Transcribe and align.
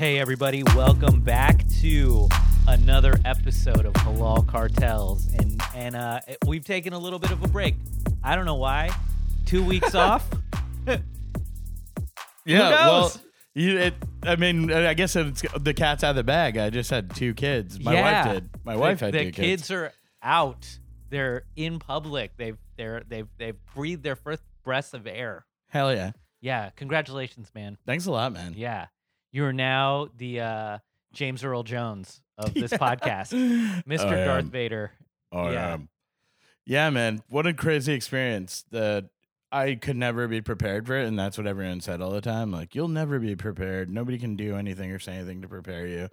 Hey, 0.00 0.18
everybody, 0.18 0.62
welcome 0.74 1.20
back 1.20 1.62
to 1.82 2.26
another 2.66 3.20
episode 3.26 3.84
of 3.84 3.92
Halal 3.92 4.46
Cartels. 4.46 5.28
And, 5.38 5.60
and 5.74 5.94
uh, 5.94 6.20
we've 6.46 6.64
taken 6.64 6.94
a 6.94 6.98
little 6.98 7.18
bit 7.18 7.32
of 7.32 7.44
a 7.44 7.48
break. 7.48 7.74
I 8.24 8.34
don't 8.34 8.46
know 8.46 8.54
why. 8.54 8.88
Two 9.44 9.62
weeks 9.62 9.94
off. 9.94 10.26
Yeah, 12.46 12.70
well, 12.70 13.02
knows? 13.02 13.18
you, 13.52 13.76
it, 13.76 13.94
I 14.22 14.36
mean, 14.36 14.72
I 14.72 14.94
guess 14.94 15.16
it's 15.16 15.42
the 15.60 15.74
cat's 15.74 16.02
out 16.02 16.10
of 16.10 16.16
the 16.16 16.24
bag. 16.24 16.56
I 16.56 16.70
just 16.70 16.88
had 16.88 17.14
two 17.14 17.34
kids. 17.34 17.78
My 17.78 17.92
Yeah. 17.92 18.24
wife 18.24 18.34
did. 18.34 18.50
My 18.64 18.76
wife 18.76 19.00
the, 19.00 19.04
had 19.04 19.12
the 19.12 19.18
two 19.18 19.24
kids. 19.32 19.34
The 19.34 19.42
kids. 19.42 19.70
are 19.70 19.92
out. 20.22 20.78
They're 21.10 21.42
in 21.56 21.78
public. 21.78 22.38
They've 22.38 22.56
they're 22.78 23.02
they've 23.06 23.28
they've 23.36 23.56
breathed 23.74 24.02
their 24.02 24.16
first 24.16 24.42
breaths 24.64 24.94
of 24.94 25.06
air. 25.06 25.44
Hell 25.68 25.92
yeah! 25.92 26.12
Yeah, 26.40 26.70
congratulations, 26.74 27.50
man. 27.54 27.76
Thanks 27.84 28.06
a 28.06 28.12
lot, 28.12 28.32
man. 28.32 28.54
Yeah, 28.56 28.86
you 29.32 29.44
are 29.44 29.52
now 29.52 30.08
the 30.16 30.40
uh, 30.40 30.78
James 31.12 31.44
Earl 31.44 31.62
Jones 31.62 32.20
of 32.38 32.54
this 32.54 32.72
podcast, 32.74 33.32
Mr. 33.84 34.06
I 34.06 34.24
Darth 34.24 34.44
am. 34.44 34.50
Vader. 34.50 34.92
I 35.32 35.52
Yeah. 35.52 35.72
am. 35.74 35.88
Yeah, 36.66 36.90
man. 36.90 37.22
What 37.28 37.46
a 37.46 37.52
crazy 37.54 37.92
experience. 37.92 38.64
That 38.70 39.06
I 39.50 39.74
could 39.74 39.96
never 39.96 40.28
be 40.28 40.40
prepared 40.40 40.86
for 40.86 40.96
it, 40.96 41.06
and 41.06 41.18
that's 41.18 41.36
what 41.36 41.46
everyone 41.46 41.80
said 41.80 42.00
all 42.00 42.10
the 42.12 42.20
time. 42.20 42.52
Like, 42.52 42.74
you'll 42.74 42.88
never 42.88 43.18
be 43.18 43.34
prepared. 43.34 43.90
Nobody 43.90 44.18
can 44.18 44.36
do 44.36 44.56
anything 44.56 44.92
or 44.92 44.98
say 45.00 45.14
anything 45.16 45.42
to 45.42 45.48
prepare 45.48 45.86
you. 45.86 46.08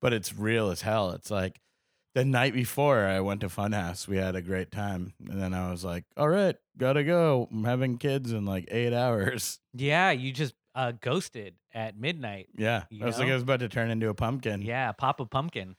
But 0.00 0.12
it's 0.12 0.34
real 0.36 0.70
as 0.70 0.82
hell. 0.82 1.10
It's 1.12 1.30
like 1.30 1.60
the 2.14 2.24
night 2.24 2.52
before 2.54 3.06
I 3.06 3.20
went 3.20 3.40
to 3.42 3.48
Funhouse, 3.48 4.08
we 4.08 4.16
had 4.16 4.34
a 4.34 4.42
great 4.42 4.72
time, 4.72 5.12
and 5.30 5.40
then 5.40 5.54
I 5.54 5.70
was 5.70 5.84
like, 5.84 6.04
"All 6.16 6.28
right, 6.28 6.56
gotta 6.76 7.04
go. 7.04 7.48
I'm 7.52 7.62
having 7.64 7.98
kids 7.98 8.32
in 8.32 8.44
like 8.44 8.66
eight 8.72 8.92
hours." 8.92 9.60
Yeah, 9.74 10.10
you 10.10 10.32
just 10.32 10.54
uh, 10.74 10.92
ghosted 11.00 11.54
at 11.74 11.96
midnight. 11.98 12.48
Yeah, 12.56 12.84
I 13.00 13.04
was 13.04 13.18
like. 13.18 13.28
I 13.28 13.34
was 13.34 13.42
about 13.42 13.60
to 13.60 13.68
turn 13.68 13.90
into 13.90 14.08
a 14.08 14.14
pumpkin. 14.14 14.62
Yeah, 14.62 14.92
pop 14.92 15.20
a 15.20 15.26
Pumpkin. 15.26 15.76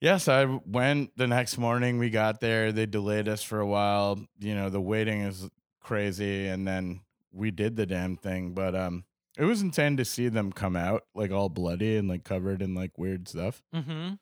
Yes, 0.00 0.28
I 0.28 0.44
went 0.44 1.16
the 1.16 1.26
next 1.26 1.58
morning. 1.58 1.98
We 1.98 2.08
got 2.10 2.40
there. 2.40 2.70
They 2.70 2.86
delayed 2.86 3.28
us 3.28 3.42
for 3.42 3.58
a 3.58 3.66
while. 3.66 4.20
You 4.38 4.54
know, 4.54 4.70
the 4.70 4.80
waiting 4.80 5.22
is 5.22 5.48
crazy, 5.82 6.46
and 6.46 6.66
then 6.68 7.00
we 7.32 7.50
did 7.50 7.74
the 7.76 7.84
damn 7.86 8.16
thing. 8.16 8.52
But 8.54 8.76
um, 8.76 9.04
it 9.36 9.44
was 9.44 9.60
insane 9.60 9.96
to 9.96 10.04
see 10.04 10.28
them 10.28 10.52
come 10.52 10.76
out 10.76 11.02
like 11.16 11.32
all 11.32 11.48
bloody 11.48 11.96
and 11.96 12.08
like 12.08 12.22
covered 12.22 12.62
in 12.62 12.74
like 12.74 12.96
weird 12.96 13.26
stuff. 13.26 13.60
Mm-hmm. 13.74 14.14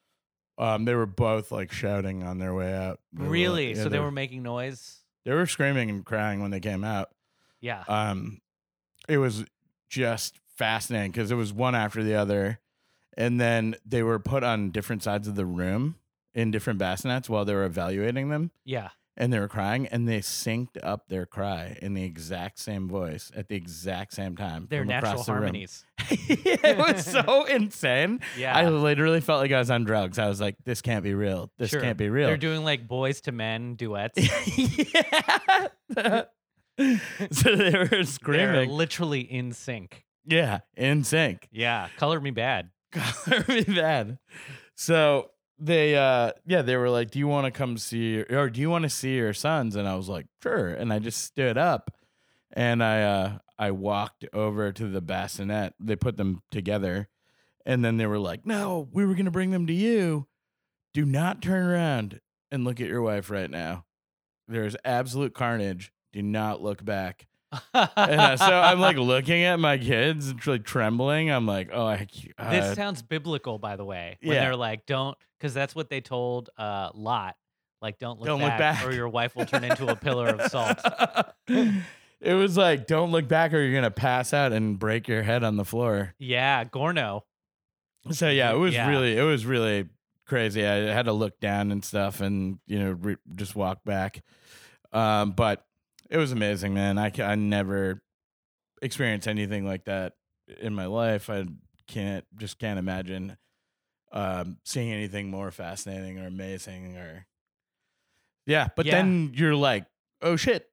Um, 0.59 0.85
they 0.87 0.95
were 0.95 1.05
both 1.05 1.53
like 1.53 1.71
shouting 1.71 2.23
on 2.23 2.39
their 2.39 2.55
way 2.55 2.73
out. 2.73 2.99
They 3.13 3.25
were, 3.25 3.31
Really? 3.31 3.75
yeah, 3.75 3.83
so 3.83 3.89
they 3.91 3.99
were 4.01 4.11
making 4.11 4.43
noise. 4.43 5.01
they 5.27 5.33
were 5.35 5.45
screaming 5.47 5.91
and 5.91 6.07
crying 6.07 6.41
when 6.41 6.51
they 6.51 6.61
came 6.61 6.85
out. 6.85 7.11
Yeah. 7.61 7.85
um 7.89 8.39
it 9.09 9.19
was 9.19 9.45
just 9.89 10.41
fascinating 10.57 11.11
because 11.13 11.31
it 11.31 11.35
was 11.37 11.53
one 11.53 11.75
after 11.75 12.03
the 12.03 12.15
other 12.15 12.61
and 13.17 13.41
then 13.41 13.75
they 13.85 14.03
were 14.03 14.19
put 14.19 14.43
on 14.45 14.71
different 14.71 15.03
sides 15.03 15.27
of 15.29 15.35
the 15.37 15.47
room 15.47 15.97
in 16.35 16.51
different 16.51 16.79
bassinets 16.79 17.29
while 17.29 17.45
they 17.45 17.55
were 17.55 17.65
evaluating 17.65 18.29
them 18.29 18.51
yeah. 18.65 18.89
and 19.17 19.33
they 19.33 19.39
were 19.39 19.49
crying 19.49 19.87
and 19.87 20.07
they 20.09 20.19
synced 20.21 20.77
up 20.83 21.09
their 21.09 21.25
cry 21.27 21.79
in 21.81 21.95
the 21.95 22.05
exact 22.05 22.59
same 22.59 22.89
voice 22.89 23.31
at 23.37 23.49
the 23.49 23.55
exact 23.57 24.13
same 24.15 24.37
time 24.37 24.67
from 24.67 24.87
natural 24.89 25.23
the 25.23 25.33
harmonies. 25.33 25.85
it 26.09 26.77
was 26.79 27.05
so 27.05 27.45
insane 27.51 28.21
Yeah. 28.39 28.55
i 28.57 28.69
literally 28.69 29.21
felt 29.21 29.41
like 29.41 29.53
i 29.53 29.59
was 29.59 29.71
on 29.71 29.85
drugs 29.85 30.19
i 30.19 30.29
was 30.29 30.41
like 30.41 30.57
this 30.65 30.81
can't 30.83 31.03
be 31.05 31.15
real 31.15 31.51
this 31.59 31.71
Sure. 31.71 31.81
can't 31.81 31.99
be 31.99 32.09
real 32.11 32.29
They're 32.29 32.37
doing 32.37 32.65
like 32.65 32.87
boys 32.87 33.21
to 33.23 33.33
men 33.33 33.75
duets. 33.77 34.19
yeah 35.97 36.23
so 37.31 37.57
they 37.57 37.71
were 37.77 37.87
They're 37.87 38.05
screaming 38.05 38.71
literally 38.71 39.21
in 39.21 39.53
sync. 39.53 40.05
Yeah, 40.27 40.61
in 40.77 41.05
sync. 41.05 41.49
Yeah. 41.51 41.89
Color 41.97 42.21
me 42.21 42.31
bad. 42.31 42.71
Color 42.93 43.45
me 43.49 43.63
bad. 43.63 44.19
So 44.75 45.31
they 45.59 45.97
uh 45.97 46.33
yeah, 46.47 46.63
they 46.63 46.77
were 46.77 46.91
like, 46.91 47.11
Do 47.11 47.19
you 47.19 47.29
want 47.29 47.47
to 47.47 47.51
come 47.51 47.79
see 47.79 48.15
your, 48.17 48.27
or 48.31 48.51
do 48.51 48.61
you 48.61 48.69
want 48.69 48.83
to 48.83 48.91
see 48.91 49.17
your 49.17 49.33
sons? 49.33 49.77
And 49.77 49.89
I 49.89 49.95
was 49.95 50.09
like, 50.09 50.27
Sure. 50.43 50.69
And 50.69 50.93
I 50.93 50.99
just 50.99 51.23
stood 51.23 51.57
up 51.57 51.91
and 52.53 52.83
I 52.83 53.03
uh 53.03 53.39
I 53.59 53.71
walked 53.71 54.27
over 54.35 54.73
to 54.73 54.89
the 54.89 55.01
bassinet. 55.01 55.75
They 55.81 55.97
put 55.97 56.17
them 56.17 56.43
together. 56.51 57.09
And 57.65 57.85
then 57.85 57.97
they 57.97 58.07
were 58.07 58.19
like, 58.19 58.45
No, 58.45 58.89
we 58.93 59.07
were 59.07 59.15
gonna 59.15 59.31
bring 59.31 59.51
them 59.51 59.67
to 59.67 59.73
you. 59.73 60.27
Do 60.93 61.05
not 61.05 61.41
turn 61.41 61.67
around 61.67 62.21
and 62.51 62.65
look 62.65 62.81
at 62.81 62.89
your 62.89 63.03
wife 63.03 63.31
right 63.31 63.51
now. 63.51 63.85
There's 64.49 64.77
absolute 64.85 65.35
carnage. 65.35 65.93
Do 66.17 66.23
not 66.23 66.63
look 66.63 66.83
back. 66.83 67.27
And 67.75 68.21
uh, 68.21 68.37
so 68.39 68.53
I'm 68.53 68.81
like 68.81 68.97
looking 68.97 69.43
at 69.45 69.61
my 69.61 69.77
kids, 69.77 70.29
and 70.29 70.47
like 70.47 70.65
trembling. 70.65 71.31
I'm 71.31 71.47
like, 71.47 71.69
oh, 71.73 71.85
I, 71.85 72.07
uh, 72.39 72.51
this 72.51 72.75
sounds 72.75 73.03
biblical, 73.03 73.59
by 73.59 73.77
the 73.77 73.85
way. 73.85 74.17
When 74.23 74.35
yeah. 74.35 74.41
they're 74.45 74.57
like, 74.57 74.87
don't, 74.87 75.17
because 75.39 75.53
that's 75.53 75.75
what 75.75 75.91
they 75.91 76.01
told 76.01 76.49
uh, 76.57 76.89
Lot. 76.95 77.37
Like, 77.83 77.99
don't 77.99 78.19
look, 78.19 78.27
Don't 78.29 78.41
look 78.41 78.49
back, 78.49 78.81
back. 78.81 78.87
or 78.87 78.93
your 78.93 79.11
wife 79.11 79.37
will 79.37 79.45
turn 79.45 79.63
into 79.63 79.87
a 79.89 79.95
pillar 79.95 80.29
of 80.29 80.51
salt. 80.51 80.79
it 81.49 82.35
was 82.35 82.57
like, 82.57 82.87
don't 82.87 83.13
look 83.13 83.29
back, 83.29 83.53
or 83.53 83.61
you're 83.61 83.75
gonna 83.75 83.91
pass 83.91 84.33
out 84.33 84.53
and 84.53 84.79
break 84.79 85.07
your 85.07 85.23
head 85.23 85.45
on 85.45 85.57
the 85.57 85.65
floor. 85.67 86.15
Yeah, 86.19 86.65
Gorno. 86.65 87.23
So 88.11 88.31
yeah, 88.31 88.53
it 88.53 88.59
was 88.59 88.73
Yeah. 88.73 88.89
really, 88.89 89.19
it 89.19 89.23
was 89.23 89.45
really 89.45 89.89
crazy. 90.27 90.67
I 90.67 90.77
had 90.93 91.05
to 91.05 91.13
look 91.13 91.41
down 91.41 91.71
and 91.73 91.85
stuff, 91.85 92.23
and 92.23 92.59
you 92.67 92.79
know, 92.79 92.93
re- 92.93 93.17
just 93.35 93.55
walk 93.55 93.85
back. 93.85 94.23
Um, 94.93 95.33
but 95.33 95.63
it 96.11 96.17
was 96.17 96.33
amazing, 96.33 96.75
man. 96.75 96.99
I 96.99 97.13
I 97.19 97.35
never 97.35 98.03
experienced 98.83 99.27
anything 99.29 99.67
like 99.67 99.85
that 99.87 100.15
in 100.61 100.75
my 100.75 100.87
life. 100.87 101.29
I 101.31 101.47
can't 101.89 102.25
just 102.37 102.59
can't 102.59 102.79
imagine 102.79 103.37
um 104.13 104.59
seeing 104.65 104.93
anything 104.93 105.31
more 105.31 105.51
fascinating 105.51 106.19
or 106.19 106.27
amazing 106.27 106.97
or 106.97 107.27
yeah. 108.47 108.69
But 108.77 108.87
Yeah. 108.87 108.97
then 108.97 109.33
you're 109.35 109.57
like, 109.57 109.87
oh 110.23 110.37
shit. 110.37 110.69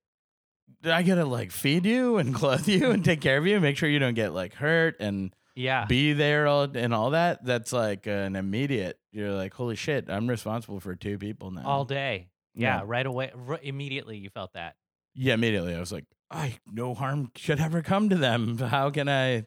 I 0.86 1.02
gotta 1.04 1.26
like 1.26 1.52
feed 1.52 1.86
you 1.86 2.18
and 2.18 2.34
clothe 2.42 2.68
you 2.68 2.92
and 2.92 3.04
take 3.04 3.22
care 3.22 3.38
of 3.38 3.48
you, 3.48 3.60
make 3.60 3.78
sure 3.78 3.90
you 3.90 4.00
don't 4.00 4.14
get 4.14 4.34
like 4.34 4.54
hurt 4.54 4.98
and 5.00 5.34
Yeah. 5.56 5.86
be 5.86 6.14
there 6.14 6.46
all, 6.48 6.64
and 6.64 6.94
all 6.94 7.12
that. 7.12 7.44
That's 7.46 7.72
like 7.74 8.06
an 8.08 8.36
immediate. 8.36 9.00
You're 9.12 9.32
like, 9.32 9.54
holy 9.54 9.76
shit, 9.76 10.10
I'm 10.10 10.28
responsible 10.28 10.80
for 10.80 10.96
two 10.96 11.18
people 11.18 11.52
now. 11.52 11.64
all 11.66 11.86
day. 11.86 12.30
Yeah, 12.56 12.78
Yeah. 12.80 12.84
right 12.86 13.06
away. 13.06 13.32
R- 13.48 13.60
immediately, 13.64 14.18
you 14.18 14.30
felt 14.30 14.54
that. 14.54 14.76
Yeah, 15.16 15.34
immediately 15.36 15.76
I 15.76 15.80
was 15.80 15.92
like, 15.92 16.06
I 16.32 16.58
no 16.72 16.94
harm 16.94 17.32
should 17.36 17.60
ever 17.60 17.82
come 17.82 18.10
to 18.10 18.16
them. 18.16 18.58
How 18.58 18.90
can 18.90 19.08
I 19.08 19.46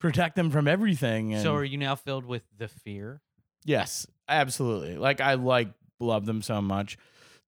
protect 0.00 0.36
them 0.36 0.50
from 0.50 0.68
everything? 0.68 1.32
And 1.34 1.42
so, 1.42 1.54
are 1.54 1.64
you 1.64 1.78
now 1.78 1.94
filled 1.94 2.24
with 2.26 2.42
the 2.56 2.68
fear? 2.68 3.20
yes, 3.64 4.06
absolutely. 4.28 4.96
Like 4.98 5.20
I 5.20 5.34
like 5.34 5.68
love 6.00 6.26
them 6.26 6.42
so 6.42 6.60
much. 6.60 6.98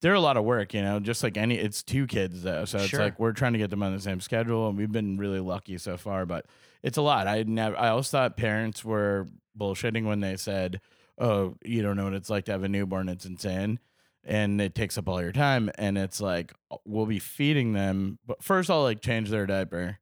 They're 0.03 0.15
a 0.15 0.21
lot 0.21 0.37
of 0.37 0.45
work, 0.45 0.73
you 0.75 0.83
know. 0.83 1.01
Just 1.01 1.23
like 1.23 1.37
any, 1.37 1.57
it's 1.57 1.83
two 1.83 2.07
kids 2.07 2.43
though, 2.43 2.65
so 2.65 2.79
it's 2.79 2.89
Sure. 2.89 3.01
like 3.01 3.19
we're 3.19 3.33
trying 3.33 3.53
to 3.55 3.59
get 3.59 3.71
them 3.71 3.83
on 3.83 3.95
the 3.95 4.01
same 4.01 4.21
schedule, 4.21 4.69
and 4.69 4.77
we've 4.79 4.93
been 4.93 5.17
really 5.19 5.41
lucky 5.41 5.79
so 5.79 5.97
far. 5.97 6.25
But 6.27 6.47
it's 6.83 6.97
a 6.99 7.03
lot. 7.03 7.27
I 7.27 7.43
never. 7.43 7.77
I 7.77 7.89
always 7.89 8.09
thought 8.11 8.37
parents 8.37 8.85
were 8.85 9.27
bullshitting 9.59 10.05
when 10.07 10.21
they 10.21 10.37
said, 10.37 10.81
"Oh, 11.19 11.57
you 11.65 11.83
don't 11.83 11.97
know 11.97 12.05
what 12.05 12.15
it's 12.15 12.31
like 12.31 12.45
to 12.47 12.53
have 12.53 12.63
a 12.63 12.69
newborn. 12.69 13.09
It's 13.09 13.25
insane." 13.27 13.79
And 14.27 14.61
it 14.61 14.75
takes 14.75 14.99
up 14.99 15.09
all 15.09 15.23
your 15.23 15.33
time 15.33 15.71
and 15.77 15.97
it's 15.97 16.21
like 16.21 16.53
we'll 16.85 17.07
be 17.07 17.21
feeding 17.21 17.73
them 17.73 18.19
but 18.27 18.43
first 18.43 18.69
i'll 18.69 18.83
like 18.83 19.01
change 19.01 19.31
their 19.31 19.47
diaper. 19.47 19.99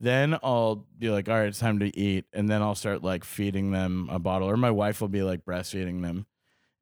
Then 0.00 0.38
i'll 0.42 0.86
be 0.96 1.10
like 1.10 1.28
all 1.28 1.34
right 1.34 1.48
it's 1.48 1.58
time 1.58 1.78
to 1.80 1.96
eat 1.96 2.24
and 2.32 2.48
then 2.48 2.62
i'll 2.62 2.74
start 2.74 3.02
like 3.02 3.24
feeding 3.24 3.70
them 3.72 4.08
a 4.10 4.18
bottle 4.18 4.48
or 4.48 4.56
my 4.56 4.70
wife 4.70 5.00
will 5.00 5.08
be 5.08 5.22
like 5.22 5.44
breastfeeding 5.44 6.02
them. 6.02 6.26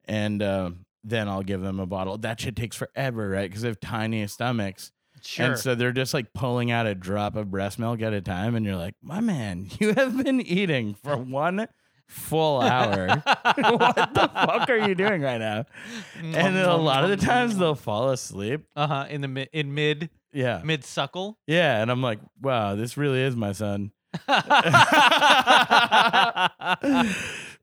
And 0.05 0.41
uh, 0.41 0.71
then 1.03 1.27
i'll 1.27 1.43
give 1.43 1.61
them 1.61 1.79
a 1.79 1.85
bottle. 1.85 2.17
That 2.17 2.39
shit 2.39 2.55
takes 2.55 2.75
forever 2.77 3.29
right? 3.29 3.49
Because 3.49 3.63
they 3.63 3.67
have 3.67 3.79
tiny 3.79 4.25
stomachs. 4.27 4.91
Sure. 5.23 5.47
and 5.47 5.57
so 5.57 5.73
they're 5.73 5.91
just 5.91 6.13
like 6.13 6.31
pulling 6.33 6.69
out 6.69 6.85
a 6.85 6.93
drop 6.93 7.35
of 7.35 7.49
breast 7.49 7.79
milk 7.79 8.03
at 8.03 8.13
a 8.13 8.21
time 8.21 8.53
and 8.53 8.63
you're 8.63 8.75
like 8.75 8.93
my 9.01 9.19
man 9.19 9.67
you 9.79 9.95
have 9.95 10.23
been 10.23 10.39
eating 10.39 10.93
for 10.93 11.17
one 11.17 11.67
full 12.07 12.61
hour 12.61 13.07
what 13.55 13.95
the 14.13 14.29
fuck 14.33 14.69
are 14.69 14.87
you 14.87 14.95
doing 14.95 15.21
right 15.21 15.39
now 15.39 15.65
and 16.23 16.55
then 16.55 16.65
a 16.65 16.75
lot 16.77 17.03
of 17.03 17.09
the 17.09 17.17
times 17.17 17.57
they'll 17.57 17.75
fall 17.75 18.09
asleep. 18.11 18.61
Uh 18.75 18.87
huh. 18.87 19.05
In 19.09 19.21
the 19.21 19.27
mid, 19.27 19.49
in 19.53 19.73
mid, 19.73 20.09
Yeah. 20.31 20.61
mid 20.63 20.83
suckle. 20.83 21.37
Yeah. 21.47 21.81
And 21.81 21.91
I'm 21.91 22.01
like, 22.01 22.19
wow, 22.41 22.75
this 22.75 22.95
really 22.97 23.21
is 23.21 23.35
my 23.35 23.51
son. 23.51 23.91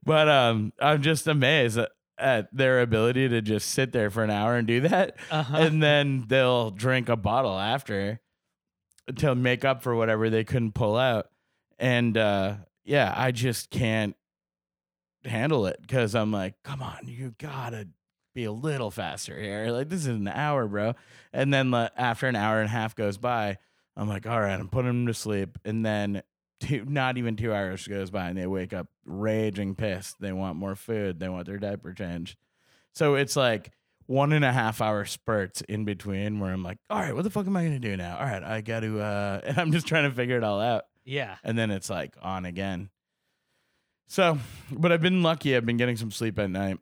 but 0.05 0.29
um, 0.29 0.73
I'm 0.79 1.01
just 1.01 1.27
amazed 1.27 1.77
at, 1.77 1.89
at 2.17 2.55
their 2.55 2.81
ability 2.81 3.29
to 3.29 3.41
just 3.41 3.71
sit 3.71 3.91
there 3.91 4.09
for 4.09 4.23
an 4.23 4.29
hour 4.29 4.55
and 4.55 4.67
do 4.67 4.81
that. 4.81 5.17
Uh-huh. 5.31 5.57
And 5.57 5.81
then 5.81 6.25
they'll 6.27 6.71
drink 6.71 7.09
a 7.09 7.15
bottle 7.15 7.57
after 7.57 8.19
to 9.17 9.35
make 9.35 9.65
up 9.65 9.83
for 9.83 9.95
whatever 9.95 10.29
they 10.29 10.43
couldn't 10.43 10.73
pull 10.73 10.95
out. 10.97 11.27
And 11.77 12.17
uh, 12.17 12.55
yeah, 12.83 13.13
I 13.15 13.31
just 13.31 13.69
can't 13.69 14.15
handle 15.25 15.67
it 15.67 15.77
because 15.81 16.15
I'm 16.15 16.31
like, 16.31 16.55
come 16.63 16.81
on, 16.81 16.99
you 17.05 17.33
gotta 17.37 17.87
be 18.33 18.43
a 18.43 18.51
little 18.51 18.91
faster 18.91 19.39
here. 19.39 19.67
Like 19.71 19.89
this 19.89 20.01
is 20.01 20.07
an 20.07 20.27
hour, 20.27 20.67
bro. 20.67 20.93
And 21.33 21.53
then 21.53 21.71
like, 21.71 21.91
after 21.95 22.27
an 22.27 22.35
hour 22.35 22.59
and 22.59 22.67
a 22.67 22.71
half 22.71 22.95
goes 22.95 23.17
by, 23.17 23.57
I'm 23.95 24.09
like, 24.09 24.27
all 24.27 24.39
right, 24.39 24.59
I'm 24.59 24.67
putting 24.67 24.89
him 24.89 25.07
to 25.07 25.13
sleep. 25.13 25.57
And 25.63 25.85
then 25.85 26.21
two, 26.59 26.85
not 26.85 27.17
even 27.17 27.35
two 27.35 27.53
hours 27.53 27.87
goes 27.87 28.11
by 28.11 28.27
and 28.29 28.37
they 28.37 28.47
wake 28.47 28.73
up 28.73 28.87
raging 29.05 29.75
pissed. 29.75 30.19
They 30.19 30.33
want 30.33 30.57
more 30.57 30.75
food. 30.75 31.19
They 31.19 31.29
want 31.29 31.47
their 31.47 31.57
diaper 31.57 31.93
changed. 31.93 32.37
So 32.93 33.15
it's 33.15 33.35
like 33.35 33.71
one 34.07 34.33
and 34.33 34.45
a 34.45 34.51
half 34.51 34.81
hour 34.81 35.05
spurts 35.05 35.61
in 35.61 35.85
between 35.85 36.39
where 36.39 36.51
I'm 36.51 36.63
like, 36.63 36.77
all 36.89 36.99
right, 36.99 37.15
what 37.15 37.23
the 37.23 37.29
fuck 37.29 37.47
am 37.47 37.57
I 37.57 37.63
gonna 37.63 37.79
do 37.79 37.97
now? 37.97 38.17
All 38.17 38.25
right, 38.25 38.43
I 38.43 38.61
got 38.61 38.81
to, 38.81 38.99
uh, 39.01 39.41
and 39.45 39.57
I'm 39.57 39.71
just 39.71 39.87
trying 39.87 40.09
to 40.09 40.15
figure 40.15 40.37
it 40.37 40.43
all 40.43 40.61
out. 40.61 40.83
Yeah. 41.03 41.35
And 41.43 41.57
then 41.57 41.71
it's 41.71 41.89
like 41.89 42.15
on 42.21 42.45
again. 42.45 42.89
So, 44.07 44.37
but 44.71 44.91
I've 44.91 45.01
been 45.01 45.23
lucky. 45.23 45.55
I've 45.55 45.65
been 45.65 45.77
getting 45.77 45.97
some 45.97 46.11
sleep 46.11 46.37
at 46.39 46.49
night. 46.49 46.77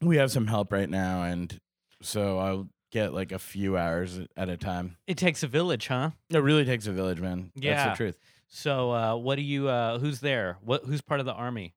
We 0.00 0.16
have 0.16 0.30
some 0.32 0.46
help 0.48 0.72
right 0.72 0.90
now, 0.90 1.22
and 1.22 1.56
so 2.02 2.38
I'll 2.38 2.68
get 2.90 3.14
like 3.14 3.30
a 3.32 3.38
few 3.38 3.76
hours 3.76 4.18
at 4.36 4.48
a 4.48 4.56
time. 4.56 4.96
It 5.06 5.16
takes 5.16 5.42
a 5.42 5.46
village, 5.46 5.86
huh? 5.86 6.10
It 6.30 6.38
really 6.38 6.64
takes 6.64 6.86
a 6.86 6.92
village, 6.92 7.20
man. 7.20 7.52
That's 7.54 7.64
Yeah. 7.64 7.90
the 7.90 7.96
truth. 7.96 8.18
So, 8.48 8.90
uh, 8.92 9.16
what 9.16 9.36
do 9.36 9.42
you? 9.42 9.68
Uh, 9.68 9.98
who's 9.98 10.20
there? 10.20 10.58
What? 10.62 10.84
Who's 10.84 11.00
part 11.00 11.20
of 11.20 11.26
the 11.26 11.32
army? 11.32 11.74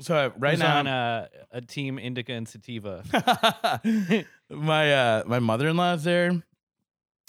So 0.00 0.16
uh, 0.16 0.30
right 0.38 0.52
who's 0.52 0.60
now, 0.60 0.78
on 0.78 0.86
uh, 0.86 1.26
a 1.50 1.60
team 1.60 1.98
Indica 1.98 2.32
and 2.32 2.48
Sativa. 2.48 3.02
my 4.50 4.92
uh 4.94 5.22
my 5.26 5.38
mother 5.40 5.68
in 5.68 5.76
law's 5.76 6.04
there. 6.04 6.42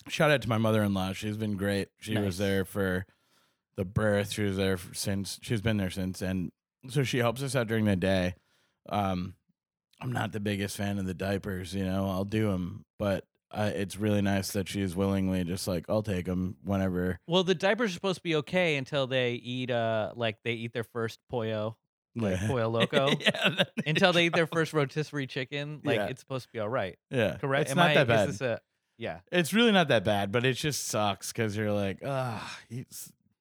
Shout 0.07 0.31
out 0.31 0.41
to 0.43 0.49
my 0.49 0.57
mother 0.57 0.83
in 0.83 0.93
law. 0.93 1.11
She's 1.13 1.35
been 1.37 1.57
great. 1.57 1.89
She 1.99 2.13
Nice. 2.13 2.25
was 2.25 2.37
there 2.37 2.65
for 2.65 3.05
the 3.79 3.85
birth. 3.85 4.33
She 4.33 4.43
was 4.43 4.57
there 4.57 4.77
since 4.91 5.39
she's 5.41 5.61
been 5.61 5.77
there 5.77 5.89
since, 5.89 6.21
and 6.21 6.51
so 6.89 7.03
she 7.03 7.19
helps 7.19 7.41
us 7.41 7.55
out 7.55 7.67
during 7.67 7.85
the 7.85 7.95
day. 7.95 8.35
Um, 8.89 9.35
I'm 10.01 10.11
not 10.11 10.33
the 10.33 10.41
biggest 10.41 10.75
fan 10.75 10.99
of 10.99 11.05
the 11.05 11.13
diapers. 11.13 11.73
You 11.73 11.85
know, 11.85 12.09
I'll 12.09 12.25
do 12.25 12.51
them, 12.51 12.83
but 12.97 13.23
uh, 13.51 13.71
it's 13.73 13.95
really 13.97 14.21
nice 14.21 14.51
that 14.51 14.67
she's 14.67 14.97
willingly 14.97 15.45
just 15.45 15.65
like 15.65 15.85
I'll 15.87 16.03
take 16.03 16.25
them 16.25 16.57
whenever. 16.63 17.19
Well, 17.25 17.45
the 17.45 17.55
diapers 17.55 17.91
are 17.91 17.93
supposed 17.93 18.17
to 18.17 18.23
be 18.23 18.35
okay 18.35 18.75
until 18.75 19.07
they 19.07 19.33
eat. 19.33 19.71
Uh, 19.71 20.11
like 20.13 20.37
they 20.43 20.53
eat 20.53 20.73
their 20.73 20.83
first 20.83 21.19
pollo, 21.29 21.77
like 22.17 22.39
Yeah. 22.41 22.47
pollo 22.47 22.67
loco. 22.79 23.07
yeah, 23.19 23.49
then 23.49 23.65
until 23.85 24.11
they 24.11 24.25
eat 24.25 24.33
their 24.33 24.47
first 24.47 24.73
rotisserie 24.73 25.27
chicken, 25.27 25.79
like 25.85 25.95
Yeah. 25.95 26.05
it's 26.07 26.19
supposed 26.19 26.47
to 26.47 26.51
be 26.51 26.59
all 26.59 26.69
right. 26.69 26.97
Yeah, 27.11 27.37
Correct? 27.37 27.63
It's 27.63 27.71
Am 27.71 27.77
not 27.77 27.91
I, 27.91 27.93
that 27.95 28.07
bad. 28.07 28.29
Is 28.29 28.39
this 28.39 28.41
a, 28.47 28.59
yeah. 28.97 29.19
It's 29.31 29.53
really 29.53 29.71
not 29.71 29.87
that 29.87 30.03
bad, 30.03 30.31
but 30.31 30.45
it 30.45 30.53
just 30.55 30.87
sucks 30.87 31.31
because 31.31 31.55
you're 31.55 31.71
like, 31.71 31.99
ah, 32.05 32.57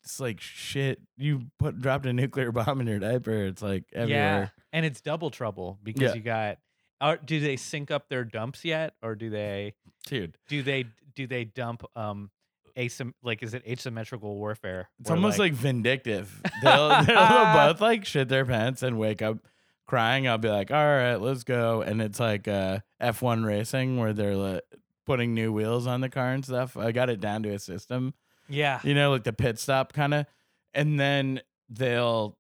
it's, 0.09 0.21
like 0.21 0.41
shit. 0.41 1.01
You 1.17 1.43
put 1.59 1.81
dropped 1.81 2.07
a 2.07 2.13
nuclear 2.13 2.51
bomb 2.53 2.81
in 2.81 2.87
your 2.87 2.99
diaper. 2.99 3.45
It's 3.45 3.63
like 3.63 3.85
everywhere. 3.93 4.19
Yeah, 4.19 4.49
and 4.73 4.87
it's 4.87 5.01
double 5.01 5.31
trouble 5.31 5.79
because 5.83 6.03
Yeah. 6.03 6.15
you 6.15 6.21
got. 6.21 6.59
Are, 7.01 7.17
do 7.17 7.39
they 7.39 7.57
sync 7.57 7.91
up 7.93 8.09
their 8.09 8.25
dumps 8.25 8.65
yet, 8.65 8.95
or 9.03 9.15
do 9.15 9.31
they 9.31 9.75
dude. 10.07 10.37
do 10.49 10.63
they 10.65 10.87
do 11.15 11.29
they 11.29 11.45
dump 11.45 11.85
um 11.95 12.31
asym 12.77 13.13
like 13.23 13.43
is 13.43 13.55
it 13.55 13.63
asymmetrical 13.69 14.35
warfare? 14.37 14.89
It's 15.01 15.11
almost 15.11 15.39
like, 15.39 15.53
vindictive. 15.53 16.43
They'll, 16.63 16.89
they'll 17.05 17.55
both 17.55 17.81
like 17.81 18.05
shit 18.05 18.29
their 18.29 18.45
pants 18.45 18.83
and 18.83 18.99
wake 18.99 19.23
up 19.23 19.39
crying. 19.87 20.27
I'll 20.27 20.39
be 20.39 20.49
like, 20.49 20.71
all 20.73 20.77
right, 20.77 21.17
let's 21.17 21.45
go. 21.45 21.83
And 21.83 22.03
it's 22.03 22.19
like 22.19 22.49
uh, 22.49 22.81
F1 23.01 23.45
racing 23.47 23.97
where 23.99 24.13
they're 24.13 24.37
like, 24.37 24.63
putting 25.07 25.35
new 25.35 25.53
wheels 25.53 25.87
on 25.87 26.01
the 26.03 26.09
car 26.09 26.33
and 26.33 26.45
stuff. 26.45 26.77
I 26.77 26.93
got 26.93 27.09
it 27.11 27.21
down 27.21 27.43
to 27.45 27.51
a 27.51 27.59
system. 27.59 28.13
Yeah, 28.49 28.81
you 28.83 28.95
know, 28.95 29.11
like 29.11 29.25
the 29.25 29.33
pit 29.33 29.59
stop 29.59 29.93
kind 29.93 30.15
of. 30.15 30.27
And 30.75 30.99
then 30.99 31.41
they'll 31.69 32.39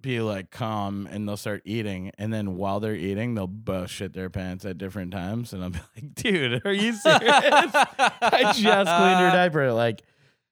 be 0.00 0.20
like 0.20 0.50
calm 0.50 1.08
and 1.10 1.28
they'll 1.28 1.36
start 1.36 1.62
eating. 1.64 2.12
And 2.18 2.32
then 2.32 2.56
while 2.56 2.80
they're 2.80 2.94
eating, 2.94 3.34
they'll 3.34 3.46
both 3.46 3.90
shit 3.90 4.12
their 4.12 4.30
pants 4.30 4.64
at 4.64 4.78
different 4.78 5.12
times. 5.12 5.52
And 5.52 5.62
I'll 5.62 5.70
be 5.70 5.80
like, 5.96 6.14
dude, 6.14 6.62
are 6.64 6.72
you 6.72 6.92
serious? 6.92 7.22
I 7.22 8.52
just 8.56 8.62
cleaned 8.62 9.20
your 9.20 9.30
diaper 9.30 9.72
like 9.72 10.02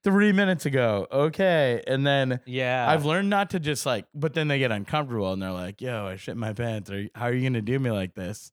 three 0.05 0.33
minutes 0.33 0.67
ago. 0.67 1.07
Okay. 1.11 1.83
And 1.87 2.07
then 2.07 2.41
yeah. 2.47 2.87
I've 2.89 3.05
learned 3.05 3.31
not 3.31 3.51
to 3.51 3.61
just 3.61 3.87
like, 3.87 4.07
but 4.15 4.35
then 4.35 4.49
they 4.49 4.59
get 4.59 4.73
uncomfortable 4.73 5.33
and 5.33 5.43
they're 5.43 5.51
like, 5.53 5.81
yo, 5.81 6.07
I 6.07 6.17
shit 6.17 6.37
my 6.37 6.53
pants. 6.53 6.91
Are, 6.91 7.09
how 7.15 7.27
are 7.27 7.33
you 7.33 7.41
going 7.41 7.55
to 7.55 7.63
do 7.63 7.79
me 7.79 7.91
like 7.91 8.15
this? 8.15 8.53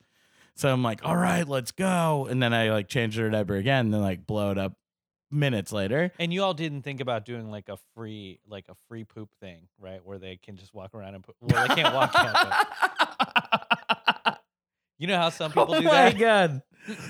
So 0.56 0.72
I'm 0.72 0.84
like, 0.84 1.02
all 1.04 1.18
right, 1.18 1.48
let's 1.48 1.72
go. 1.72 2.28
And 2.30 2.42
then 2.42 2.54
I 2.54 2.72
like 2.72 2.88
change 2.88 3.18
their 3.18 3.30
diaper 3.30 3.56
again 3.56 3.86
and 3.86 3.94
then 3.94 4.02
like 4.02 4.26
blow 4.26 4.52
it 4.52 4.58
up 4.58 4.74
minutes 5.36 5.72
later. 5.72 6.12
And 6.20 6.34
you 6.34 6.44
all 6.44 6.54
didn't 6.54 6.82
think 6.84 7.02
about 7.02 7.26
doing 7.26 7.50
like 7.52 7.70
a 7.70 7.78
free, 7.94 8.40
like 8.48 8.66
a 8.70 8.76
free 8.88 9.04
poop 9.04 9.30
thing, 9.40 9.68
right? 9.80 10.04
Where 10.04 10.18
they 10.18 10.38
can 10.38 10.56
just 10.58 10.74
walk 10.74 10.96
around 10.96 11.16
and 11.16 11.24
put. 11.24 11.36
Well, 11.42 11.68
they 11.68 11.76
can't 11.76 11.94
walk 11.94 12.12
but 12.14 12.66
you 14.98 15.08
know 15.08 15.18
how 15.18 15.30
some 15.30 15.52
people 15.52 15.76
oh 15.76 15.80
do 15.80 15.86
my 15.86 16.10
that. 16.12 16.18
god. 16.18 16.62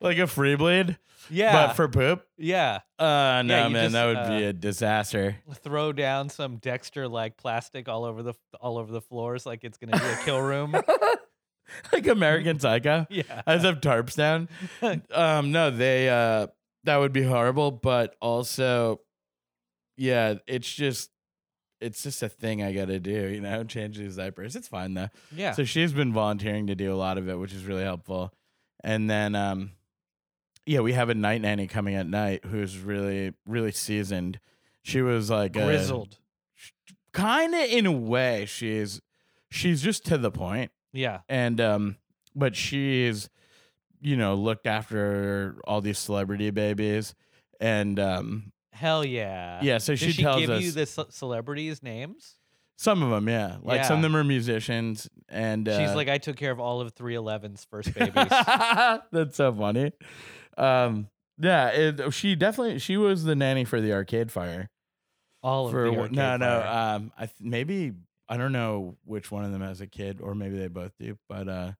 like 0.00 0.18
a 0.18 0.26
free 0.26 0.54
bleed, 0.56 0.96
Yeah, 1.30 1.68
but 1.68 1.74
for 1.74 1.88
poop? 1.88 2.24
yeah. 2.36 2.80
Uh 2.98 3.42
no, 3.44 3.56
Yeah, 3.56 3.68
man, 3.68 3.84
just, 3.84 3.92
that 3.94 4.06
would 4.06 4.16
uh, 4.16 4.28
be 4.38 4.44
a 4.44 4.52
disaster. 4.52 5.36
Throw 5.62 5.92
down 5.92 6.28
some 6.30 6.56
Dexter 6.56 7.06
like 7.08 7.36
plastic 7.36 7.88
all 7.88 8.04
over 8.04 8.22
the 8.22 8.34
all 8.60 8.78
over 8.78 8.90
the 8.92 9.00
floors, 9.02 9.44
like 9.46 9.64
it's 9.64 9.78
gonna 9.78 9.98
be 9.98 10.04
a 10.04 10.16
kill 10.24 10.40
room. 10.40 10.74
like 11.92 12.06
American 12.06 12.58
Psycho. 12.58 13.06
yeah, 13.10 13.42
I 13.46 13.54
just 13.56 13.66
have 13.66 13.80
tarps 13.80 14.16
down. 14.16 14.48
Um, 15.12 15.52
no, 15.52 15.70
they 15.70 16.08
uh 16.08 16.46
that 16.84 16.96
would 16.98 17.12
be 17.12 17.22
horrible, 17.22 17.70
but 17.70 18.14
also 18.20 19.00
yeah, 19.96 20.34
it's 20.46 20.72
just 20.72 21.10
it's 21.80 22.02
just 22.02 22.22
a 22.22 22.28
thing 22.28 22.62
I 22.62 22.72
gotta 22.72 22.98
do, 23.00 23.28
you 23.28 23.40
know, 23.40 23.64
change 23.76 23.98
these 23.98 24.16
diapers. 24.16 24.56
It's 24.56 24.68
fine 24.68 24.94
though. 24.94 25.08
yeah. 25.34 25.52
So 25.52 25.64
she's 25.64 25.92
been 25.92 26.12
volunteering 26.12 26.66
to 26.68 26.74
do 26.74 26.92
a 26.92 26.96
lot 26.96 27.18
of 27.18 27.28
it, 27.28 27.38
which 27.38 27.52
is 27.52 27.64
really 27.64 27.84
helpful. 27.84 28.32
And 28.82 29.08
then 29.10 29.34
um 29.34 29.72
yeah, 30.66 30.80
we 30.80 30.92
have 30.92 31.08
a 31.08 31.14
night 31.14 31.40
nanny 31.40 31.66
coming 31.66 31.94
at 31.94 32.06
night 32.06 32.44
who's 32.44 32.76
really, 32.78 33.32
really 33.46 33.72
seasoned. 33.72 34.38
She 34.82 35.00
was 35.00 35.30
like 35.30 35.52
Grizzled. 35.54 36.18
kind 37.12 37.54
of 37.54 37.60
in 37.62 37.86
a 37.86 37.92
way 37.92 38.44
she's 38.46 39.00
she's 39.50 39.82
just 39.82 40.04
to 40.06 40.18
the 40.18 40.30
point 40.30 40.70
Yeah. 40.92 41.20
and 41.28 41.60
um 41.60 41.96
but 42.36 42.54
she's 42.54 43.28
you 44.00 44.16
know 44.16 44.34
looked 44.34 44.66
after 44.66 45.56
all 45.66 45.80
these 45.80 45.98
celebrity 45.98 46.50
babies 46.50 47.14
and 47.60 47.98
um 47.98 48.52
Hell 48.72 49.04
yeah. 49.04 49.58
yeah 49.62 49.78
so 49.78 49.92
Does 49.94 50.00
she, 50.00 50.12
she, 50.12 50.22
tells 50.22 50.40
give 50.40 50.50
us 50.50 50.62
you 50.62 50.70
the 50.70 50.86
ce- 50.86 51.06
celebrities' 51.10 51.82
names? 51.82 52.34
some 52.76 53.02
of 53.02 53.10
them 53.10 53.28
yeah 53.28 53.56
like 53.62 53.84
some 53.84 53.96
of 53.96 54.02
them 54.02 54.14
are 54.14 54.22
musicians 54.22 55.08
and 55.28 55.68
uh, 55.68 55.78
She's 55.84 55.96
like, 55.96 56.08
I 56.08 56.18
took 56.18 56.36
care 56.36 56.52
of 56.52 56.60
all 56.60 56.80
of 56.80 56.94
311's 56.94 57.66
first 57.68 57.92
babies. 57.92 58.12
that's 59.12 59.36
so 59.36 59.52
funny 59.52 59.90
um 60.56 61.08
yeah 61.40 61.68
it, 61.70 62.12
she 62.14 62.34
definitely 62.36 62.78
she 62.78 62.96
was 62.96 63.24
the 63.24 63.34
nanny 63.34 63.64
for 63.64 63.80
the 63.80 63.92
arcade 63.92 64.30
fire 64.30 64.68
all 65.42 65.66
of 65.66 65.72
for 65.72 65.84
the 65.86 65.90
one- 65.92 66.00
Arcade 66.00 66.16
no 66.16 66.36
no 66.36 66.60
Fire. 66.60 66.94
um 66.96 67.12
i 67.18 67.26
th- 67.26 67.34
maybe 67.40 67.92
i 68.28 68.36
don't 68.36 68.52
know 68.52 68.96
which 69.04 69.30
one 69.32 69.44
of 69.44 69.50
them 69.52 69.62
as 69.62 69.80
a 69.80 69.86
kid 69.88 70.20
or 70.20 70.34
maybe 70.36 70.56
they 70.58 70.68
both 70.68 70.92
do 71.00 71.16
but 71.28 71.48
uh 71.48 71.72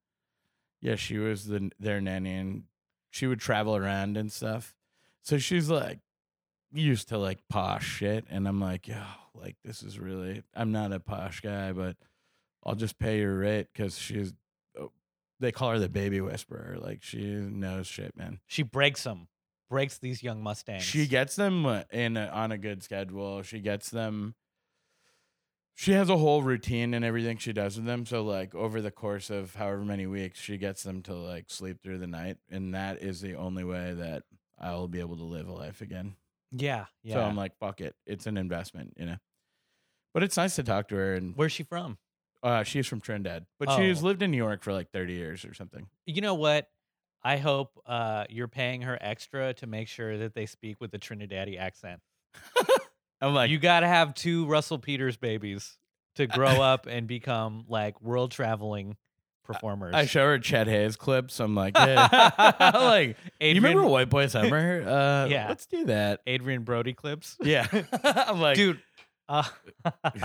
yeah 0.81 0.95
she 0.95 1.17
was 1.17 1.45
the 1.45 1.71
their 1.79 2.01
nanny 2.01 2.33
and 2.33 2.63
she 3.09 3.27
would 3.27 3.39
travel 3.39 3.75
around 3.75 4.17
and 4.17 4.31
stuff 4.31 4.75
so 5.21 5.37
she's 5.37 5.69
like 5.69 5.99
used 6.71 7.09
to 7.09 7.17
like 7.17 7.39
posh 7.49 7.85
shit 7.85 8.25
and 8.29 8.47
i'm 8.47 8.59
like 8.59 8.87
yo 8.87 9.01
like 9.33 9.55
this 9.63 9.81
is 9.81 9.99
really 9.99 10.43
i'm 10.55 10.71
not 10.71 10.91
a 10.91 10.99
posh 10.99 11.41
guy 11.41 11.71
but 11.71 11.95
i'll 12.63 12.75
just 12.75 12.99
pay 12.99 13.19
your 13.19 13.37
rate 13.37 13.67
because 13.73 13.97
she's 13.97 14.33
oh, 14.79 14.91
they 15.39 15.51
call 15.51 15.71
her 15.71 15.79
the 15.79 15.89
baby 15.89 16.21
whisperer 16.21 16.77
like 16.79 17.01
she 17.01 17.23
knows 17.23 17.87
shit 17.87 18.15
man 18.15 18.39
she 18.45 18.61
breaks 18.61 19.03
them, 19.03 19.27
breaks 19.69 19.97
these 19.97 20.21
young 20.21 20.43
Mustangs. 20.43 20.83
she 20.83 21.07
gets 21.07 21.35
them 21.35 21.65
uh, 21.65 21.83
in 21.91 22.17
a, 22.17 22.25
on 22.27 22.51
a 22.51 22.57
good 22.57 22.83
schedule. 22.83 23.43
She 23.43 23.59
gets 23.59 23.89
them. 23.89 24.35
She 25.79 25.93
has 25.93 26.09
a 26.09 26.17
whole 26.17 26.43
routine 26.43 26.93
and 26.93 27.05
everything 27.05 27.37
she 27.37 27.53
does 27.53 27.77
with 27.77 27.85
them. 27.85 28.05
So 28.05 28.21
like 28.21 28.53
over 28.53 28.81
the 28.81 28.91
course 28.91 29.29
of 29.29 29.55
however 29.55 29.85
many 29.85 30.07
weeks, 30.07 30.37
she 30.37 30.57
gets 30.57 30.83
them 30.83 31.01
to 31.03 31.13
like 31.13 31.45
sleep 31.49 31.81
through 31.81 31.99
the 31.99 32.05
night, 32.07 32.35
and 32.51 32.75
that 32.75 33.01
is 33.01 33.21
the 33.21 33.35
only 33.35 33.63
way 33.63 33.93
that 33.93 34.23
I 34.59 34.71
will 34.71 34.89
be 34.89 34.99
able 34.99 35.15
to 35.15 35.23
live 35.23 35.47
a 35.47 35.53
life 35.53 35.79
again. 35.79 36.15
yeah, 36.51 36.87
yeah. 37.01 37.13
So 37.13 37.21
I'm 37.21 37.37
like, 37.37 37.57
fuck 37.61 37.79
it, 37.79 37.95
it's 38.05 38.27
an 38.27 38.35
investment, 38.35 38.95
you 38.97 39.05
know. 39.05 39.15
But 40.13 40.23
it's 40.23 40.35
nice 40.35 40.57
to 40.57 40.63
talk 40.63 40.89
to 40.89 40.95
her, 40.97 41.13
and 41.15 41.33
Where's 41.37 41.53
she 41.53 41.63
from? 41.63 41.97
uh, 42.43 42.63
she's 42.63 42.85
from 42.85 42.99
Trinidad, 42.99 43.45
but 43.57 43.69
Oh. 43.69 43.77
she's 43.77 44.03
lived 44.03 44.21
in 44.21 44.31
New 44.31 44.37
York 44.37 44.63
for 44.63 44.73
like 44.73 44.91
30 44.91 45.13
years 45.13 45.45
or 45.45 45.53
something. 45.53 45.87
You 46.05 46.19
know 46.19 46.35
what? 46.35 46.67
I 47.23 47.37
hope 47.37 47.71
uh, 47.85 48.25
you're 48.29 48.49
paying 48.49 48.81
her 48.81 48.97
extra 48.99 49.53
to 49.53 49.65
make 49.65 49.87
sure 49.87 50.17
that 50.17 50.33
they 50.35 50.45
speak 50.45 50.81
with 50.81 50.91
the 50.91 50.99
Trinidadian 50.99 51.57
accent. 51.57 52.01
I'm 53.21 53.33
like, 53.33 53.49
you 53.49 53.59
got 53.59 53.81
to 53.81 53.87
have 53.87 54.13
two 54.13 54.45
Russell 54.45 54.79
Peters 54.79 55.17
babies 55.17 55.77
to 56.15 56.27
grow 56.27 56.47
up 56.61 56.85
and 56.87 57.07
become 57.07 57.65
like 57.67 58.01
world 58.01 58.31
traveling 58.31 58.95
performers. 59.43 59.95
I 59.95 60.05
show 60.05 60.25
her 60.27 60.37
Chet 60.39 60.67
Hanks 60.67 60.95
clips. 60.95 61.39
I'm 61.39 61.55
like. 61.55 61.73
I'm 61.75 61.93
like, 62.73 63.17
Adrian, 63.41 63.55
you 63.55 63.61
remember 63.61 63.87
White 63.87 64.09
Boy 64.09 64.27
Summer? 64.27 64.83
Uh, 64.87 65.25
Yeah. 65.27 65.47
let's 65.49 65.65
do 65.65 65.85
that. 65.85 66.21
Adrien 66.27 66.63
Brody 66.63 66.93
clips? 66.93 67.35
Yeah, 67.41 67.67
I'm 68.03 68.39
like, 68.39 68.55
Dude, 68.57 68.79
uh, 69.27 69.43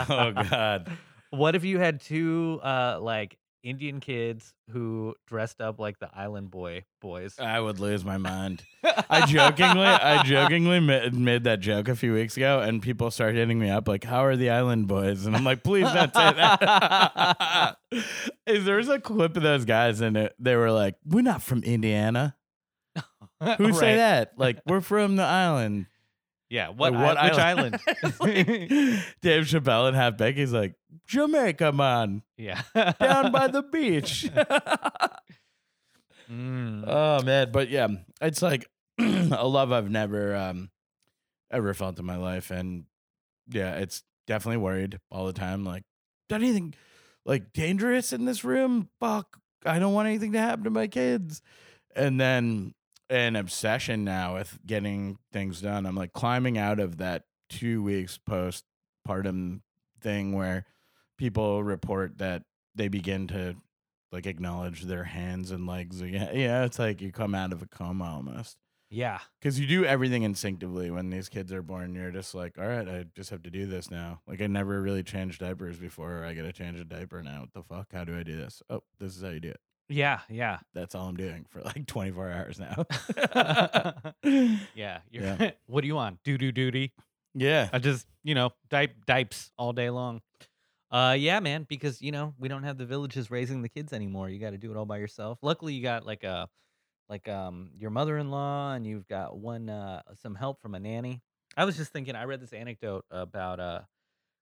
oh 0.08 0.32
god, 0.32 0.90
what 1.30 1.54
if 1.56 1.64
you 1.64 1.78
had 1.78 2.00
two 2.00 2.60
uh 2.62 2.98
like 3.00 3.36
Indian 3.64 3.98
kids 3.98 4.52
who 4.70 5.14
dressed 5.26 5.60
up 5.60 5.80
like 5.80 5.98
the 5.98 6.10
Island 6.14 6.50
Boy 6.50 6.84
boys. 7.00 7.38
I 7.40 7.58
would 7.58 7.80
lose 7.80 8.04
my 8.04 8.18
mind. 8.18 8.62
I 9.08 9.24
jokingly, 9.26 9.86
I 9.86 10.22
jokingly 10.24 10.80
ma- 10.80 11.08
made 11.10 11.44
that 11.44 11.60
joke 11.60 11.88
a 11.88 11.96
few 11.96 12.12
weeks 12.12 12.36
ago, 12.36 12.60
and 12.60 12.82
people 12.82 13.10
started 13.10 13.36
hitting 13.36 13.58
me 13.58 13.70
up 13.70 13.88
like, 13.88 14.04
"How 14.04 14.24
are 14.26 14.36
the 14.36 14.50
Island 14.50 14.86
Boys?" 14.86 15.24
And 15.24 15.34
I'm 15.34 15.44
like, 15.44 15.64
"Please 15.64 15.90
don't 15.90 16.14
say 16.14 16.32
that." 16.34 17.76
Is 18.46 18.66
there 18.66 18.76
was 18.76 18.90
a 18.90 19.00
clip 19.00 19.36
of 19.36 19.42
those 19.42 19.64
guys, 19.64 20.02
and 20.02 20.16
it, 20.16 20.34
they 20.38 20.56
were 20.56 20.70
like, 20.70 20.96
"We're 21.04 21.22
not 21.22 21.42
from 21.42 21.62
Indiana." 21.62 22.36
Who 23.58 23.72
say 23.72 23.96
that? 23.96 24.32
Like, 24.36 24.58
we're 24.66 24.80
from 24.80 25.16
the 25.16 25.24
island. 25.24 25.86
Yeah. 26.54 26.68
What? 26.68 26.92
Like, 26.92 27.02
what 27.02 27.16
i- 27.18 27.28
which 27.28 27.38
island? 27.38 27.78
Like 28.20 28.46
Dave 29.22 29.44
Chappelle 29.44 29.88
and 29.88 29.96
Half 29.96 30.16
Becky's 30.18 30.52
like 30.52 30.74
Jamaica, 31.08 31.72
man, 31.72 32.22
yeah. 32.36 32.62
down 33.00 33.32
by 33.32 33.48
the 33.48 33.62
beach. 33.72 34.28
Mm. 36.30 36.84
oh 36.86 37.22
man, 37.22 37.50
but 37.52 37.68
yeah, 37.68 37.88
it's 38.20 38.40
like 38.40 38.66
a 39.00 39.46
love 39.46 39.72
I've 39.72 39.90
never 39.90 40.34
um 40.34 40.70
ever 41.50 41.74
felt 41.74 41.98
in 41.98 42.04
my 42.06 42.16
life, 42.16 42.50
and 42.50 42.84
yeah, 43.48 43.74
it's 43.74 44.02
definitely 44.26 44.58
worried 44.58 45.00
all 45.10 45.26
the 45.26 45.32
time. 45.34 45.64
Like, 45.64 45.82
is 46.30 46.34
anything 46.36 46.74
like 47.26 47.52
dangerous 47.52 48.12
in 48.12 48.24
this 48.24 48.44
room? 48.44 48.88
Fuck, 49.00 49.38
I 49.66 49.78
don't 49.78 49.92
want 49.92 50.08
anything 50.08 50.32
to 50.32 50.38
happen 50.38 50.64
to 50.64 50.70
my 50.70 50.86
kids. 50.86 51.42
And 51.96 52.18
then 52.20 52.74
an 53.10 53.36
obsession 53.36 54.04
now 54.04 54.34
with 54.34 54.58
getting 54.66 55.18
things 55.32 55.60
done. 55.60 55.86
I'm 55.86 55.96
like 55.96 56.12
climbing 56.12 56.58
out 56.58 56.80
of 56.80 56.98
that 56.98 57.24
two 57.50 57.82
weeks 57.82 58.18
postpartum 58.28 59.60
thing 60.00 60.32
where 60.32 60.66
people 61.18 61.62
report 61.62 62.18
that 62.18 62.42
they 62.74 62.88
begin 62.88 63.26
to 63.28 63.56
like 64.10 64.26
acknowledge 64.26 64.82
their 64.82 65.04
hands 65.04 65.50
and 65.50 65.66
legs 65.66 66.00
again. 66.00 66.30
Yeah, 66.34 66.64
it's 66.64 66.78
like 66.78 67.00
you 67.00 67.12
come 67.12 67.34
out 67.34 67.52
of 67.52 67.62
a 67.62 67.66
coma 67.66 68.04
almost. 68.04 68.56
yeah. 68.90 69.18
Because 69.40 69.58
you 69.60 69.66
do 69.66 69.84
everything 69.84 70.22
instinctively 70.22 70.90
when 70.90 71.10
these 71.10 71.28
kids 71.28 71.52
are 71.52 71.62
born. 71.62 71.94
You're 71.94 72.10
just 72.12 72.34
like, 72.34 72.56
all 72.58 72.66
right, 72.66 72.88
I 72.88 73.04
just 73.16 73.30
have 73.30 73.42
to 73.42 73.50
do 73.50 73.66
this 73.66 73.90
now. 73.90 74.20
Like 74.26 74.40
I 74.40 74.46
never 74.46 74.80
really 74.80 75.02
changed 75.02 75.40
diapers 75.40 75.78
before. 75.78 76.24
I 76.24 76.32
got 76.34 76.42
to 76.42 76.52
change 76.52 76.78
a 76.80 76.84
diaper 76.84 77.22
now. 77.22 77.40
What 77.40 77.52
the 77.54 77.62
fuck? 77.62 77.92
How 77.92 78.04
do 78.04 78.16
I 78.16 78.22
do 78.22 78.36
this? 78.36 78.62
Oh, 78.70 78.82
this 79.00 79.16
is 79.16 79.22
how 79.22 79.30
you 79.30 79.40
do 79.40 79.50
it. 79.50 79.60
Yeah. 79.88 80.20
Yeah. 80.30 80.58
That's 80.72 80.94
all 80.94 81.08
I'm 81.08 81.16
doing 81.16 81.44
for 81.50 81.60
like 81.60 81.86
24 81.86 82.30
hours 82.30 82.58
now. 82.60 82.86
Yeah. 84.74 85.00
You're, 85.10 85.24
Yeah. 85.24 85.50
what 85.66 85.82
do 85.82 85.86
you 85.86 85.94
want? 85.94 86.22
Doo 86.24 86.38
doo 86.38 86.52
duty. 86.52 86.92
yeah. 87.34 87.68
I 87.72 87.78
just, 87.78 88.06
you 88.22 88.34
know, 88.34 88.50
dipe 88.70 89.04
dipes 89.06 89.50
all 89.58 89.72
day 89.72 89.90
long. 89.90 90.20
Uh 90.90 91.16
yeah, 91.18 91.40
man, 91.40 91.66
because 91.68 92.00
you 92.00 92.12
know, 92.12 92.34
we 92.38 92.48
don't 92.48 92.62
have 92.62 92.78
the 92.78 92.86
villages 92.86 93.30
raising 93.30 93.62
the 93.62 93.68
kids 93.68 93.92
anymore. 93.92 94.28
You 94.28 94.38
got 94.38 94.50
to 94.50 94.58
do 94.58 94.70
it 94.70 94.76
all 94.76 94.86
by 94.86 94.98
yourself. 94.98 95.38
Luckily, 95.42 95.74
you 95.74 95.82
got 95.82 96.06
like 96.06 96.24
a 96.24 96.48
like 97.08 97.28
um 97.28 97.70
your 97.76 97.90
mother-in-law 97.90 98.74
and 98.74 98.86
you've 98.86 99.06
got 99.08 99.36
one 99.36 99.68
uh 99.68 100.02
some 100.22 100.34
help 100.34 100.60
from 100.62 100.74
a 100.74 100.80
nanny. 100.80 101.20
I 101.56 101.64
was 101.64 101.76
just 101.76 101.92
thinking 101.92 102.14
I 102.16 102.24
read 102.24 102.40
this 102.40 102.52
anecdote 102.52 103.04
about 103.10 103.60
uh 103.60 103.80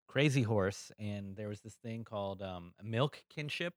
Crazy 0.08 0.42
Horse 0.42 0.92
and 0.98 1.34
there 1.36 1.48
was 1.48 1.60
this 1.62 1.74
thing 1.82 2.04
called 2.04 2.42
um 2.42 2.74
milk 2.82 3.22
kinship 3.34 3.74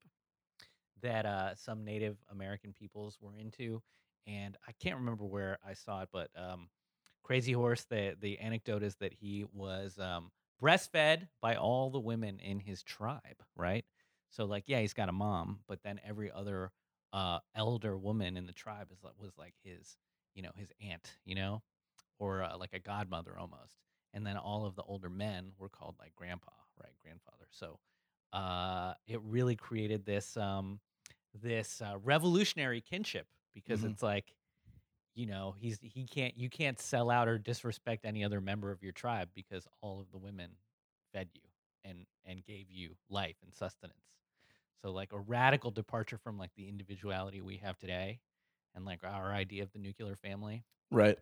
that 1.02 1.25
uh 1.25 1.56
some 1.56 1.84
Native 1.86 2.18
American 2.32 2.74
peoples 2.74 3.18
were 3.22 3.36
into 3.36 3.82
and 4.28 4.58
I 4.68 4.72
can't 4.74 4.98
remember 4.98 5.25
where 5.25 5.60
I 5.68 5.74
saw 5.74 6.02
it 6.02 6.10
but 6.12 6.30
um 6.36 6.70
Crazy 7.25 7.54
Horse, 7.54 7.86
the 7.86 8.16
the 8.20 8.38
anecdote 8.38 8.84
is 8.84 8.96
that 8.98 9.12
he 9.12 9.46
was 9.52 9.98
um, 9.98 10.32
breastfed 10.62 11.28
by 11.42 11.56
all 11.56 11.90
the 11.90 12.00
women 12.00 12.40
in 12.40 12.60
his 12.60 12.84
tribe, 12.84 13.42
right? 13.56 13.84
So 14.30 14.46
like, 14.46 14.66
yeah, 14.68 14.80
he's 14.80 14.94
got 14.94 15.10
a 15.10 15.14
mom, 15.14 15.60
but 15.68 15.82
then 15.84 16.00
every 16.08 16.32
other 16.32 16.72
uh, 17.14 17.40
elder 17.56 17.98
woman 17.98 18.38
in 18.38 18.46
the 18.46 18.54
tribe 18.54 18.90
is 18.92 19.00
was 19.20 19.32
like 19.40 19.56
his, 19.64 19.98
you 20.36 20.44
know, 20.44 20.52
his 20.56 20.72
aunt, 20.80 21.18
you 21.25 21.34
know, 21.34 21.64
or 22.20 22.44
uh, 22.44 22.58
like 22.58 22.74
a 22.74 22.80
godmother 22.80 23.40
almost. 23.40 23.74
And 24.14 24.25
then 24.25 24.38
all 24.38 24.66
of 24.66 24.75
the 24.75 24.84
older 24.84 25.10
men 25.10 25.52
were 25.58 25.70
called 25.70 25.96
like 26.00 26.14
grandpa, 26.16 26.52
right, 26.80 26.94
grandfather. 27.02 27.48
So 27.50 27.80
uh, 28.36 28.94
it 29.08 29.22
really 29.24 29.56
created 29.56 30.06
this 30.06 30.38
um, 30.38 30.80
this 31.42 31.82
uh, 31.82 31.98
revolutionary 32.04 32.82
kinship 32.82 33.27
because 33.54 33.82
Mhm. 33.82 33.92
it's 33.94 34.04
like 34.04 34.36
you 35.15 35.25
know 35.25 35.56
he's 35.58 35.80
he 35.82 36.06
can't 36.06 36.38
you 36.38 36.50
can't 36.50 36.80
sell 36.80 37.10
out 37.10 37.27
or 37.27 37.38
disrespect 37.38 38.06
any 38.06 38.24
other 38.24 38.42
member 38.42 38.72
of 38.72 38.84
your 38.84 38.92
tribe 38.92 39.30
because 39.36 39.68
all 39.82 40.01
of 40.01 40.12
the 40.12 40.18
women 40.20 40.51
fed 41.13 41.30
you 41.34 41.42
and 41.86 42.06
and 42.25 42.46
gave 42.46 42.70
you 42.72 42.96
life 43.10 43.38
and 43.44 43.54
sustenance 43.56 43.98
so 44.82 44.92
like 44.92 45.13
a 45.13 45.20
radical 45.20 45.72
departure 45.72 46.18
from 46.18 46.38
like 46.38 46.51
the 46.58 46.68
individuality 46.68 47.42
we 47.42 47.58
have 47.58 47.77
today 47.80 48.20
and 48.75 48.86
like 48.86 49.04
our 49.06 49.34
idea 49.34 49.63
of 49.63 49.72
the 49.74 49.80
nuclear 49.80 50.15
family 50.15 50.63
Right. 50.92 51.18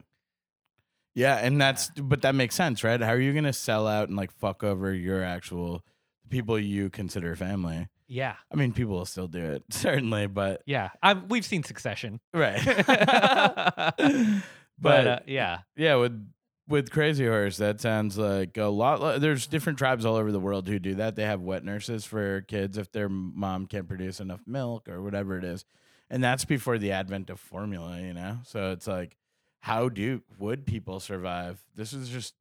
Yeah, 1.15 1.36
and 1.38 1.62
that's 1.62 1.89
but 1.91 2.24
that 2.24 2.34
makes 2.36 2.55
sense, 2.55 2.84
right? 2.84 3.00
How 3.00 3.12
are 3.12 3.20
you 3.20 3.34
gonna 3.34 3.53
sell 3.53 3.88
out 3.88 4.08
and 4.08 4.17
like 4.17 4.32
fuck 4.32 4.63
over 4.63 4.93
your 4.93 5.24
actual 5.24 5.84
people 6.30 6.60
you 6.60 6.89
consider 6.89 7.36
family? 7.36 7.88
yeah 8.08 8.36
I 8.51 8.56
mean, 8.56 8.74
people 8.74 8.96
will 8.96 9.06
still 9.06 9.27
do 9.27 9.39
it, 9.44 9.63
certainly, 9.72 10.27
but 10.27 10.62
yeah 10.65 10.89
i 11.01 11.13
we've 11.13 11.46
seen 11.46 11.63
succession 11.63 12.20
right. 12.34 12.62
but, 12.65 14.44
but 14.80 15.08
uh, 15.08 15.20
yeah 15.25 15.60
yeah, 15.75 15.96
with 15.96 16.27
with 16.68 16.92
Crazy 16.92 17.25
Horse, 17.25 17.58
that 17.58 17.82
sounds 17.82 18.18
like 18.18 18.58
a 18.58 18.65
lot. 18.65 19.20
There's 19.20 19.48
different 19.48 19.77
tribes 19.77 20.06
all 20.06 20.15
over 20.15 20.32
the 20.32 20.39
world 20.39 20.68
who 20.68 20.80
do 20.80 20.96
that. 20.96 21.15
They 21.15 21.25
have 21.25 21.42
wet 21.42 21.65
nurses 21.65 22.06
for 22.06 22.42
kids 22.42 22.77
if 22.77 22.92
their 22.92 23.10
mom 23.10 23.65
can't 23.65 23.88
produce 23.88 24.20
enough 24.20 24.42
milk 24.48 24.88
or 24.88 25.01
whatever 25.01 25.38
it 25.38 25.44
is, 25.44 25.65
and 26.10 26.24
that's 26.24 26.46
before 26.46 26.77
the 26.77 26.92
advent 26.92 27.30
of 27.30 27.39
formula. 27.39 28.00
You 28.00 28.13
know, 28.13 28.39
so 28.46 28.72
it's 28.72 28.88
like, 28.88 29.18
how 29.62 29.89
do 29.89 30.22
would 30.39 30.65
people 30.65 31.00
survive? 31.00 31.62
This 31.75 31.94
is 31.94 32.10
just 32.10 32.34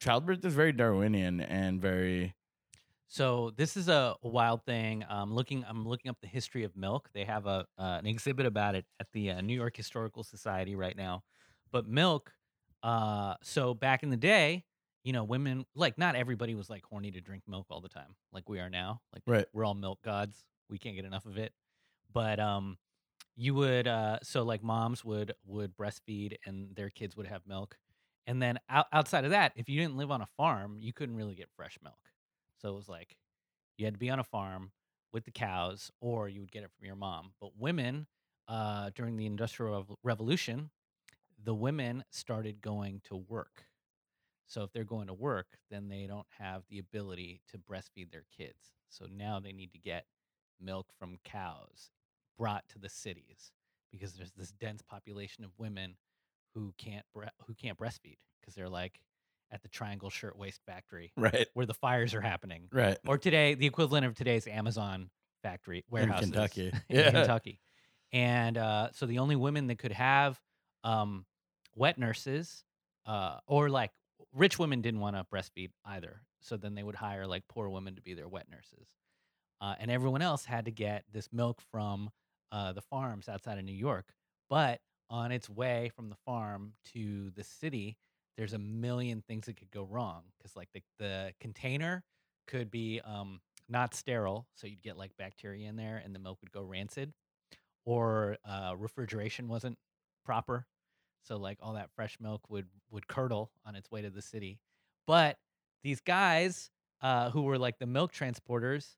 childbirth 0.00 0.44
is 0.44 0.54
very 0.54 0.72
Darwinian 0.72 1.40
and 1.40 1.80
very 1.80 2.34
So 3.12 3.50
this 3.56 3.76
is 3.76 3.88
a, 3.88 4.14
wild 4.22 4.64
thing. 4.64 5.04
Um, 5.08 5.34
looking, 5.34 5.64
I'm 5.64 5.86
looking 5.86 6.10
up 6.10 6.18
the 6.20 6.28
history 6.28 6.62
of 6.62 6.76
milk. 6.76 7.10
They 7.12 7.24
have 7.24 7.44
a 7.46 7.66
uh, 7.76 7.98
an 7.98 8.06
exhibit 8.06 8.46
about 8.46 8.76
it 8.76 8.86
at 9.00 9.08
the 9.12 9.32
uh, 9.32 9.40
New 9.40 9.54
York 9.54 9.76
Historical 9.76 10.22
Society 10.22 10.76
right 10.76 10.96
now. 10.96 11.24
But 11.72 11.88
milk, 11.88 12.32
uh, 12.84 13.34
so 13.42 13.74
back 13.74 14.04
in 14.04 14.10
the 14.10 14.16
day, 14.16 14.64
you 15.02 15.12
know, 15.12 15.24
women 15.24 15.66
like 15.74 15.98
not 15.98 16.14
everybody 16.14 16.54
was 16.54 16.70
like 16.70 16.84
horny 16.84 17.10
to 17.10 17.20
drink 17.20 17.42
milk 17.48 17.66
all 17.68 17.80
the 17.80 17.88
time, 17.88 18.14
like 18.32 18.48
we 18.48 18.60
are 18.60 18.70
now. 18.70 19.00
Like 19.12 19.24
Right. 19.26 19.46
we're 19.52 19.64
all 19.64 19.74
milk 19.74 20.00
gods. 20.02 20.44
We 20.68 20.78
can't 20.78 20.94
get 20.94 21.04
enough 21.04 21.26
of 21.26 21.36
it. 21.36 21.52
But 22.12 22.40
um, 22.40 22.78
you 23.36 23.54
would 23.54 23.88
uh, 23.88 24.20
so 24.22 24.44
like 24.44 24.62
moms 24.62 25.04
would 25.04 25.34
would 25.46 25.76
breastfeed 25.76 26.36
and 26.46 26.76
their 26.76 26.90
kids 26.90 27.16
would 27.16 27.26
have 27.28 27.46
milk, 27.46 27.78
and 28.26 28.42
then 28.42 28.60
out, 28.68 28.86
outside 28.92 29.24
of 29.24 29.30
that, 29.32 29.52
if 29.56 29.68
you 29.68 29.80
didn't 29.80 29.96
live 29.96 30.10
on 30.12 30.22
a 30.22 30.28
farm, 30.36 30.78
you 30.80 30.92
couldn't 30.92 31.16
really 31.16 31.36
get 31.36 31.50
fresh 31.56 31.78
milk. 31.82 32.09
So 32.60 32.68
it 32.70 32.76
was 32.76 32.88
like 32.88 33.16
you 33.76 33.84
had 33.86 33.94
to 33.94 33.98
be 33.98 34.10
on 34.10 34.18
a 34.18 34.24
farm 34.24 34.72
with 35.12 35.24
the 35.24 35.30
cows, 35.30 35.90
or 36.00 36.28
you 36.28 36.40
would 36.40 36.52
get 36.52 36.62
it 36.62 36.70
from 36.76 36.86
your 36.86 36.96
mom. 36.96 37.32
But 37.40 37.50
women, 37.58 38.06
uh, 38.46 38.90
during 38.94 39.16
the 39.16 39.26
Industrial 39.26 39.98
Revolution, 40.02 40.70
the 41.42 41.54
women 41.54 42.04
started 42.10 42.60
going 42.60 43.00
to 43.04 43.16
work. 43.16 43.64
So 44.46 44.62
if 44.62 44.72
they're 44.72 44.84
going 44.84 45.06
to 45.06 45.14
work, 45.14 45.46
then 45.70 45.88
they 45.88 46.06
don't 46.06 46.26
have 46.38 46.62
the 46.68 46.78
ability 46.78 47.40
to 47.50 47.58
breastfeed 47.58 48.10
their 48.10 48.24
kids. 48.36 48.74
So 48.88 49.06
now 49.10 49.40
they 49.40 49.52
need 49.52 49.72
to 49.72 49.78
get 49.78 50.06
milk 50.60 50.88
from 50.98 51.18
cows 51.24 51.90
brought 52.36 52.68
to 52.70 52.78
the 52.78 52.88
cities 52.88 53.52
because 53.90 54.14
there's 54.14 54.32
this 54.32 54.50
dense 54.52 54.82
population 54.82 55.44
of 55.44 55.50
women 55.58 55.96
who 56.54 56.74
can't 56.78 57.04
bre- 57.14 57.24
who 57.46 57.54
can't 57.54 57.78
breastfeed 57.78 58.18
because 58.40 58.54
they're 58.54 58.68
like 58.68 59.00
at 59.52 59.62
the 59.62 59.68
Triangle 59.68 60.10
Shirtwaist 60.10 60.60
Factory 60.66 61.12
right, 61.16 61.46
where 61.54 61.66
the 61.66 61.74
fires 61.74 62.14
are 62.14 62.20
happening. 62.20 62.68
right. 62.72 62.98
Or 63.06 63.18
today, 63.18 63.54
the 63.54 63.66
equivalent 63.66 64.06
of 64.06 64.14
today's 64.14 64.46
Amazon 64.46 65.10
factory 65.42 65.84
warehouse 65.90 66.22
in 66.22 66.30
Kentucky. 66.30 66.72
in 66.88 66.96
Yeah. 66.98 67.10
Kentucky. 67.10 67.60
And 68.12 68.58
uh, 68.58 68.88
so 68.92 69.06
the 69.06 69.18
only 69.18 69.36
women 69.36 69.68
that 69.68 69.78
could 69.78 69.92
have 69.92 70.40
um, 70.84 71.24
wet 71.74 71.98
nurses, 71.98 72.64
uh, 73.06 73.38
or 73.46 73.68
like 73.70 73.90
rich 74.34 74.58
women 74.58 74.80
didn't 74.82 75.00
want 75.00 75.16
to 75.16 75.24
breastfeed 75.32 75.70
either. 75.84 76.22
So 76.40 76.56
then 76.56 76.74
they 76.74 76.82
would 76.82 76.94
hire 76.96 77.26
like 77.26 77.44
poor 77.48 77.68
women 77.68 77.96
to 77.96 78.02
be 78.02 78.14
their 78.14 78.28
wet 78.28 78.48
nurses. 78.50 78.88
Uh, 79.60 79.74
and 79.78 79.90
everyone 79.90 80.22
else 80.22 80.44
had 80.44 80.64
to 80.64 80.70
get 80.70 81.04
this 81.12 81.28
milk 81.32 81.60
from 81.70 82.10
uh, 82.50 82.72
the 82.72 82.80
farms 82.80 83.28
outside 83.28 83.58
of 83.58 83.64
New 83.64 83.74
York. 83.74 84.06
But 84.48 84.80
on 85.10 85.32
its 85.32 85.48
way 85.50 85.90
from 85.94 86.08
the 86.08 86.16
farm 86.24 86.72
to 86.94 87.30
the 87.36 87.44
city, 87.44 87.96
there's 88.40 88.54
a 88.54 88.58
million 88.58 89.22
things 89.28 89.44
that 89.44 89.58
could 89.58 89.70
go 89.70 89.84
wrong 89.84 90.22
because 90.38 90.56
like 90.56 90.70
the, 90.72 90.80
the 90.98 91.30
container 91.42 92.02
could 92.46 92.70
be 92.70 92.98
um, 93.04 93.38
not 93.68 93.94
sterile, 93.94 94.46
so 94.54 94.66
you'd 94.66 94.80
get 94.80 94.96
like 94.96 95.10
bacteria 95.18 95.68
in 95.68 95.76
there, 95.76 96.00
and 96.02 96.14
the 96.14 96.18
milk 96.18 96.38
would 96.40 96.50
go 96.50 96.62
rancid, 96.62 97.12
or 97.84 98.38
uh, 98.48 98.72
refrigeration 98.78 99.46
wasn't 99.46 99.76
proper, 100.24 100.66
so 101.22 101.36
like 101.36 101.58
all 101.60 101.74
that 101.74 101.90
fresh 101.94 102.16
milk 102.18 102.40
would 102.48 102.64
would 102.90 103.06
curdle 103.06 103.50
on 103.66 103.76
its 103.76 103.90
way 103.90 104.00
to 104.00 104.08
the 104.08 104.22
city. 104.22 104.58
But 105.06 105.36
these 105.84 106.00
guys 106.00 106.70
uh, 107.02 107.28
who 107.28 107.42
were 107.42 107.58
like 107.58 107.78
the 107.78 107.86
milk 107.86 108.10
transporters, 108.10 108.96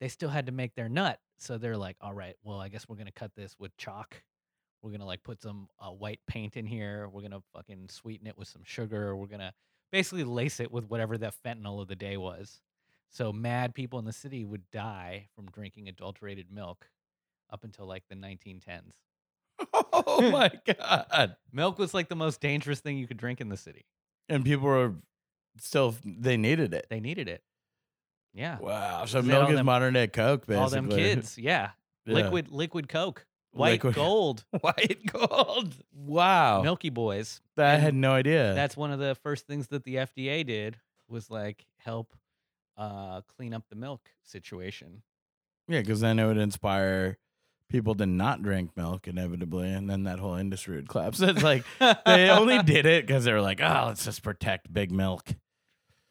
they 0.00 0.08
still 0.08 0.30
had 0.30 0.46
to 0.46 0.52
make 0.52 0.74
their 0.74 0.88
nut, 0.88 1.20
So 1.38 1.58
they're 1.58 1.76
like, 1.76 1.96
all 2.00 2.12
right, 2.12 2.34
well, 2.42 2.58
I 2.58 2.70
guess 2.70 2.88
we're 2.88 2.96
gonna 2.96 3.12
cut 3.12 3.30
this 3.36 3.54
with 3.56 3.76
chalk. 3.76 4.20
We're 4.84 4.90
gonna 4.90 5.06
like 5.06 5.22
put 5.22 5.40
some 5.40 5.68
uh, 5.80 5.88
white 5.88 6.20
paint 6.26 6.58
in 6.58 6.66
here. 6.66 7.08
We're 7.10 7.22
gonna 7.22 7.42
fucking 7.54 7.88
sweeten 7.88 8.26
it 8.26 8.36
with 8.36 8.48
some 8.48 8.62
sugar. 8.64 9.16
We're 9.16 9.26
gonna 9.26 9.54
basically 9.90 10.24
lace 10.24 10.60
it 10.60 10.70
with 10.70 10.90
whatever 10.90 11.16
the 11.16 11.32
fentanyl 11.44 11.80
of 11.80 11.88
the 11.88 11.96
day 11.96 12.18
was. 12.18 12.60
So 13.10 13.32
mad 13.32 13.74
people 13.74 13.98
in 13.98 14.04
the 14.04 14.12
city 14.12 14.44
would 14.44 14.70
die 14.70 15.28
from 15.34 15.46
drinking 15.46 15.88
adulterated 15.88 16.52
milk 16.52 16.90
up 17.50 17.64
until 17.64 17.86
like 17.86 18.02
the 18.10 18.14
1910s. 18.14 18.92
oh 19.72 20.30
my 20.30 20.50
god! 20.66 21.36
Milk 21.50 21.78
was 21.78 21.94
like 21.94 22.10
the 22.10 22.16
most 22.16 22.42
dangerous 22.42 22.80
thing 22.80 22.98
you 22.98 23.06
could 23.06 23.16
drink 23.16 23.40
in 23.40 23.48
the 23.48 23.56
city. 23.56 23.86
And 24.28 24.44
people 24.44 24.66
were 24.66 24.92
still 25.58 25.94
they 26.04 26.36
needed 26.36 26.74
it. 26.74 26.88
They 26.90 27.00
needed 27.00 27.28
it. 27.28 27.42
Yeah. 28.34 28.58
Wow. 28.58 29.06
So 29.06 29.22
that 29.22 29.26
milk 29.26 29.48
is 29.48 29.56
them- 29.56 29.66
modern 29.66 29.94
day 29.94 30.08
Coke, 30.08 30.46
basically. 30.46 30.62
All 30.62 30.68
them 30.68 30.90
kids. 30.90 31.38
Yeah. 31.38 31.70
Yeah. 32.06 32.16
Liquid 32.16 32.50
liquid 32.50 32.86
Coke. 32.90 33.24
White 33.54 33.72
Liquid- 33.84 33.94
gold. 33.94 34.44
White 34.60 35.00
gold. 35.06 35.74
Wow. 35.94 36.62
Milky 36.62 36.90
boys. 36.90 37.40
I 37.56 37.74
and 37.74 37.82
had 37.82 37.94
no 37.94 38.12
idea. 38.12 38.52
That's 38.54 38.76
one 38.76 38.90
of 38.92 38.98
the 38.98 39.14
first 39.22 39.46
things 39.46 39.68
that 39.68 39.84
the 39.84 39.96
FDA 39.96 40.44
did 40.46 40.78
was 41.08 41.30
like 41.30 41.64
help 41.78 42.14
uh 42.76 43.20
clean 43.36 43.54
up 43.54 43.62
the 43.70 43.76
milk 43.76 44.00
situation. 44.24 45.02
yeah, 45.68 45.80
because 45.80 46.00
then 46.00 46.18
it 46.18 46.26
would 46.26 46.38
inspire 46.38 47.18
people 47.70 47.94
to 47.94 48.04
not 48.06 48.42
drink 48.42 48.70
milk 48.76 49.06
inevitably, 49.08 49.70
and 49.70 49.88
then 49.88 50.02
that 50.04 50.18
whole 50.18 50.34
industry 50.34 50.76
would 50.76 50.88
collapse. 50.88 51.20
It's 51.22 51.42
like 51.42 51.64
they 52.04 52.28
only 52.30 52.62
did 52.64 52.84
it 52.86 53.06
because 53.06 53.24
they 53.24 53.32
were 53.32 53.40
like, 53.40 53.60
oh, 53.62 53.84
let's 53.86 54.04
just 54.04 54.22
protect 54.22 54.72
big 54.72 54.90
milk 54.90 55.28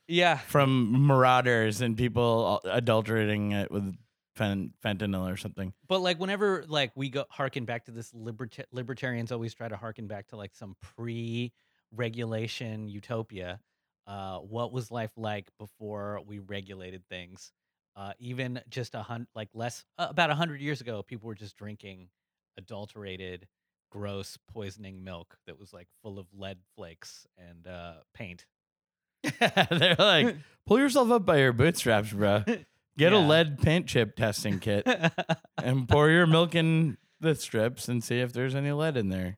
Yeah. 0.07 0.38
from 0.38 1.05
marauders 1.07 1.81
and 1.81 1.97
people 1.97 2.62
adulterating 2.63 3.51
it 3.51 3.69
with 3.71 3.93
fen- 4.35 4.73
fentanyl 4.83 5.31
or 5.31 5.37
something. 5.37 5.73
But 5.87 6.01
like 6.01 6.19
whenever 6.19 6.65
like 6.67 6.91
we 6.95 7.09
go 7.09 7.25
harken 7.29 7.65
back 7.65 7.85
to 7.85 7.91
this 7.91 8.11
liberta- 8.11 8.65
libertarians 8.71 9.31
always 9.31 9.53
try 9.53 9.67
to 9.67 9.77
harken 9.77 10.07
back 10.07 10.27
to 10.29 10.35
like 10.35 10.55
some 10.55 10.75
pre-regulation 10.95 12.87
utopia. 12.87 13.59
Uh, 14.05 14.39
what 14.39 14.73
was 14.73 14.91
life 14.91 15.11
like 15.15 15.47
before 15.57 16.19
we 16.25 16.39
regulated 16.39 17.07
things? 17.09 17.53
Uh, 17.95 18.11
even 18.19 18.59
just 18.69 18.95
a 18.95 19.03
hundred, 19.03 19.27
like 19.35 19.49
less, 19.53 19.85
uh, 19.97 20.07
about 20.09 20.29
a 20.29 20.35
hundred 20.35 20.59
years 20.61 20.81
ago, 20.81 21.03
people 21.03 21.27
were 21.27 21.35
just 21.35 21.55
drinking 21.55 22.09
adulterated, 22.57 23.47
gross, 23.91 24.37
poisoning 24.51 25.03
milk 25.03 25.37
that 25.45 25.59
was 25.59 25.71
like 25.71 25.87
full 26.01 26.17
of 26.19 26.25
lead 26.33 26.57
flakes 26.75 27.27
and 27.37 27.67
uh, 27.67 27.93
paint. 28.13 28.45
They're 29.39 29.95
like, 29.97 30.35
pull 30.65 30.79
yourself 30.79 31.11
up 31.11 31.25
by 31.25 31.37
your 31.37 31.53
bootstraps, 31.53 32.11
bro. 32.11 32.43
Get 32.97 33.13
a 33.13 33.17
lead 33.17 33.59
paint 33.59 33.88
chip 33.88 34.15
testing 34.15 34.59
kit 34.59 34.88
and 35.63 35.88
pour 35.88 36.09
your 36.09 36.27
milk 36.27 36.53
in 36.55 36.97
the 37.19 37.35
strips 37.35 37.88
and 37.88 38.03
see 38.03 38.19
if 38.19 38.33
there's 38.33 38.53
any 38.53 38.71
lead 38.71 38.97
in 38.97 39.09
there. 39.09 39.38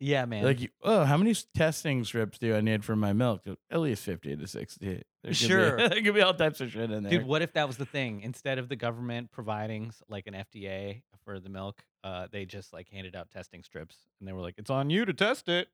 yeah, 0.00 0.24
man. 0.24 0.44
Like, 0.44 0.70
oh, 0.82 1.04
how 1.04 1.16
many 1.16 1.34
testing 1.54 2.04
strips 2.04 2.38
do 2.38 2.54
I 2.54 2.60
need 2.60 2.84
for 2.84 2.96
my 2.96 3.12
milk? 3.12 3.42
At 3.70 3.80
least 3.80 4.04
50 4.04 4.36
to 4.36 4.46
60. 4.46 5.02
There 5.22 5.34
Sure. 5.34 5.76
Be, 5.76 5.88
there 5.88 6.02
could 6.02 6.14
be 6.14 6.22
all 6.22 6.34
types 6.34 6.60
of 6.60 6.70
shit 6.70 6.90
in 6.90 7.02
there. 7.02 7.10
Dude, 7.10 7.26
what 7.26 7.42
if 7.42 7.52
that 7.54 7.66
was 7.66 7.76
the 7.76 7.86
thing? 7.86 8.20
Instead 8.22 8.58
of 8.58 8.68
the 8.68 8.76
government 8.76 9.30
providing 9.32 9.92
like 10.08 10.26
an 10.26 10.34
FDA 10.34 11.02
for 11.24 11.40
the 11.40 11.48
milk, 11.48 11.82
uh, 12.04 12.28
they 12.30 12.44
just 12.44 12.72
like 12.72 12.88
handed 12.90 13.16
out 13.16 13.30
testing 13.30 13.62
strips, 13.62 13.96
and 14.20 14.28
they 14.28 14.32
were 14.32 14.42
like, 14.42 14.54
"It's 14.58 14.70
on 14.70 14.90
you 14.90 15.04
to 15.06 15.12
test 15.14 15.48
it." 15.48 15.68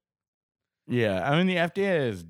yeah. 0.86 1.28
I 1.28 1.36
mean, 1.36 1.46
the 1.46 1.56
FDA 1.56 2.08
is 2.08 2.24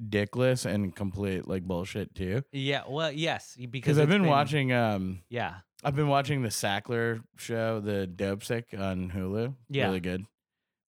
dickless 0.00 0.64
and 0.66 0.94
complete 0.94 1.48
like 1.48 1.62
bullshit 1.62 2.14
too. 2.14 2.42
Yeah, 2.52 2.82
well, 2.88 3.10
yes, 3.12 3.56
because 3.70 3.98
I've 3.98 4.04
it's 4.04 4.12
been, 4.12 4.26
watching, 4.26 4.72
um, 4.72 5.22
Yeah, 5.28 5.54
I've 5.82 5.96
been 5.96 6.08
watching 6.08 6.42
the 6.42 6.48
Sackler 6.48 7.22
show, 7.36 7.80
the 7.80 8.06
Dopesick 8.12 8.78
on 8.78 9.10
Hulu. 9.10 9.54
Yeah. 9.68 9.86
Really 9.86 10.00
good. 10.00 10.24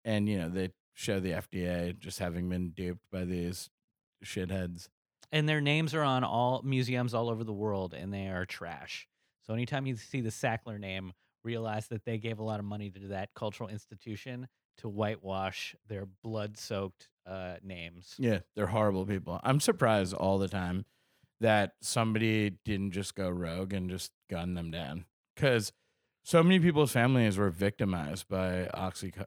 And, 0.05 0.29
you 0.29 0.38
know, 0.38 0.49
they 0.49 0.71
show 0.95 1.19
the 1.21 1.33
FDA 1.33 1.99
just 1.99 2.19
having 2.21 2.49
been 2.49 2.71
duped 2.71 3.11
by 3.11 3.25
these 3.25 3.71
shitheads. 4.25 4.88
and 5.33 5.49
their 5.49 5.61
names 5.61 5.92
are 5.95 6.03
on 6.03 6.23
all 6.25 6.62
museums 6.64 7.12
all 7.14 7.29
over 7.29 7.42
the 7.45 7.53
world, 7.53 7.92
and 7.95 8.12
they 8.14 8.29
are 8.29 8.47
trash. 8.47 9.07
So 9.47 9.53
anytime 9.55 9.87
you 9.87 9.97
see 9.97 10.21
the 10.21 10.31
Sackler 10.31 10.79
name, 10.79 11.12
realize 11.45 11.88
that 11.88 12.05
they 12.05 12.19
gave 12.19 12.38
a 12.38 12.42
lot 12.45 12.59
of 12.61 12.64
money 12.64 12.90
to 12.90 13.09
that 13.09 13.31
cultural 13.35 13.69
institution 13.69 14.49
to 14.79 14.88
whitewash 14.88 15.75
their 15.88 16.07
blood-soaked 16.23 17.09
uh, 17.27 17.57
names. 17.62 18.15
Yeah, 18.19 18.41
they're 18.55 18.67
horrible 18.69 19.05
people. 19.07 19.41
I'm 19.43 19.61
surprised 19.61 20.15
all 20.15 20.39
the 20.39 20.49
time 20.49 20.85
that 21.41 21.73
somebody 21.83 22.51
didn't 22.65 22.93
just 22.93 23.15
go 23.15 23.29
rogue 23.29 23.73
and 23.73 23.91
just 23.91 24.11
gun 24.31 24.55
them 24.55 24.71
down. 24.71 25.05
Because 25.35 25.73
so 26.25 26.43
many 26.43 26.59
people's 26.59 26.93
families 26.93 27.37
were 27.37 27.51
victimized 27.51 28.27
by 28.29 28.69
Oxyco- 28.75 29.27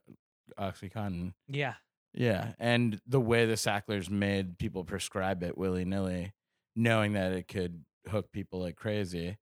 Oxycontin. 0.60 1.34
Yeah, 1.48 1.76
Yeah. 2.14 2.54
And 2.60 3.00
the 3.06 3.20
way 3.20 3.46
the 3.46 3.58
Sacklers 3.58 4.10
made 4.10 4.58
people 4.58 4.84
prescribe 4.84 5.44
it 5.44 5.58
willy 5.58 5.86
nilly, 5.86 6.34
knowing 6.76 7.14
that 7.14 7.32
it 7.34 7.48
could 7.48 7.84
hook 8.08 8.32
people 8.32 8.60
like 8.62 8.76
crazy. 8.76 9.38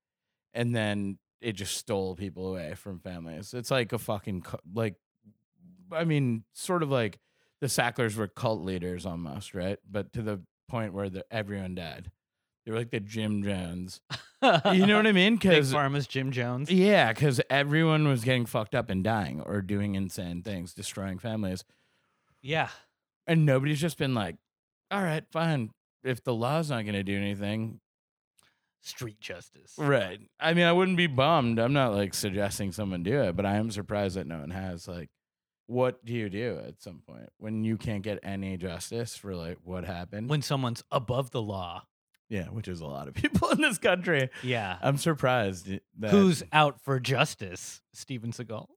And 0.53 0.75
then 0.75 1.19
it 1.39 1.53
just 1.53 1.77
stole 1.77 2.15
people 2.15 2.47
away 2.47 2.73
from 2.75 2.99
families. 2.99 3.53
It's 3.53 3.71
like 3.71 3.93
a 3.93 3.97
fucking, 3.99 4.43
like, 4.73 4.95
I 5.91 6.03
mean, 6.03 6.43
sort 6.53 6.83
of 6.83 6.89
like 6.89 7.19
the 7.61 7.67
Sacklers 7.67 8.15
were 8.15 8.27
cult 8.27 8.61
leaders 8.63 9.05
almost, 9.05 9.53
right? 9.53 9.79
But 9.89 10.13
to 10.13 10.21
the 10.21 10.41
point 10.69 10.93
where 10.93 11.09
the, 11.09 11.25
everyone 11.31 11.75
died. 11.75 12.11
They 12.65 12.71
were 12.71 12.77
like 12.79 12.91
the 12.91 12.99
Jim 12.99 13.43
Jones. 13.43 14.01
You 14.41 14.85
know 14.85 14.97
what 14.97 15.07
I 15.07 15.13
mean? 15.13 15.35
Big 15.35 15.39
Because 15.41 15.73
Pharma's 15.73 16.05
Jim 16.05 16.31
Jones. 16.31 16.69
yeah, 16.69 17.11
because 17.13 17.41
everyone 17.49 18.07
was 18.07 18.23
getting 18.23 18.45
fucked 18.45 18.75
up 18.75 18.89
and 18.89 19.03
dying 19.03 19.41
or 19.41 19.61
doing 19.61 19.95
insane 19.95 20.43
things, 20.43 20.73
destroying 20.73 21.17
families. 21.17 21.63
Yeah, 22.41 22.69
And 23.25 23.45
nobody's 23.45 23.81
just 23.81 23.97
been 23.97 24.13
like, 24.13 24.35
all 24.91 25.01
right, 25.01 25.23
fine. 25.31 25.71
If 26.03 26.23
the 26.23 26.33
law's 26.35 26.69
not 26.69 26.83
going 26.83 26.93
to 26.93 27.03
do 27.03 27.17
anything. 27.17 27.79
street 28.81 29.19
justice. 29.19 29.73
Right. 29.77 30.19
I 30.39 30.53
mean, 30.53 30.65
I 30.65 30.71
wouldn't 30.71 30.97
be 30.97 31.07
bummed. 31.07 31.59
I'm 31.59 31.73
not 31.73 31.93
like 31.93 32.13
suggesting 32.13 32.71
someone 32.71 33.01
do 33.03 33.21
it, 33.23 33.35
but 33.35 33.45
I 33.45 33.55
am 33.55 33.71
surprised 33.71 34.15
that 34.17 34.27
no 34.27 34.39
one 34.39 34.51
has. 34.51 34.87
Like, 34.87 35.09
what 35.67 36.03
do 36.05 36.13
you 36.13 36.29
do 36.29 36.59
at 36.65 36.81
some 36.81 37.01
point 37.07 37.29
when 37.37 37.63
you 37.63 37.77
can't 37.77 38.01
get 38.01 38.19
any 38.23 38.57
justice 38.57 39.15
for 39.15 39.35
like 39.35 39.57
what 39.63 39.83
happened? 39.85 40.29
when 40.29 40.41
someone's 40.41 40.83
above 40.91 41.31
the 41.31 41.41
law. 41.41 41.83
yeah, 42.29 42.45
which 42.45 42.67
is 42.67 42.81
a 42.81 42.85
lot 42.85 43.07
of 43.07 43.13
people 43.21 43.49
in 43.49 43.61
this 43.61 43.77
country. 43.77 44.29
Yeah. 44.43 44.77
I'm 44.81 44.97
surprised 44.97 45.67
that 45.99 46.09
Who's 46.11 46.43
out 46.51 46.81
for 46.81 46.99
justice? 46.99 47.81
Steven 47.93 48.31
Seagal. 48.31 48.67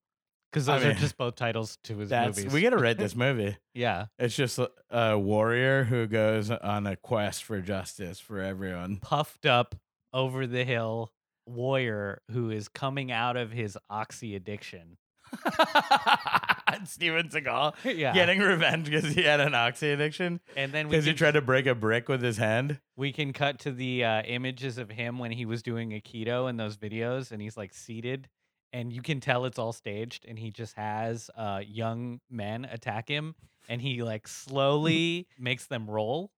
Because 0.53 0.69
I 0.69 0.81
those 0.81 0.89
are 0.89 0.99
just 0.99 1.17
both 1.17 1.37
titles 1.37 1.79
to 1.85 1.97
his 1.99 2.11
movies. 2.11 2.53
we 2.53 2.61
got 2.61 2.71
to 2.71 2.77
write 2.79 2.99
this 3.05 3.15
movie. 3.15 3.57
yeah. 3.73 4.07
It's 4.19 4.35
just 4.35 4.59
a 4.91 5.17
warrior 5.17 5.85
who 5.85 6.09
goes 6.09 6.51
on 6.51 6.89
a 6.89 6.97
quest 6.97 7.45
for 7.45 7.61
justice 7.61 8.19
for 8.19 8.41
everyone. 8.41 8.97
Puffed 8.97 9.47
up 9.47 9.77
over 10.13 10.49
the 10.49 10.65
hill 10.65 11.13
warrior 11.47 12.23
who 12.33 12.51
is 12.51 12.67
coming 12.69 13.13
out 13.13 13.37
of 13.37 13.53
his 13.53 13.79
oxy 13.89 14.35
addiction. 14.35 14.97
Steven 16.85 17.29
Seagal 17.29 17.75
yeah. 17.85 18.13
getting 18.13 18.41
revenge 18.41 18.91
because 18.91 19.13
he 19.13 19.23
had 19.23 19.41
an 19.41 19.55
oxy 19.55 19.91
addiction 19.91 20.41
and 20.57 20.73
then 20.73 20.89
we 20.89 20.93
because 20.93 21.05
he 21.05 21.13
can, 21.13 21.19
tried 21.19 21.35
to 21.35 21.43
break 21.43 21.67
a 21.67 21.75
brick 21.75 22.09
with 22.09 22.23
his 22.23 22.37
hand. 22.37 22.81
we 22.97 23.13
can 23.13 23.33
cut 23.33 23.59
to 23.61 23.73
the 23.73 24.05
uh, 24.05 24.23
images 24.23 24.79
of 24.79 24.91
him 24.91 25.19
when 25.19 25.31
he 25.31 25.45
was 25.45 25.63
doing 25.63 25.91
aikido 25.91 26.49
in 26.49 26.57
those 26.57 26.77
videos 26.77 27.33
and 27.33 27.43
he's 27.43 27.57
like 27.57 27.75
seated 27.75 28.29
and 28.73 28.93
you 28.93 29.03
can 29.03 29.21
tell 29.21 29.45
it's 29.45 29.59
all 29.59 29.73
staged 29.73 30.25
and 30.27 30.39
he 30.39 30.51
just 30.51 30.77
has 30.77 31.31
uh, 31.37 31.61
young 31.67 32.21
men 32.31 32.65
attack 32.65 33.09
him 33.09 33.35
and 33.69 33.83
he 33.83 34.03
like 34.03 34.27
slowly 34.27 35.27
makes 35.39 35.67
them 35.67 35.89
roll 35.89 36.31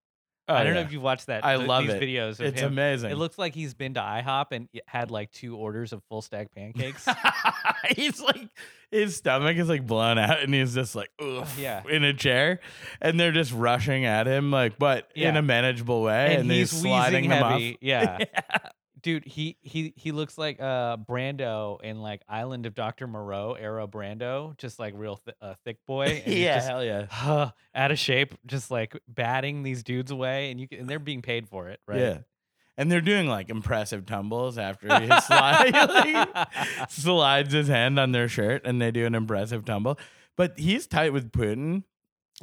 Oh, 0.48 0.54
I 0.54 0.64
don't 0.64 0.74
know 0.74 0.80
if 0.80 0.92
you've 0.92 1.02
watched 1.02 1.26
that. 1.26 1.44
I 1.44 1.56
th- 1.56 1.68
love 1.68 1.84
these 1.84 1.92
it. 1.94 2.02
videos 2.02 2.40
of 2.40 2.46
It's 2.46 2.60
him. 2.60 2.72
amazing. 2.72 3.10
It 3.10 3.16
looks 3.16 3.38
like 3.38 3.54
he's 3.54 3.74
been 3.74 3.94
to 3.94 4.00
IHOP 4.00 4.46
and 4.50 4.68
had 4.86 5.10
like 5.10 5.30
two 5.30 5.56
orders 5.56 5.92
of 5.92 6.02
full 6.08 6.20
stack 6.20 6.52
pancakes. 6.54 7.06
he's 7.96 8.20
like 8.20 8.48
his 8.90 9.16
stomach 9.16 9.56
is 9.56 9.68
like 9.68 9.86
blown 9.86 10.18
out 10.18 10.40
and 10.42 10.52
he's 10.52 10.74
just 10.74 10.94
like 10.96 11.10
Ugh, 11.20 11.46
Yeah. 11.58 11.82
in 11.88 12.02
a 12.04 12.12
chair 12.12 12.58
and 13.00 13.18
they're 13.20 13.32
just 13.32 13.52
rushing 13.52 14.04
at 14.04 14.26
him 14.26 14.50
like 14.50 14.78
but 14.78 15.10
in 15.14 15.36
a 15.36 15.42
manageable 15.42 16.02
way 16.02 16.32
and, 16.34 16.42
and 16.42 16.50
he's, 16.50 16.70
sliding 16.70 17.22
wheezing 17.22 17.24
him 17.24 17.44
heavy. 17.44 17.72
off. 17.74 17.78
Yeah. 17.80 18.18
Dude, 19.02 19.24
he 19.24 19.56
he 19.62 19.92
he 19.96 20.12
looks 20.12 20.38
like 20.38 20.60
uh 20.60 20.96
Brando 20.96 21.80
in 21.82 22.00
like 22.00 22.22
Island 22.28 22.66
of 22.66 22.74
Dr. 22.74 23.06
Moreau 23.06 23.54
era 23.54 23.88
Brando, 23.88 24.56
just 24.58 24.78
like 24.78 24.94
real 24.96 25.16
th- 25.16 25.36
uh, 25.40 25.54
thick 25.64 25.78
boy. 25.86 26.22
yeah, 26.26 26.56
just, 26.56 26.68
hell 26.68 26.84
yeah. 26.84 27.06
uh, 27.10 27.50
out 27.74 27.90
of 27.90 27.98
shape, 27.98 28.34
just 28.46 28.70
like 28.70 28.96
batting 29.08 29.64
these 29.64 29.82
dudes 29.82 30.10
away, 30.12 30.52
and 30.52 30.60
you 30.60 30.68
can, 30.68 30.80
and 30.80 30.88
they're 30.88 31.00
being 31.00 31.22
paid 31.22 31.48
for 31.48 31.68
it, 31.68 31.80
right? 31.86 31.98
Yeah. 31.98 32.18
And 32.76 32.90
they're 32.90 33.00
doing 33.00 33.28
like 33.28 33.50
impressive 33.50 34.06
tumbles 34.06 34.56
after 34.56 34.86
he 34.98 35.06
slide, 35.20 35.72
like, 35.72 36.88
slides 36.90 37.52
his 37.52 37.68
hand 37.68 37.98
on 37.98 38.12
their 38.12 38.28
shirt 38.28 38.62
and 38.64 38.80
they 38.80 38.90
do 38.90 39.04
an 39.04 39.14
impressive 39.14 39.64
tumble. 39.64 39.98
But 40.36 40.58
he's 40.58 40.86
tight 40.86 41.12
with 41.12 41.32
Putin. 41.32 41.84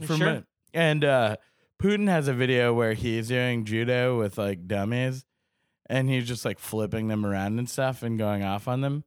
from 0.06 0.17
Sure. 0.17 0.43
And 0.74 1.04
uh, 1.04 1.38
Putin 1.82 2.08
has 2.08 2.28
a 2.28 2.34
video 2.34 2.74
where 2.74 2.93
he's 2.93 3.30
doing 3.30 3.65
judo 3.65 4.19
with 4.19 4.38
like 4.38 4.67
dummies 4.67 5.26
and 5.89 6.10
he's 6.10 6.28
just 6.28 6.45
like 6.45 6.60
flipping 6.60 7.08
them 7.08 7.25
around 7.25 7.60
and 7.60 7.69
stuff 7.69 8.04
and 8.04 8.17
going 8.17 8.43
off 8.43 8.67
on 8.67 8.82
them. 8.82 9.04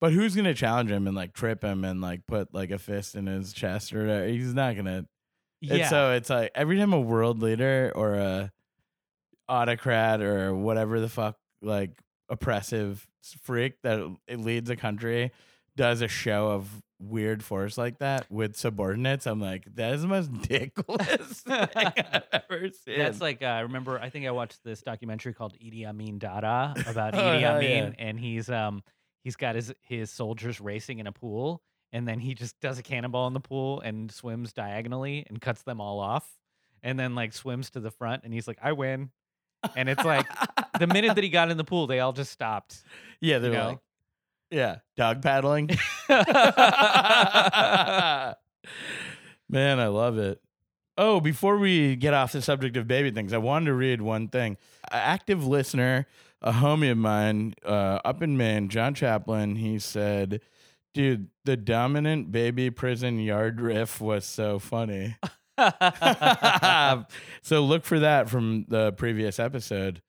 But 0.00 0.12
who's 0.12 0.34
gonna 0.34 0.54
challenge 0.54 0.90
him 0.90 1.06
and 1.06 1.16
like 1.16 1.32
trip 1.32 1.62
him 1.62 1.84
and 1.84 2.00
like 2.00 2.26
put 2.26 2.54
like 2.54 2.70
a 2.70 2.78
fist 2.78 3.14
in 3.14 3.26
his 3.26 3.52
chest 3.52 3.92
or 3.92 4.02
whatever? 4.02 4.26
He's 4.26 4.54
not 4.54 4.76
gonna. 4.76 5.06
Yeah. 5.60 5.74
And 5.74 5.86
so 5.86 6.12
it's 6.12 6.30
like 6.30 6.50
every 6.54 6.78
time 6.78 6.92
a 6.92 7.00
world 7.00 7.40
leader 7.40 7.92
or 7.94 8.14
a 8.14 8.52
autocrat 9.48 10.22
or 10.22 10.54
whatever 10.54 10.98
the 11.00 11.08
fuck 11.08 11.36
like 11.60 11.92
oppressive 12.28 13.06
freak 13.42 13.74
that 13.82 14.00
leads 14.28 14.70
a 14.70 14.76
country 14.76 15.30
does 15.76 16.02
a 16.02 16.08
show 16.08 16.48
of 16.48 16.82
weird 17.02 17.42
force 17.44 17.76
like 17.76 17.98
that 17.98 18.30
with 18.30 18.56
subordinates, 18.56 19.26
I'm 19.26 19.40
like, 19.40 19.66
that 19.74 19.94
is 19.94 20.02
the 20.02 20.08
most 20.08 20.32
dickless 20.48 21.42
thing 21.42 22.04
I've 22.12 22.22
ever 22.50 22.68
seen. 22.70 22.98
That's 22.98 23.20
like 23.20 23.42
uh, 23.42 23.46
I 23.46 23.60
remember. 23.60 23.98
I 23.98 24.10
think 24.10 24.26
I 24.26 24.30
watched 24.30 24.62
this 24.64 24.82
documentary 24.82 25.34
called 25.34 25.54
Idi 25.54 25.86
Amin 25.86 26.18
Dada 26.18 26.74
about 26.86 27.14
Oh, 27.14 27.18
Idi 27.18 27.44
Amin, 27.44 27.94
yeah. 27.98 28.04
and 28.06 28.18
he's 28.18 28.48
um 28.50 28.82
he's 29.24 29.36
got 29.36 29.54
his 29.54 29.72
his 29.82 30.10
soldiers 30.10 30.60
racing 30.60 30.98
in 30.98 31.06
a 31.06 31.12
pool, 31.12 31.62
and 31.92 32.06
then 32.06 32.18
he 32.20 32.34
just 32.34 32.58
does 32.60 32.78
a 32.78 32.82
cannonball 32.82 33.26
in 33.26 33.32
the 33.32 33.40
pool 33.40 33.80
and 33.80 34.10
swims 34.10 34.52
diagonally 34.52 35.26
and 35.28 35.40
cuts 35.40 35.62
them 35.62 35.80
all 35.80 36.00
off, 36.00 36.28
and 36.82 36.98
then 36.98 37.14
like 37.14 37.32
swims 37.32 37.70
to 37.70 37.80
the 37.80 37.90
front, 37.90 38.22
and 38.24 38.32
he's 38.32 38.46
like, 38.48 38.58
I 38.62 38.72
win. 38.72 39.10
And 39.76 39.88
it's 39.88 40.04
like 40.04 40.26
the 40.80 40.88
minute 40.88 41.14
that 41.14 41.22
he 41.22 41.30
got 41.30 41.52
in 41.52 41.56
the 41.56 41.62
pool, 41.62 41.86
they 41.86 42.00
all 42.00 42.12
just 42.12 42.32
stopped. 42.32 42.82
yeah, 43.20 43.38
they're 43.38 43.52
know? 43.52 43.68
like, 43.68 43.78
yeah, 44.52 44.76
dog 44.96 45.22
paddling. 45.22 45.68
Man, 49.48 49.80
I 49.80 49.86
love 49.88 50.18
it. 50.18 50.40
Oh, 50.98 51.20
before 51.20 51.56
we 51.56 51.96
get 51.96 52.12
off 52.12 52.32
the 52.32 52.42
subject 52.42 52.76
of 52.76 52.86
baby 52.86 53.10
things, 53.10 53.32
I 53.32 53.38
wanted 53.38 53.66
to 53.66 53.74
read 53.74 54.02
one 54.02 54.28
thing. 54.28 54.58
An 54.90 55.00
active 55.00 55.46
listener, 55.46 56.06
a 56.42 56.52
homie 56.52 56.90
of 56.90 56.98
mine 56.98 57.54
uh, 57.64 58.00
up 58.04 58.22
in 58.22 58.36
Maine, 58.36 58.68
John 58.68 58.92
Chaplin, 58.92 59.56
he 59.56 59.78
said, 59.78 60.42
Dude, 60.92 61.28
the 61.46 61.56
dominant 61.56 62.30
baby 62.30 62.70
prison 62.70 63.18
yard 63.18 63.58
riff 63.58 64.02
was 64.02 64.26
so 64.26 64.58
funny. 64.58 65.16
so 67.42 67.64
look 67.64 67.84
for 67.84 67.98
that 68.00 68.28
from 68.28 68.66
the 68.68 68.92
previous 68.92 69.38
episode. 69.38 70.02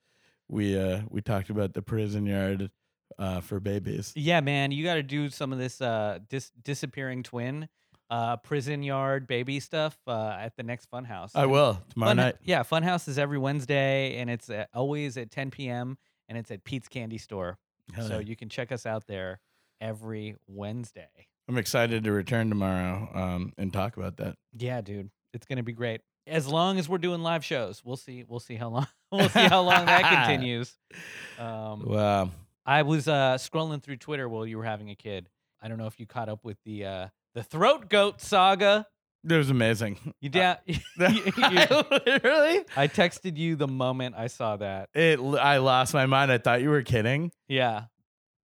We 0.50 0.78
uh 0.78 1.04
we 1.10 1.22
talked 1.22 1.50
about 1.50 1.74
the 1.74 1.82
prison 1.82 2.26
yard 2.26 2.70
uh 3.20 3.42
for 3.42 3.60
babies. 3.60 4.12
Yeah, 4.16 4.42
man, 4.42 4.72
you 4.72 4.84
got 4.84 4.96
to 4.96 5.04
do 5.04 5.30
some 5.30 5.52
of 5.54 5.60
this 5.60 5.82
uh 5.82 6.20
dis- 6.30 6.52
disappearing 6.64 7.24
twin, 7.24 7.70
uh 8.10 8.38
prison 8.38 8.84
yard 8.84 9.28
baby 9.28 9.60
stuff 9.60 9.98
uh 10.08 10.38
at 10.40 10.56
the 10.58 10.64
next 10.64 10.90
Funhouse. 10.92 11.32
I 11.36 11.46
will 11.46 11.82
tomorrow 11.92 12.10
Fun- 12.10 12.18
night. 12.18 12.36
Yeah, 12.44 12.64
Funhouse 12.64 13.08
is 13.08 13.18
every 13.18 13.38
Wednesday, 13.38 14.18
and 14.18 14.30
it's 14.30 14.50
uh 14.50 14.66
always 14.74 15.18
at 15.18 15.32
10 15.32 15.52
p.m. 15.52 15.98
and 16.30 16.38
it's 16.38 16.52
at 16.52 16.64
Pete's 16.64 16.88
Candy 16.88 17.18
Store. 17.18 17.58
Hell 17.94 18.08
so 18.08 18.14
yeah. 18.20 18.26
you 18.28 18.36
can 18.36 18.50
check 18.50 18.72
us 18.72 18.86
out 18.86 19.08
there 19.08 19.40
every 19.82 20.36
Wednesday. 20.48 21.10
I'm 21.50 21.58
excited 21.58 22.04
to 22.06 22.12
return 22.12 22.50
tomorrow 22.50 23.10
um 23.14 23.54
and 23.58 23.72
talk 23.74 23.98
about 23.98 24.18
that. 24.18 24.36
Yeah, 24.58 24.82
dude, 24.82 25.10
it's 25.34 25.46
gonna 25.46 25.64
be 25.64 25.74
great. 25.74 26.02
As 26.26 26.48
long 26.48 26.80
as 26.80 26.88
we're 26.88 27.00
doing 27.00 27.22
live 27.22 27.44
shows, 27.44 27.82
we'll 27.84 27.98
see. 27.98 28.24
We'll 28.26 28.40
see 28.40 28.56
how 28.56 28.70
long. 28.70 28.88
We'll 29.12 29.30
see 29.30 29.42
how 29.46 29.62
long 29.62 29.86
that 29.86 30.26
continues. 30.28 30.74
Um, 31.38 31.84
Wow. 31.86 32.32
I 32.66 32.84
was 32.84 33.08
uh, 33.08 33.36
scrolling 33.36 33.82
through 33.84 33.98
Twitter 33.98 34.28
while 34.30 34.46
you 34.46 34.58
were 34.58 34.64
having 34.64 34.90
a 34.90 34.96
kid. 34.96 35.30
I 35.62 35.68
don't 35.68 35.78
know 35.78 35.88
if 35.88 36.00
you 36.00 36.06
caught 36.06 36.30
up 36.30 36.44
with 36.44 36.58
the 36.66 36.86
uh, 36.86 37.08
the 37.34 37.44
throat 37.44 37.90
goat 37.90 38.22
saga. 38.22 38.86
It 39.28 39.34
was 39.38 39.50
amazing. 39.50 39.98
You 40.20 40.30
down? 40.30 40.58
you- 40.66 40.76
Literally? 40.98 42.66
I 42.76 42.88
texted 42.90 43.38
you 43.38 43.56
the 43.56 43.68
moment 43.68 44.16
I 44.18 44.28
saw 44.28 44.58
that. 44.58 44.90
It 44.94 45.20
I 45.20 45.58
lost 45.58 45.94
my 45.94 46.06
mind. 46.06 46.32
I 46.32 46.38
thought 46.38 46.62
you 46.62 46.70
were 46.70 46.82
kidding. 46.84 47.32
Yeah. 47.48 47.86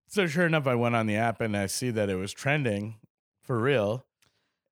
So 0.08 0.26
sure 0.26 0.46
enough, 0.46 0.66
I 0.66 0.74
went 0.74 0.96
on 0.96 1.06
the 1.06 1.16
app 1.16 1.40
and 1.40 1.56
I 1.56 1.66
see 1.66 1.90
that 1.90 2.08
it 2.10 2.16
was 2.16 2.32
trending 2.32 2.96
for 3.42 3.58
real. 3.58 4.06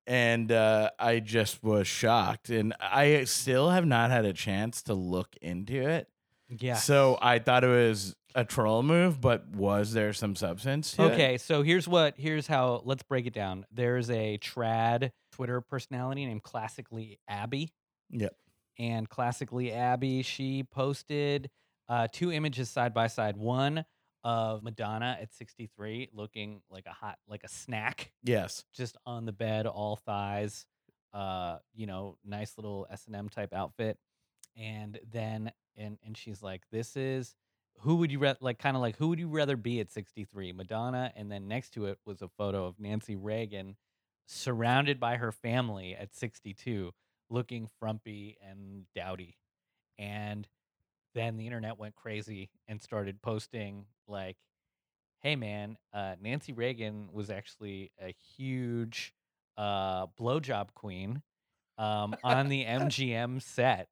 And 0.07 0.51
uh, 0.51 0.89
I 0.97 1.19
just 1.19 1.63
was 1.63 1.87
shocked. 1.87 2.49
And 2.49 2.73
I 2.81 3.23
still 3.25 3.69
have 3.69 3.85
not 3.85 4.09
had 4.09 4.25
a 4.25 4.33
chance 4.33 4.81
to 4.83 4.95
look 4.95 5.35
into 5.41 5.87
it. 5.87 6.07
Yeah. 6.49 6.73
So 6.75 7.19
I 7.21 7.37
thought 7.39 7.63
it 7.63 7.67
was 7.67 8.15
a 8.35 8.45
troll 8.45 8.83
move, 8.83 9.19
but 9.19 9.47
was 9.49 9.93
there 9.93 10.13
some 10.13 10.35
substance? 10.35 10.91
To 10.93 11.03
it? 11.07 11.11
Okay, 11.13 11.37
so 11.37 11.61
here's 11.63 11.87
what 11.87 12.15
here's 12.17 12.47
how 12.47 12.81
let's 12.85 13.03
break 13.03 13.25
it 13.25 13.33
down. 13.33 13.65
There's 13.71 14.09
a 14.09 14.37
trad 14.37 15.11
Twitter 15.31 15.61
personality 15.61 16.25
named 16.25 16.43
Classically 16.43 17.19
Abby. 17.27 17.71
Yep. 18.11 18.35
And 18.77 19.09
Classically 19.09 19.71
Abby, 19.73 20.21
she 20.23 20.63
posted 20.63 21.49
uh, 21.89 22.07
two 22.11 22.31
images 22.31 22.69
side 22.69 22.93
by 22.93 23.07
side. 23.07 23.35
One 23.35 23.83
of 24.23 24.63
Madonna 24.63 25.17
at 25.21 25.33
63 25.33 26.09
looking 26.13 26.61
like 26.69 26.85
a 26.85 26.91
hot 26.91 27.17
like 27.27 27.43
a 27.43 27.47
snack 27.49 28.11
Yes. 28.23 28.63
just 28.73 28.97
on 29.05 29.25
the 29.25 29.31
bed, 29.31 29.65
all 29.65 29.95
thighs, 29.95 30.65
uh, 31.13 31.57
you 31.73 31.87
know, 31.87 32.17
nice 32.25 32.57
little 32.57 32.85
S 32.91 33.05
and 33.07 33.15
M 33.15 33.29
type 33.29 33.53
outfit, 33.53 33.97
and 34.57 34.99
then 35.11 35.51
and 35.77 35.97
and 36.05 36.17
she's 36.17 36.43
like, 36.43 36.63
"This 36.71 36.95
is 36.97 37.33
who 37.81 37.95
would 37.97 38.11
you 38.11 38.19
ra- 38.19 38.35
like? 38.41 38.59
Kind 38.59 38.75
of 38.75 38.81
like 38.81 38.97
who 38.97 39.09
would 39.09 39.19
you 39.19 39.29
rather 39.29 39.57
be 39.57 39.79
at 39.79 39.91
63, 39.91 40.51
Madonna?" 40.53 41.11
And 41.15 41.31
then 41.31 41.47
next 41.47 41.71
to 41.71 41.85
it 41.85 41.99
was 42.05 42.21
a 42.21 42.27
photo 42.27 42.65
of 42.65 42.79
Nancy 42.79 43.15
Reagan, 43.15 43.75
surrounded 44.25 44.99
by 44.99 45.17
her 45.17 45.31
family 45.31 45.95
at 45.95 46.13
62, 46.13 46.91
looking 47.29 47.67
frumpy 47.79 48.37
and 48.47 48.85
dowdy, 48.95 49.37
and 49.97 50.47
then 51.15 51.37
the 51.37 51.45
internet 51.45 51.77
went 51.77 51.95
crazy 51.95 52.49
and 52.67 52.81
started 52.81 53.21
posting 53.21 53.85
like 54.07 54.37
hey 55.21 55.35
man, 55.35 55.77
uh, 55.93 56.15
Nancy 56.21 56.53
Reagan 56.53 57.09
was 57.11 57.29
actually 57.29 57.91
a 58.01 58.15
huge 58.37 59.13
uh, 59.57 60.07
blowjob 60.19 60.73
queen 60.73 61.21
um, 61.77 62.15
on 62.23 62.47
the 62.47 62.65
MGM 62.65 63.41
set. 63.41 63.89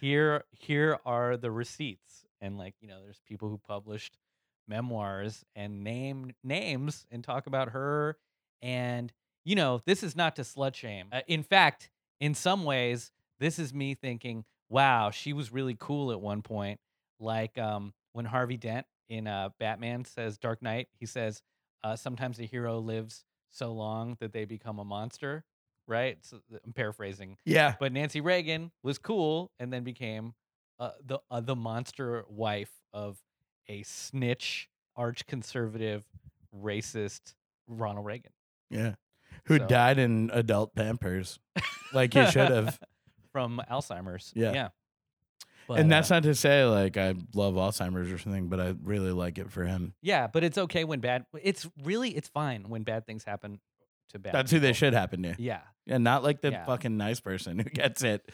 Here, 0.00 0.44
here 0.50 0.98
are 1.04 1.36
the 1.36 1.50
receipts, 1.50 2.24
and 2.42 2.58
like 2.58 2.74
you 2.82 2.88
know, 2.88 3.00
there's 3.02 3.20
people 3.26 3.48
who 3.48 3.56
published 3.58 4.18
memoirs 4.68 5.44
and 5.56 5.82
name 5.82 6.32
names 6.44 7.06
and 7.10 7.24
talk 7.24 7.46
about 7.46 7.70
her. 7.70 8.16
And 8.60 9.12
you 9.44 9.54
know, 9.56 9.80
this 9.86 10.02
is 10.02 10.14
not 10.14 10.36
to 10.36 10.42
slut 10.42 10.74
shame. 10.74 11.06
Uh, 11.12 11.20
in 11.26 11.42
fact, 11.42 11.90
in 12.20 12.34
some 12.34 12.64
ways, 12.64 13.10
this 13.40 13.58
is 13.58 13.74
me 13.74 13.94
thinking, 13.94 14.44
wow, 14.68 15.10
she 15.10 15.32
was 15.32 15.52
really 15.52 15.76
cool 15.78 16.12
at 16.12 16.20
one 16.20 16.42
point. 16.42 16.78
Like 17.18 17.58
um, 17.58 17.92
when 18.12 18.24
Harvey 18.24 18.56
Dent 18.56 18.86
in 19.08 19.26
uh, 19.26 19.48
Batman 19.58 20.04
says 20.04 20.38
Dark 20.38 20.62
Knight, 20.62 20.88
he 21.00 21.06
says 21.06 21.42
uh, 21.82 21.96
sometimes 21.96 22.38
a 22.38 22.44
hero 22.44 22.78
lives 22.78 23.24
so 23.50 23.72
long 23.72 24.16
that 24.20 24.32
they 24.32 24.44
become 24.44 24.78
a 24.78 24.84
monster. 24.84 25.44
Right? 25.88 26.18
So, 26.22 26.38
I'm 26.64 26.72
paraphrasing, 26.72 27.36
Yeah. 27.44 27.74
but 27.80 27.92
Nancy 27.92 28.20
Reagan 28.20 28.70
was 28.84 28.98
cool 28.98 29.50
and 29.58 29.72
then 29.72 29.82
became 29.82 30.32
uh, 30.78 30.90
the 31.04 31.18
uh, 31.30 31.40
the 31.40 31.56
monster 31.56 32.24
wife 32.28 32.70
of 32.92 33.18
a 33.68 33.82
snitch, 33.84 34.68
arch 34.96 35.26
conservative, 35.26 36.04
racist 36.54 37.34
Ronald 37.66 38.06
Reagan. 38.06 38.32
Yeah. 38.70 38.94
Who 39.46 39.58
So- 39.58 39.66
died 39.66 39.98
in 39.98 40.30
adult 40.32 40.74
Pampers, 40.74 41.38
like 41.92 42.14
you 42.14 42.26
should 42.30 42.50
have. 42.50 42.78
from 43.32 43.62
Alzheimer's. 43.70 44.30
Yeah. 44.36 44.52
yeah. 44.52 44.68
But, 45.68 45.78
and 45.78 45.90
that's 45.90 46.10
uh, 46.10 46.16
not 46.16 46.24
to 46.24 46.34
say 46.34 46.64
like 46.64 46.96
I 46.96 47.14
love 47.34 47.54
Alzheimer's 47.54 48.12
or 48.12 48.18
something, 48.18 48.48
but 48.48 48.60
I 48.60 48.74
really 48.82 49.12
like 49.12 49.38
it 49.38 49.50
for 49.50 49.64
him. 49.64 49.94
yeah, 50.02 50.26
but 50.26 50.42
it's 50.44 50.58
okay 50.58 50.84
when 50.84 51.00
bad. 51.00 51.24
It's 51.40 51.68
really 51.82 52.10
it's 52.10 52.28
fine 52.28 52.68
when 52.68 52.82
bad 52.82 53.06
things 53.06 53.24
happen 53.24 53.60
to 54.10 54.18
bad. 54.18 54.34
That's 54.34 54.50
who 54.50 54.58
they 54.58 54.72
should 54.74 54.92
happen 54.92 55.22
to. 55.22 55.34
Yeah, 55.38 55.60
And 55.86 56.02
not 56.04 56.22
like 56.24 56.40
the 56.42 56.50
Yeah. 56.50 56.66
fucking 56.66 56.96
nice 56.96 57.20
person 57.20 57.58
who 57.58 57.64
gets 57.70 58.02
it. 58.02 58.28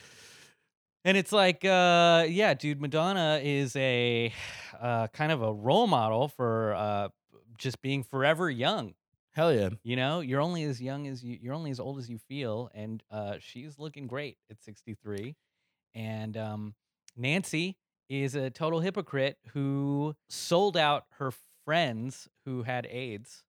And 1.08 1.16
it's 1.16 1.32
like, 1.32 1.64
uh, 1.64 2.26
yeah, 2.28 2.52
dude, 2.52 2.82
Madonna 2.82 3.40
is 3.42 3.74
a 3.76 4.30
uh, 4.78 5.06
kind 5.06 5.32
of 5.32 5.40
a 5.40 5.50
role 5.50 5.86
model 5.86 6.28
for 6.28 6.74
uh, 6.74 7.08
just 7.56 7.80
being 7.80 8.02
forever 8.02 8.50
young. 8.50 8.92
Hell 9.32 9.54
yeah. 9.54 9.70
You 9.82 9.96
know, 9.96 10.20
you're 10.20 10.42
only 10.42 10.64
as 10.64 10.82
young 10.82 11.06
as 11.06 11.24
you, 11.24 11.38
you're 11.40 11.54
only 11.54 11.70
as 11.70 11.80
old 11.80 11.98
as 11.98 12.10
you 12.10 12.18
feel, 12.18 12.70
and 12.74 13.02
uh, 13.10 13.36
she's 13.40 13.78
looking 13.78 14.06
great 14.06 14.36
at 14.50 14.62
63. 14.62 15.34
And 15.94 16.36
um, 16.36 16.74
Nancy 17.16 17.78
is 18.10 18.34
a 18.34 18.50
total 18.50 18.80
hypocrite 18.80 19.38
who 19.54 20.14
sold 20.28 20.76
out 20.76 21.04
her 21.12 21.32
friends 21.64 22.28
who 22.44 22.64
had 22.64 22.86
AIDS, 22.90 23.44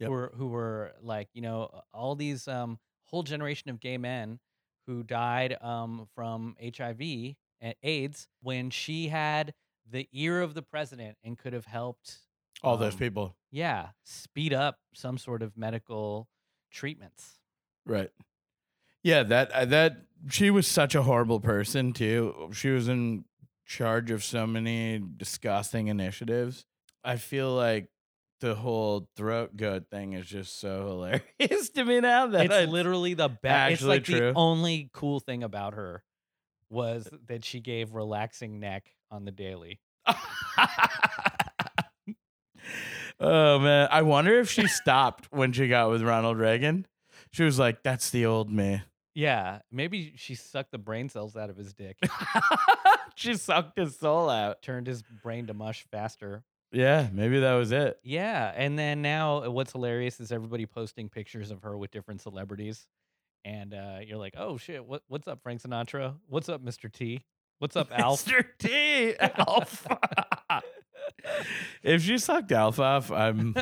Yep. 0.00 0.08
who 0.08 0.12
were 0.12 0.32
who 0.36 0.46
were 0.48 0.92
like, 1.00 1.28
you 1.34 1.40
know, 1.40 1.70
all 1.94 2.16
these 2.16 2.48
um, 2.48 2.80
whole 3.04 3.22
generation 3.22 3.70
of 3.70 3.78
gay 3.78 3.96
men 3.96 4.40
who 4.86 5.02
died 5.02 5.56
um, 5.62 6.06
from 6.14 6.56
HIV 6.62 7.34
and 7.60 7.74
AIDS 7.82 8.28
when 8.40 8.70
she 8.70 9.08
had 9.08 9.54
the 9.88 10.08
ear 10.12 10.40
of 10.42 10.54
the 10.54 10.62
president 10.62 11.16
and 11.24 11.38
could 11.38 11.52
have 11.52 11.66
helped 11.66 12.18
All 12.62 12.76
those 12.76 12.92
um, 12.94 12.98
people. 12.98 13.36
yeah, 13.50 13.88
speed 14.04 14.52
up 14.52 14.78
some 14.94 15.18
sort 15.18 15.42
of 15.42 15.56
medical 15.56 16.28
treatments. 16.70 17.38
Right. 17.84 18.10
Yeah, 19.02 19.22
that 19.24 19.52
uh, 19.52 19.64
that 19.66 19.98
she 20.28 20.50
was 20.50 20.66
such 20.66 20.94
a 20.94 21.02
horrible 21.02 21.38
person 21.40 21.92
too. 21.92 22.50
She 22.52 22.70
was 22.70 22.88
in 22.88 23.24
charge 23.64 24.10
of 24.10 24.24
so 24.24 24.46
many 24.46 25.00
disgusting 25.16 25.86
initiatives. 25.88 26.64
I 27.04 27.16
feel 27.16 27.54
like 27.54 27.88
the 28.40 28.54
whole 28.54 29.08
throat 29.16 29.56
goat 29.56 29.84
thing 29.90 30.12
is 30.12 30.26
just 30.26 30.60
so 30.60 30.86
hilarious 30.86 31.70
to 31.74 31.84
me 31.84 32.00
now 32.00 32.26
that 32.28 32.50
It's 32.50 32.70
literally 32.70 33.14
the 33.14 33.28
best. 33.28 33.74
It's 33.74 33.82
like 33.82 34.04
true. 34.04 34.18
the 34.18 34.32
only 34.34 34.90
cool 34.92 35.20
thing 35.20 35.42
about 35.42 35.74
her 35.74 36.02
was 36.68 37.08
that 37.26 37.44
she 37.44 37.60
gave 37.60 37.94
relaxing 37.94 38.60
neck 38.60 38.92
on 39.10 39.24
the 39.24 39.30
daily. 39.30 39.80
oh 43.20 43.58
man, 43.58 43.88
I 43.90 44.02
wonder 44.02 44.38
if 44.38 44.50
she 44.50 44.66
stopped 44.66 45.28
when 45.30 45.52
she 45.52 45.68
got 45.68 45.90
with 45.90 46.02
Ronald 46.02 46.38
Reagan. 46.38 46.86
She 47.30 47.42
was 47.42 47.58
like, 47.58 47.82
"That's 47.82 48.10
the 48.10 48.26
old 48.26 48.50
me." 48.50 48.82
Yeah, 49.14 49.60
maybe 49.72 50.12
she 50.16 50.34
sucked 50.34 50.72
the 50.72 50.78
brain 50.78 51.08
cells 51.08 51.36
out 51.36 51.48
of 51.48 51.56
his 51.56 51.72
dick, 51.72 51.96
she 53.14 53.34
sucked 53.34 53.78
his 53.78 53.96
soul 53.96 54.28
out. 54.28 54.60
turned 54.60 54.86
his 54.86 55.02
brain 55.22 55.46
to 55.46 55.54
mush 55.54 55.86
faster. 55.90 56.44
Yeah, 56.72 57.08
maybe 57.12 57.40
that 57.40 57.54
was 57.54 57.72
it. 57.72 57.98
Yeah, 58.02 58.52
and 58.54 58.78
then 58.78 59.02
now 59.02 59.44
uh, 59.44 59.50
what's 59.50 59.72
hilarious 59.72 60.20
is 60.20 60.32
everybody 60.32 60.66
posting 60.66 61.08
pictures 61.08 61.50
of 61.50 61.62
her 61.62 61.76
with 61.78 61.90
different 61.90 62.20
celebrities, 62.20 62.86
and 63.44 63.72
uh, 63.72 63.98
you're 64.04 64.18
like, 64.18 64.34
oh 64.36 64.56
shit, 64.56 64.84
what 64.84 65.02
what's 65.08 65.28
up, 65.28 65.42
Frank 65.42 65.62
Sinatra? 65.62 66.16
What's 66.26 66.48
up, 66.48 66.64
Mr. 66.64 66.92
T? 66.92 67.22
What's 67.58 67.76
up, 67.76 67.88
Alf? 67.92 68.24
Mr. 68.24 68.44
T. 68.58 69.14
Alf. 69.20 69.86
if 71.82 72.02
she 72.02 72.18
sucked 72.18 72.52
Alf 72.52 72.78
off, 72.78 73.10
I'm. 73.10 73.54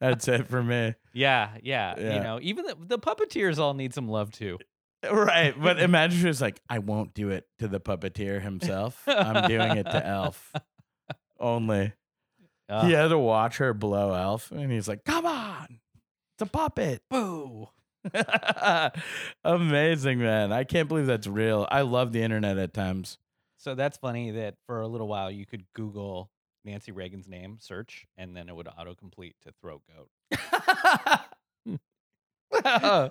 That's 0.00 0.28
it 0.28 0.46
for 0.48 0.62
me. 0.62 0.94
yeah, 1.12 1.50
yeah, 1.62 1.94
Yeah. 1.98 2.14
You 2.14 2.20
know, 2.20 2.38
even 2.42 2.66
the, 2.66 2.76
the 2.78 2.98
puppeteers 2.98 3.58
all 3.58 3.74
need 3.74 3.94
some 3.94 4.08
love 4.08 4.30
too. 4.30 4.58
Right, 5.10 5.54
but 5.60 5.80
imagine 5.80 6.20
she 6.20 6.26
was 6.26 6.40
like, 6.40 6.60
"I 6.68 6.78
won't 6.78 7.14
do 7.14 7.30
it 7.30 7.46
to 7.58 7.68
the 7.68 7.80
puppeteer 7.80 8.42
himself. 8.42 9.02
I'm 9.06 9.48
doing 9.48 9.78
it 9.78 9.84
to 9.84 10.06
Elf 10.06 10.52
only." 11.38 11.92
Uh, 12.68 12.86
he 12.86 12.92
had 12.92 13.08
to 13.08 13.18
watch 13.18 13.58
her 13.58 13.72
blow 13.72 14.12
Elf, 14.14 14.50
and 14.50 14.70
he's 14.72 14.88
like, 14.88 15.04
"Come 15.04 15.26
on, 15.26 15.80
it's 16.34 16.42
a 16.42 16.46
puppet." 16.46 17.02
Boo. 17.10 17.68
Amazing, 19.44 20.18
man! 20.18 20.52
I 20.52 20.64
can't 20.64 20.88
believe 20.88 21.06
that's 21.06 21.26
real. 21.26 21.66
I 21.70 21.82
love 21.82 22.12
the 22.12 22.22
internet 22.22 22.58
at 22.58 22.72
times. 22.72 23.18
So 23.58 23.74
that's 23.74 23.98
funny 23.98 24.32
that 24.32 24.54
for 24.66 24.80
a 24.80 24.86
little 24.86 25.08
while 25.08 25.30
you 25.30 25.46
could 25.46 25.64
Google 25.74 26.30
Nancy 26.64 26.92
Reagan's 26.92 27.28
name, 27.28 27.58
search, 27.60 28.06
and 28.16 28.36
then 28.36 28.48
it 28.48 28.56
would 28.56 28.66
autocomplete 28.66 29.34
to 29.42 29.52
throat 29.60 29.82
goat. 29.88 30.08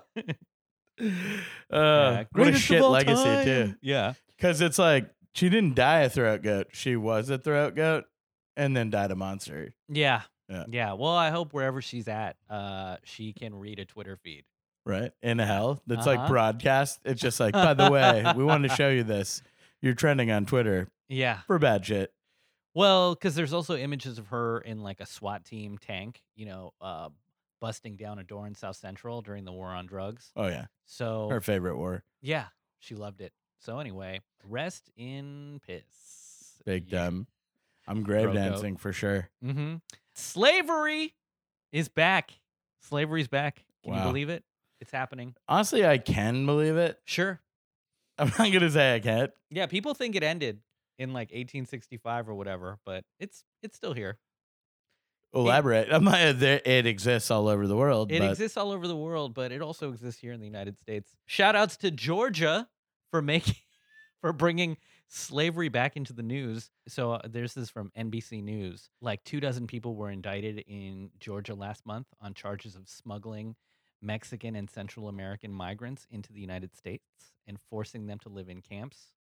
uh, 1.72 2.24
what 2.32 2.48
a 2.48 2.54
shit 2.54 2.84
legacy 2.84 3.44
too. 3.44 3.76
Yeah. 3.82 4.14
Because 4.36 4.62
it's 4.62 4.80
like 4.80 5.10
she 5.34 5.50
didn't 5.50 5.76
die 5.76 6.02
a 6.02 6.10
throat 6.10 6.42
goat; 6.42 6.68
she 6.72 6.96
was 6.96 7.30
a 7.30 7.38
throat 7.38 7.76
goat, 7.76 8.06
and 8.58 8.76
then 8.76 8.90
died 8.90 9.12
a 9.12 9.16
monster. 9.16 9.74
Yeah. 9.90 10.22
Yeah. 10.50 10.64
Yeah. 10.70 10.94
Well, 10.94 11.16
I 11.16 11.30
hope 11.32 11.54
wherever 11.54 11.82
she's 11.82 12.08
at, 12.08 12.36
uh, 12.50 12.98
she 13.04 13.34
can 13.34 13.56
read 13.56 13.80
a 13.80 13.86
Twitter 13.86 14.16
feed. 14.16 14.46
Right 14.86 15.12
in 15.24 15.40
hell, 15.40 15.82
that's 15.88 16.06
Uh-huh. 16.06 16.20
like 16.22 16.30
broadcast. 16.30 17.00
It's 17.04 17.20
just 17.20 17.40
like, 17.40 17.54
by 17.54 17.74
the 17.74 17.90
way, 17.90 18.24
we 18.36 18.44
wanted 18.44 18.70
to 18.70 18.76
show 18.76 18.90
you 18.90 19.04
this. 19.04 19.42
You're 19.82 19.96
trending 19.96 20.30
on 20.30 20.46
Twitter 20.46 20.90
Yeah. 21.10 21.40
for 21.48 21.58
bad 21.58 21.86
shit. 21.86 22.14
Well, 22.76 23.16
because 23.16 23.34
there's 23.36 23.54
also 23.54 23.76
images 23.76 24.20
of 24.20 24.28
her 24.28 24.60
in 24.60 24.84
like 24.84 25.00
a 25.00 25.06
SWAT 25.08 25.44
team 25.46 25.78
tank, 25.80 26.22
you 26.36 26.46
know, 26.46 26.74
uh, 26.82 27.10
busting 27.62 27.96
down 27.96 28.20
a 28.20 28.24
door 28.24 28.46
in 28.46 28.54
South 28.54 28.76
Central 28.76 29.22
during 29.24 29.46
the 29.46 29.52
war 29.54 29.70
on 29.70 29.88
drugs. 29.88 30.32
Oh 30.36 30.48
yeah, 30.48 30.66
So 30.86 31.30
her 31.30 31.42
favorite 31.42 31.78
war. 31.78 32.04
yeah, 32.22 32.48
she 32.80 32.94
loved 32.94 33.22
it. 33.22 33.34
So 33.60 33.80
anyway, 33.80 34.22
rest 34.44 34.92
in 34.98 35.62
piss. 35.66 36.62
Big 36.66 36.92
Yeah. 36.92 37.10
I'm 37.88 38.04
grave 38.04 38.34
dancing 38.34 38.78
for 38.78 38.92
sure. 38.94 39.30
Mm-hmm. 39.44 39.76
Slavery 40.16 41.14
is 41.72 41.90
back. 41.90 42.32
Slavery's 42.82 43.28
back. 43.28 43.64
Can 43.84 43.94
you 43.94 44.02
believe 44.02 44.30
it? 44.30 44.44
It's 44.82 44.92
happening. 44.92 45.36
Honestly, 45.48 45.86
I 45.86 45.98
can 45.98 46.46
believe 46.46 46.78
it. 46.78 47.00
Sure. 47.06 47.40
I'm 48.18 48.32
not 48.40 48.52
gonna 48.52 48.72
say 48.72 48.96
I 48.96 49.00
can't. 49.00 49.32
Yeah, 49.50 49.66
people 49.66 49.94
think 49.94 50.16
it 50.16 50.24
ended 50.24 50.60
in 50.98 51.10
like 51.10 51.30
1865 51.30 52.30
or 52.30 52.36
whatever, 52.36 52.80
but 52.86 53.04
it's 53.20 53.44
it's 53.62 53.76
still 53.76 53.94
here. 53.94 54.18
Elaborate. 55.34 55.90
I'm 55.92 56.06
not, 56.06 56.40
there, 56.40 56.62
it 56.64 56.86
exists 56.86 57.30
all 57.30 57.48
over 57.48 57.68
the 57.68 57.76
world. 57.76 58.12
It 58.12 58.20
but 58.20 58.32
exists 58.32 58.56
all 58.56 58.72
over 58.72 58.88
the 58.88 58.96
world, 58.96 59.34
but 59.34 59.52
it 59.52 59.62
also 59.62 59.92
exists 59.92 60.22
here 60.22 60.32
in 60.32 60.40
the 60.40 60.46
United 60.46 60.80
States. 60.80 61.12
Shout 61.26 61.56
outs 61.56 61.76
to 61.78 61.92
Georgia 61.92 62.70
for 63.12 63.22
making 63.22 63.56
for 64.22 64.32
bringing 64.32 64.78
slavery 65.08 65.70
back 65.70 65.96
into 65.96 66.14
the 66.14 66.24
news. 66.24 66.70
So 66.88 67.14
uh, 67.14 67.22
there's 67.28 67.54
this 67.54 67.70
from 67.70 67.92
NBC 67.98 68.44
News. 68.44 68.90
Like 69.02 69.24
two 69.24 69.40
dozen 69.40 69.68
people 69.68 69.96
were 69.96 70.10
indicted 70.10 70.64
in 70.68 71.12
Georgia 71.20 71.56
last 71.56 71.86
month 71.86 72.08
on 72.22 72.34
charges 72.34 72.76
of 72.76 72.88
smuggling 72.88 73.56
Mexican 74.02 74.56
and 74.56 74.70
Central 74.70 75.08
American 75.08 75.52
migrants 75.52 76.06
into 76.12 76.34
the 76.34 76.42
United 76.42 76.76
States 76.76 77.04
and 77.48 77.60
forcing 77.70 78.08
them 78.08 78.20
to 78.20 78.30
live 78.30 78.50
in 78.50 78.62
camps 78.62 79.14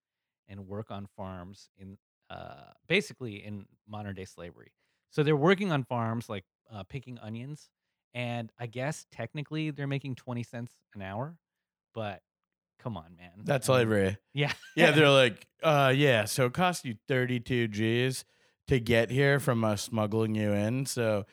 and 0.49 0.67
work 0.67 0.91
on 0.91 1.07
farms 1.17 1.69
in 1.79 1.97
uh, 2.31 2.73
basically 2.89 3.45
in 3.45 3.67
modern 3.89 4.15
day 4.15 4.25
slavery. 4.25 4.73
So 5.11 5.23
they're 5.23 5.37
working 5.37 5.71
on 5.71 5.85
farms 5.85 6.29
like 6.29 6.45
uh, 6.73 6.83
picking 6.85 7.19
onions 7.19 7.69
and 8.15 8.51
I 8.59 8.67
guess 8.67 9.07
technically 9.11 9.71
they're 9.71 9.87
making 9.87 10.15
20 10.15 10.43
cents 10.45 10.73
an 10.95 11.03
hour, 11.03 11.37
but 11.95 12.23
come 12.79 12.97
on, 12.97 13.17
man. 13.17 13.31
that's 13.45 13.67
slavery. 13.67 14.17
Yeah. 14.33 14.53
Yeah, 14.77 14.91
they're 14.91 15.09
like, 15.25 15.47
uh, 15.63 15.93
yeah. 15.95 16.25
So 16.25 16.47
it 16.47 16.53
cost 16.55 16.85
you 16.85 16.97
32 17.09 17.69
G's 17.69 18.25
to 18.69 18.81
get 18.81 19.11
here 19.11 19.39
from 19.41 19.65
us 19.65 19.83
smuggling 19.83 20.35
you 20.35 20.53
in. 20.53 20.87
So 20.87 21.27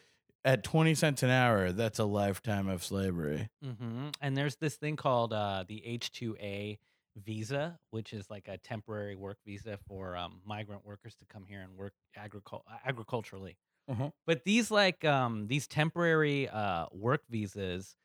at 0.45 0.63
20 0.63 0.93
cents 0.95 1.23
an 1.23 1.29
hour, 1.29 1.71
that's 1.71 1.99
a 1.99 2.05
lifetime 2.05 2.67
of 2.67 2.83
slavery. 2.83 3.49
Mm-hmm. 3.65 4.09
And 4.21 4.37
there's 4.37 4.55
this 4.57 4.75
thing 4.75 4.95
called 4.95 5.33
uh, 5.33 5.63
the 5.67 5.83
H2A 5.87 6.77
visa, 7.17 7.77
which 7.89 8.13
is 8.13 8.29
like 8.29 8.47
a 8.47 8.57
temporary 8.57 9.15
work 9.15 9.37
visa 9.45 9.77
for 9.87 10.15
um, 10.15 10.41
migrant 10.45 10.85
workers 10.85 11.15
to 11.15 11.25
come 11.25 11.45
here 11.47 11.61
and 11.61 11.75
work 11.77 11.93
agricul- 12.17 12.63
agriculturally. 12.85 13.57
Mhm. 13.89 14.11
But 14.27 14.43
these 14.45 14.69
like 14.71 15.03
um, 15.03 15.47
these 15.47 15.67
temporary 15.67 16.47
uh, 16.47 16.85
work 16.93 17.23
visas 17.29 17.95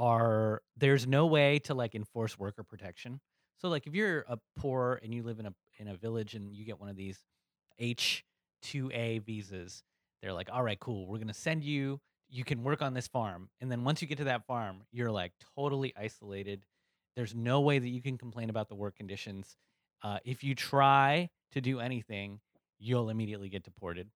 are 0.00 0.62
there's 0.78 1.06
no 1.06 1.26
way 1.26 1.58
to 1.58 1.74
like 1.74 1.94
enforce 1.94 2.38
worker 2.38 2.64
protection. 2.64 3.20
So 3.58 3.68
like 3.68 3.86
if 3.86 3.94
you're 3.94 4.24
a 4.26 4.38
poor 4.56 4.98
and 5.02 5.14
you 5.14 5.22
live 5.22 5.38
in 5.38 5.46
a 5.46 5.54
in 5.78 5.88
a 5.88 5.94
village 5.94 6.34
and 6.34 6.56
you 6.56 6.64
get 6.64 6.80
one 6.80 6.88
of 6.88 6.96
these 6.96 7.18
H2A 7.80 9.22
visas, 9.22 9.82
they're 10.22 10.32
like, 10.32 10.48
"All 10.50 10.62
right, 10.62 10.80
cool. 10.80 11.06
We're 11.06 11.18
going 11.18 11.28
to 11.28 11.34
send 11.34 11.62
you 11.62 12.00
you 12.30 12.44
can 12.44 12.62
work 12.62 12.80
on 12.80 12.94
this 12.94 13.08
farm." 13.08 13.50
And 13.60 13.70
then 13.70 13.84
once 13.84 14.00
you 14.00 14.08
get 14.08 14.18
to 14.18 14.24
that 14.24 14.46
farm, 14.46 14.82
you're 14.90 15.10
like 15.10 15.32
totally 15.54 15.92
isolated. 15.96 16.64
There's 17.14 17.34
no 17.34 17.60
way 17.60 17.78
that 17.78 17.88
you 17.88 18.00
can 18.00 18.16
complain 18.16 18.48
about 18.48 18.70
the 18.70 18.74
work 18.74 18.96
conditions. 18.96 19.56
Uh, 20.02 20.18
if 20.24 20.42
you 20.42 20.54
try 20.54 21.28
to 21.52 21.60
do 21.60 21.78
anything, 21.78 22.40
you'll 22.78 23.10
immediately 23.10 23.50
get 23.50 23.64
deported. 23.64 24.08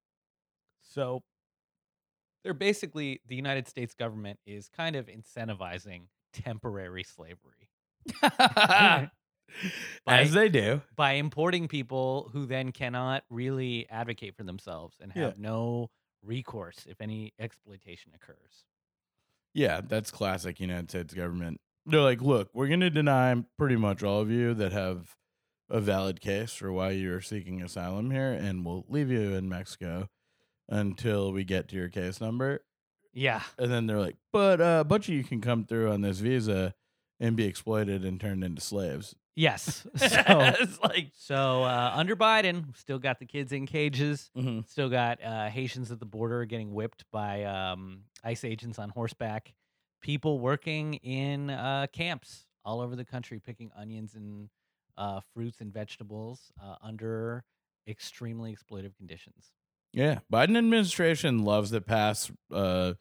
So 0.80 1.22
they're 2.44 2.54
basically 2.54 3.20
the 3.26 3.34
United 3.34 3.66
States 3.66 3.94
government 3.94 4.38
is 4.46 4.68
kind 4.68 4.94
of 4.96 5.06
incentivizing 5.08 6.02
temporary 6.32 7.02
slavery 7.04 7.68
As 10.06 10.32
they 10.32 10.48
do. 10.48 10.82
by 10.96 11.12
importing 11.12 11.68
people 11.68 12.28
who 12.32 12.46
then 12.46 12.72
cannot 12.72 13.22
really 13.30 13.86
advocate 13.90 14.36
for 14.36 14.42
themselves 14.44 14.96
and 15.00 15.12
Yeah. 15.14 15.24
have 15.26 15.38
no 15.38 15.90
recourse 16.22 16.86
if 16.88 17.00
any 17.00 17.32
exploitation 17.38 18.12
occurs. 18.14 18.64
Yeah, 19.52 19.80
that's 19.86 20.10
classic 20.10 20.58
United 20.60 20.90
States 20.90 21.14
government. 21.14 21.60
They're 21.86 22.00
like, 22.00 22.20
look, 22.22 22.48
we're 22.54 22.66
going 22.68 22.80
to 22.80 22.90
deny 22.90 23.44
pretty 23.58 23.76
much 23.76 24.02
all 24.02 24.20
of 24.20 24.30
you 24.30 24.54
that 24.54 24.72
have 24.72 25.14
a 25.70 25.80
valid 25.80 26.20
case 26.20 26.52
for 26.52 26.72
why 26.72 26.90
you're 26.90 27.20
seeking 27.20 27.62
asylum 27.62 28.10
here, 28.10 28.32
and 28.32 28.64
we'll 28.64 28.84
leave 28.88 29.10
you 29.10 29.34
in 29.34 29.48
Mexico 29.48 30.08
until 30.68 31.32
we 31.32 31.44
get 31.44 31.68
to 31.68 31.76
your 31.76 31.88
case 31.88 32.20
number. 32.20 32.64
Yeah. 33.12 33.42
And 33.58 33.70
then 33.70 33.86
they're 33.86 34.00
like, 34.00 34.16
but 34.32 34.60
uh, 34.60 34.78
a 34.80 34.84
bunch 34.84 35.08
of 35.08 35.14
you 35.14 35.24
can 35.24 35.40
come 35.40 35.64
through 35.64 35.90
on 35.92 36.00
this 36.00 36.18
visa 36.18 36.74
and 37.20 37.36
be 37.36 37.44
exploited 37.44 38.04
and 38.04 38.20
turned 38.20 38.42
into 38.42 38.60
slaves. 38.60 39.14
Yes. 39.36 39.86
So 39.96 40.08
it's 40.60 40.80
like, 40.80 41.10
so 41.16 41.62
uh, 41.64 41.92
under 41.94 42.16
Biden, 42.16 42.76
still 42.76 42.98
got 42.98 43.18
the 43.18 43.26
kids 43.26 43.52
in 43.52 43.66
cages. 43.66 44.30
Mhm. 44.36 44.68
Still 44.68 44.88
got 44.88 45.22
uh, 45.22 45.48
Haitians 45.48 45.90
at 45.90 46.00
the 46.00 46.06
border 46.06 46.44
getting 46.44 46.72
whipped 46.72 47.04
by 47.12 47.44
um, 47.44 48.02
ICE 48.22 48.44
agents 48.44 48.78
on 48.78 48.90
horseback. 48.90 49.52
People 50.00 50.38
working 50.38 50.94
in 50.94 51.50
uh, 51.50 51.86
camps 51.92 52.46
all 52.64 52.80
over 52.80 52.94
the 52.96 53.04
country, 53.04 53.38
picking 53.40 53.70
onions 53.76 54.14
and 54.14 54.48
uh, 54.96 55.20
fruits 55.34 55.60
and 55.60 55.72
vegetables 55.72 56.52
uh, 56.62 56.76
under 56.82 57.44
extremely 57.88 58.54
exploitive 58.54 58.96
conditions. 58.96 59.52
Yeah, 59.94 60.18
Biden 60.32 60.58
administration 60.58 61.44
loves 61.44 61.70
to 61.70 61.80
pass 61.80 62.30
uh, 62.52 62.94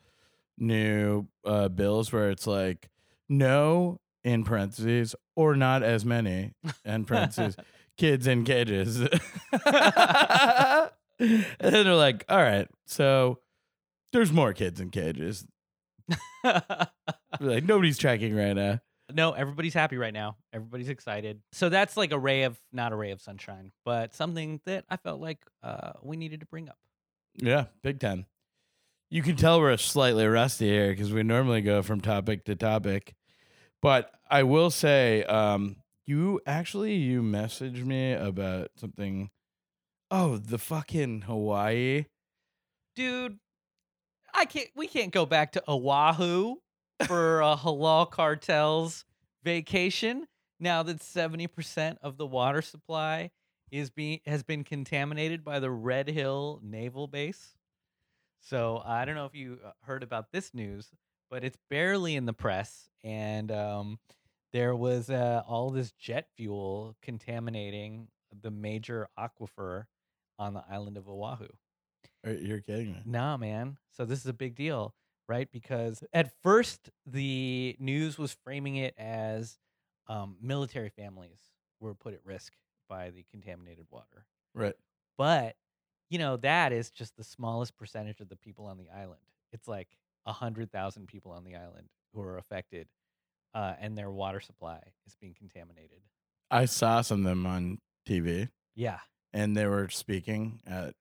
new 0.57 1.27
uh, 1.43 1.67
bills 1.69 2.11
where 2.13 2.29
it's 2.29 2.45
like, 2.47 2.89
no, 3.27 3.99
in 4.23 4.43
parentheses, 4.43 5.15
or 5.35 5.55
not 5.55 5.81
as 5.83 6.05
many, 6.05 6.53
in 6.85 7.05
parentheses, 7.05 7.57
kids 7.97 8.27
in 8.27 8.43
cages. 8.45 8.99
and 9.59 10.89
then 11.19 11.49
they're 11.59 11.95
like, 11.95 12.25
all 12.29 12.37
right, 12.37 12.67
so 12.85 13.39
There's 14.11 14.31
more 14.31 14.53
kids 14.53 14.79
in 14.79 14.89
cages. 14.91 15.45
Like 17.39 17.63
nobody's 17.63 17.97
tracking 17.97 18.35
right 18.35 18.53
now. 18.53 18.79
no, 19.11 19.31
everybody's 19.31 19.73
happy 19.73 19.97
right 19.97 20.13
now. 20.13 20.37
Everybody's 20.53 20.89
excited. 20.89 21.41
So 21.51 21.69
that's 21.69 21.97
like 21.97 22.11
a 22.11 22.19
ray 22.19 22.43
of 22.43 22.59
not 22.71 22.93
a 22.93 22.95
ray 22.95 23.11
of 23.11 23.21
sunshine, 23.21 23.71
but 23.85 24.13
something 24.13 24.61
that 24.65 24.85
I 24.89 24.97
felt 24.97 25.19
like 25.19 25.39
uh, 25.63 25.93
we 26.03 26.15
needed 26.17 26.41
to 26.41 26.45
bring 26.45 26.69
up. 26.69 26.77
Yeah, 27.35 27.65
big 27.81 27.99
time. 27.99 28.25
You 29.09 29.21
can 29.21 29.35
tell 29.35 29.59
we're 29.59 29.77
slightly 29.77 30.25
rusty 30.25 30.67
here 30.67 30.89
because 30.89 31.13
we 31.13 31.23
normally 31.23 31.61
go 31.61 31.81
from 31.81 32.01
topic 32.01 32.45
to 32.45 32.55
topic. 32.55 33.13
But 33.81 34.11
I 34.29 34.43
will 34.43 34.71
say, 34.71 35.23
um, 35.25 35.77
you 36.05 36.41
actually 36.45 36.95
you 36.95 37.21
messaged 37.21 37.85
me 37.85 38.13
about 38.13 38.71
something. 38.75 39.29
Oh, 40.09 40.37
the 40.37 40.57
fucking 40.57 41.21
Hawaii. 41.21 42.05
Dude, 42.95 43.39
I 44.33 44.45
can't 44.45 44.69
we 44.75 44.87
can't 44.87 45.11
go 45.11 45.25
back 45.25 45.51
to 45.53 45.63
Oahu 45.67 46.55
for 47.05 47.41
a 47.41 47.55
halal 47.55 48.09
cartel's 48.09 49.05
vacation 49.43 50.25
now 50.59 50.83
that 50.83 50.99
70% 50.99 51.97
of 52.01 52.17
the 52.17 52.25
water 52.25 52.61
supply 52.61 53.31
is 53.73 53.89
being 53.89 54.19
has 54.27 54.43
been 54.43 54.63
contaminated 54.63 55.43
by 55.43 55.59
the 55.59 55.71
Red 55.71 56.07
Hill 56.07 56.59
Naval 56.63 57.07
Base. 57.07 57.55
So 58.39 58.81
I 58.85 59.03
don't 59.03 59.15
know 59.15 59.25
if 59.25 59.33
you 59.33 59.57
uh, 59.65 59.71
heard 59.81 60.03
about 60.03 60.31
this 60.31 60.53
news, 60.53 60.91
but 61.31 61.43
it's 61.43 61.57
barely 61.71 62.15
in 62.15 62.25
the 62.25 62.33
press, 62.33 62.89
and 63.03 63.51
um, 63.51 63.99
there 64.51 64.75
was 64.75 65.09
uh, 65.09 65.41
all 65.47 65.71
this 65.71 65.91
jet 65.93 66.27
fuel 66.37 66.95
contaminating 67.01 68.09
the 68.41 68.51
major 68.51 69.07
aquifer 69.17 69.85
on 70.37 70.53
the 70.53 70.63
island 70.69 70.97
of 70.97 71.09
Oahu. 71.09 71.47
Are- 72.25 72.33
You're 72.33 72.61
kidding 72.61 72.91
me. 72.93 73.01
Nah, 73.05 73.37
man. 73.37 73.77
So 73.97 74.05
this 74.05 74.19
is 74.19 74.27
a 74.27 74.33
big 74.33 74.55
deal, 74.55 74.93
right? 75.27 75.49
Because 75.51 76.03
at 76.13 76.31
first 76.43 76.91
the 77.07 77.75
news 77.79 78.19
was 78.19 78.35
framing 78.43 78.75
it 78.75 78.93
as 78.99 79.57
um, 80.07 80.35
military 80.41 80.89
families 80.89 81.39
were 81.79 81.95
put 81.95 82.13
at 82.13 82.19
risk 82.23 82.53
by 82.87 83.11
the 83.11 83.25
contaminated 83.31 83.85
water. 83.89 84.25
Right. 84.53 84.75
But 85.17 85.55
you 86.09 86.19
know 86.19 86.37
that 86.37 86.71
is 86.71 86.91
just 86.91 87.15
the 87.17 87.23
smallest 87.23 87.77
percentage 87.77 88.21
of 88.21 88.29
the 88.29 88.35
people 88.35 88.65
on 88.65 88.77
the 88.77 88.89
island. 88.89 89.21
It's 89.51 89.67
like 89.67 89.87
a 90.25 90.33
hundred 90.33 90.71
thousand 90.71 91.07
people 91.07 91.31
on 91.31 91.43
the 91.43 91.55
island 91.55 91.87
who 92.13 92.21
are 92.21 92.37
affected, 92.37 92.87
uh, 93.53 93.73
and 93.79 93.97
their 93.97 94.11
water 94.11 94.39
supply 94.39 94.79
is 95.05 95.15
being 95.19 95.33
contaminated. 95.33 96.01
I 96.51 96.65
saw 96.65 97.01
some 97.01 97.19
of 97.19 97.25
them 97.25 97.45
on 97.45 97.79
TV 98.07 98.49
Yeah, 98.75 98.99
and 99.33 99.55
they 99.57 99.65
were 99.65 99.89
speaking 99.89 100.61
at, 100.67 100.93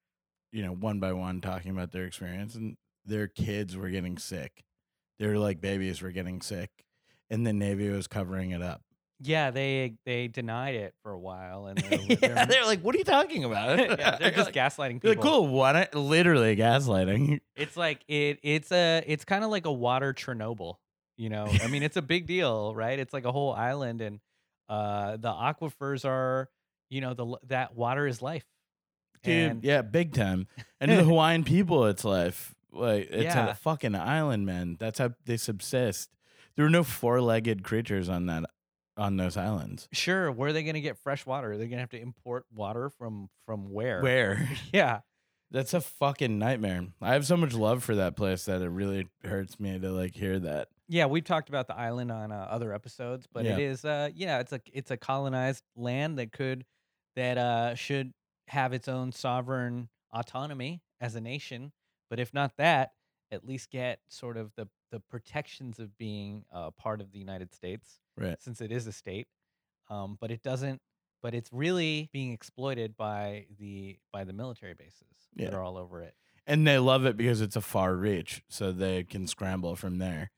you 0.53 0.63
know, 0.63 0.73
one 0.73 1.01
by 1.01 1.13
one 1.13 1.41
talking 1.41 1.71
about 1.73 1.93
their 1.93 2.05
experience 2.05 2.55
and 2.55 2.77
their 3.05 3.29
kids 3.29 3.77
were 3.77 3.91
getting 3.91 4.19
sick. 4.19 4.65
Their 5.19 5.39
like 5.39 5.61
babies 5.61 6.03
were 6.03 6.11
getting 6.13 6.41
sick 6.41 6.71
and 7.31 7.47
the 7.47 7.53
Navy 7.53 7.89
was 7.91 8.07
covering 8.07 8.51
it 8.51 8.63
up. 8.63 8.83
Yeah. 9.23 9.51
They 9.51 9.95
they 10.05 10.29
denied 10.29 10.75
it 10.75 10.95
for 11.03 11.13
a 11.13 11.19
while, 11.19 11.67
and 11.67 11.79
they're, 11.79 11.99
yeah, 12.09 12.17
they're, 12.17 12.47
they're 12.47 12.65
like, 12.67 12.81
what 12.81 12.95
are 12.95 12.99
you 12.99 13.05
talking 13.05 13.45
about? 13.45 13.79
yeah, 13.99 14.17
they're 14.19 14.31
just 14.33 14.47
like, 14.47 14.55
gaslighting 14.55 14.95
people. 15.01 15.11
like, 15.11 15.21
cool. 15.21 15.47
What? 15.49 15.95
Literally 15.95 16.57
gaslighting. 16.57 17.41
It's 17.57 17.77
like 17.77 18.01
it 18.09 18.39
it's 18.43 18.71
a 18.73 19.03
it's 19.07 19.25
kind 19.25 19.45
of 19.45 19.51
like 19.51 19.67
a 19.67 19.73
water 19.73 20.13
Chernobyl, 20.13 20.77
you 21.17 21.29
know. 21.29 21.47
I 21.63 21.69
mean, 21.69 21.83
it's 21.83 21.97
a 21.97 22.03
big 22.03 22.27
deal, 22.27 22.75
right? 22.75 22.99
It's 22.99 23.13
like 23.13 23.25
a 23.25 23.33
whole 23.33 23.53
island 23.53 24.01
and 24.01 24.21
uh 24.69 25.17
the 25.17 25.29
aquifers 25.33 26.05
are, 26.05 26.49
you 26.91 27.01
know, 27.01 27.15
the 27.15 27.37
that 27.49 27.75
water 27.77 28.07
is 28.07 28.23
life. 28.23 28.45
Dude, 29.23 29.51
And- 29.51 29.65
yeah, 29.65 29.83
big 29.83 30.15
time. 30.15 30.49
And 30.81 30.91
to 30.91 30.97
the 30.97 31.05
Hawaiian 31.05 31.45
people, 31.45 31.87
it's 31.87 32.05
life. 32.05 32.55
Like 32.73 33.09
it's 33.11 33.25
Yeah. 33.35 33.51
a 33.51 33.55
fucking 33.55 33.95
island, 33.95 34.47
man. 34.47 34.77
That's 34.81 34.99
how 34.99 35.11
they 35.27 35.37
subsist. 35.37 36.09
There 36.57 36.65
were 36.65 36.71
no 36.71 36.83
four-legged 36.85 37.63
creatures 37.63 38.09
on 38.09 38.27
that 38.27 38.45
on 38.97 39.17
those 39.17 39.37
islands. 39.37 39.89
Sure, 39.93 40.31
where 40.31 40.51
are 40.51 40.53
they 40.53 40.63
going 40.63 40.75
to 40.75 40.81
get 40.81 40.99
fresh 40.99 41.25
water? 41.27 41.53
Are 41.53 41.57
They're 41.57 41.67
going 41.67 41.79
to 41.79 41.83
have 41.83 41.91
to 41.91 42.01
import 42.01 42.45
water 42.55 42.91
from 42.91 43.29
from 43.47 43.71
where? 43.73 44.01
Where? 44.03 44.49
Yeah. 44.73 45.01
That's 45.51 45.75
a 45.75 45.83
fucking 45.83 46.39
nightmare. 46.39 46.87
I 47.03 47.13
have 47.13 47.27
so 47.27 47.37
much 47.37 47.53
love 47.53 47.85
for 47.85 47.97
that 47.97 48.17
place 48.17 48.47
that 48.47 48.63
it 48.63 48.71
really 48.71 49.09
hurts 49.23 49.61
me 49.61 49.79
to 49.79 49.91
like 49.91 50.15
hear 50.15 50.39
that. 50.39 50.69
Yeah, 50.89 51.05
we've 51.05 51.25
talked 51.25 51.51
about 51.51 51.67
the 51.67 51.77
island 51.77 52.11
on 52.11 52.33
uh, 52.33 52.47
other 52.51 52.73
episodes, 52.73 53.27
but 53.31 53.45
it 53.45 53.59
Yeah. 53.59 53.67
is 53.71 53.85
uh 53.85 54.09
yeah, 54.15 54.39
it's 54.39 54.53
a 54.55 54.61
it's 54.73 54.91
a 54.91 54.97
colonized 54.97 55.63
land 55.77 56.19
that 56.19 56.33
could 56.33 56.65
that 57.17 57.37
uh 57.37 57.75
should 57.75 58.13
have 58.49 58.73
its 58.73 58.89
own 58.89 59.13
sovereign 59.13 59.91
autonomy 60.15 60.81
as 61.03 61.17
a 61.17 61.21
nation, 61.21 61.73
but 62.09 62.19
if 62.19 62.33
not 62.33 62.57
that, 62.57 62.93
at 63.33 63.45
least 63.45 63.71
get 63.71 63.99
sort 64.09 64.37
of 64.37 64.53
the 64.57 64.69
the 64.93 65.01
protections 65.01 65.79
of 65.81 65.97
being 65.99 66.45
uh, 66.53 66.71
part 66.73 67.01
of 67.01 67.11
the 67.13 67.19
United 67.19 67.53
States 67.53 67.99
Right. 68.17 68.41
since 68.41 68.61
it 68.61 68.71
is 68.71 68.87
a 68.87 68.93
state. 68.93 69.27
Um, 69.91 70.17
but 70.21 70.31
it 70.31 70.43
doesn't 70.43 70.81
but 71.23 71.35
it's 71.35 71.53
really 71.53 72.11
being 72.13 72.33
exploited 72.33 72.97
by 72.97 73.47
the 73.59 73.97
by 74.13 74.25
the 74.25 74.33
military 74.33 74.75
bases 74.75 75.07
that 75.37 75.55
are 75.55 75.63
all 75.63 75.77
over 75.79 76.03
it. 76.03 76.15
And 76.47 76.67
they 76.67 76.79
love 76.79 77.07
it 77.07 77.17
because 77.17 77.41
it's 77.41 77.55
a 77.57 77.61
far 77.61 77.95
reach, 77.95 78.43
so 78.49 78.73
they 78.73 79.05
can 79.05 79.27
scramble 79.29 79.77
from 79.77 79.99
there. 79.99 80.31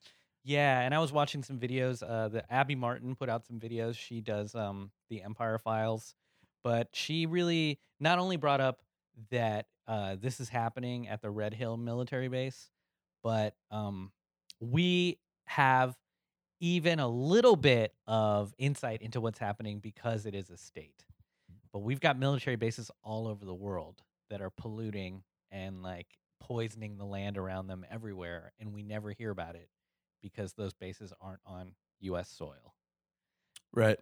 Yeah, 0.43 0.81
and 0.81 0.93
I 0.93 0.99
was 0.99 1.11
watching 1.11 1.41
some 1.41 1.57
videos. 1.59 2.03
Uh, 2.07 2.27
the 2.27 2.53
Abby 2.53 2.75
Martin 2.75 3.15
put 3.15 3.29
out 3.29 3.47
some 3.47 3.59
videos. 3.59 3.95
She 3.97 4.21
does 4.21 4.53
um 4.55 4.91
the 5.09 5.23
Empire 5.23 5.57
Files, 5.57 6.13
but 6.63 6.89
she 6.93 7.25
really 7.25 7.79
not 7.99 8.19
only 8.19 8.37
brought 8.37 8.61
up 8.61 8.81
that 9.31 9.65
uh, 9.87 10.15
this 10.19 10.39
is 10.39 10.49
happening 10.49 11.07
at 11.07 11.21
the 11.21 11.31
Red 11.31 11.53
Hill 11.55 11.77
military 11.77 12.27
base, 12.27 12.69
but 13.25 13.55
um, 13.71 14.11
we 14.61 15.17
have 15.45 15.97
even 16.59 16.99
a 16.99 17.07
little 17.07 17.55
bit 17.55 17.91
of 18.05 18.53
insight 18.59 19.01
into 19.01 19.19
what's 19.19 19.39
happening 19.39 19.79
because 19.79 20.27
it 20.27 20.35
is 20.35 20.51
a 20.51 20.57
state. 20.57 21.03
But 21.73 21.79
we've 21.79 21.99
got 21.99 22.19
military 22.19 22.55
bases 22.55 22.91
all 23.03 23.27
over 23.27 23.43
the 23.43 23.53
world 23.53 24.03
that 24.29 24.43
are 24.43 24.51
polluting 24.51 25.23
and 25.51 25.81
like 25.81 26.05
poisoning 26.39 26.97
the 26.97 27.03
land 27.03 27.39
around 27.39 27.65
them 27.65 27.83
everywhere, 27.89 28.53
and 28.59 28.71
we 28.71 28.83
never 28.83 29.09
hear 29.09 29.31
about 29.31 29.55
it 29.55 29.69
because 30.21 30.53
those 30.53 30.75
bases 30.75 31.11
aren't 31.19 31.41
on 31.47 31.71
U.S. 32.01 32.29
soil. 32.29 32.75
Right. 33.73 33.97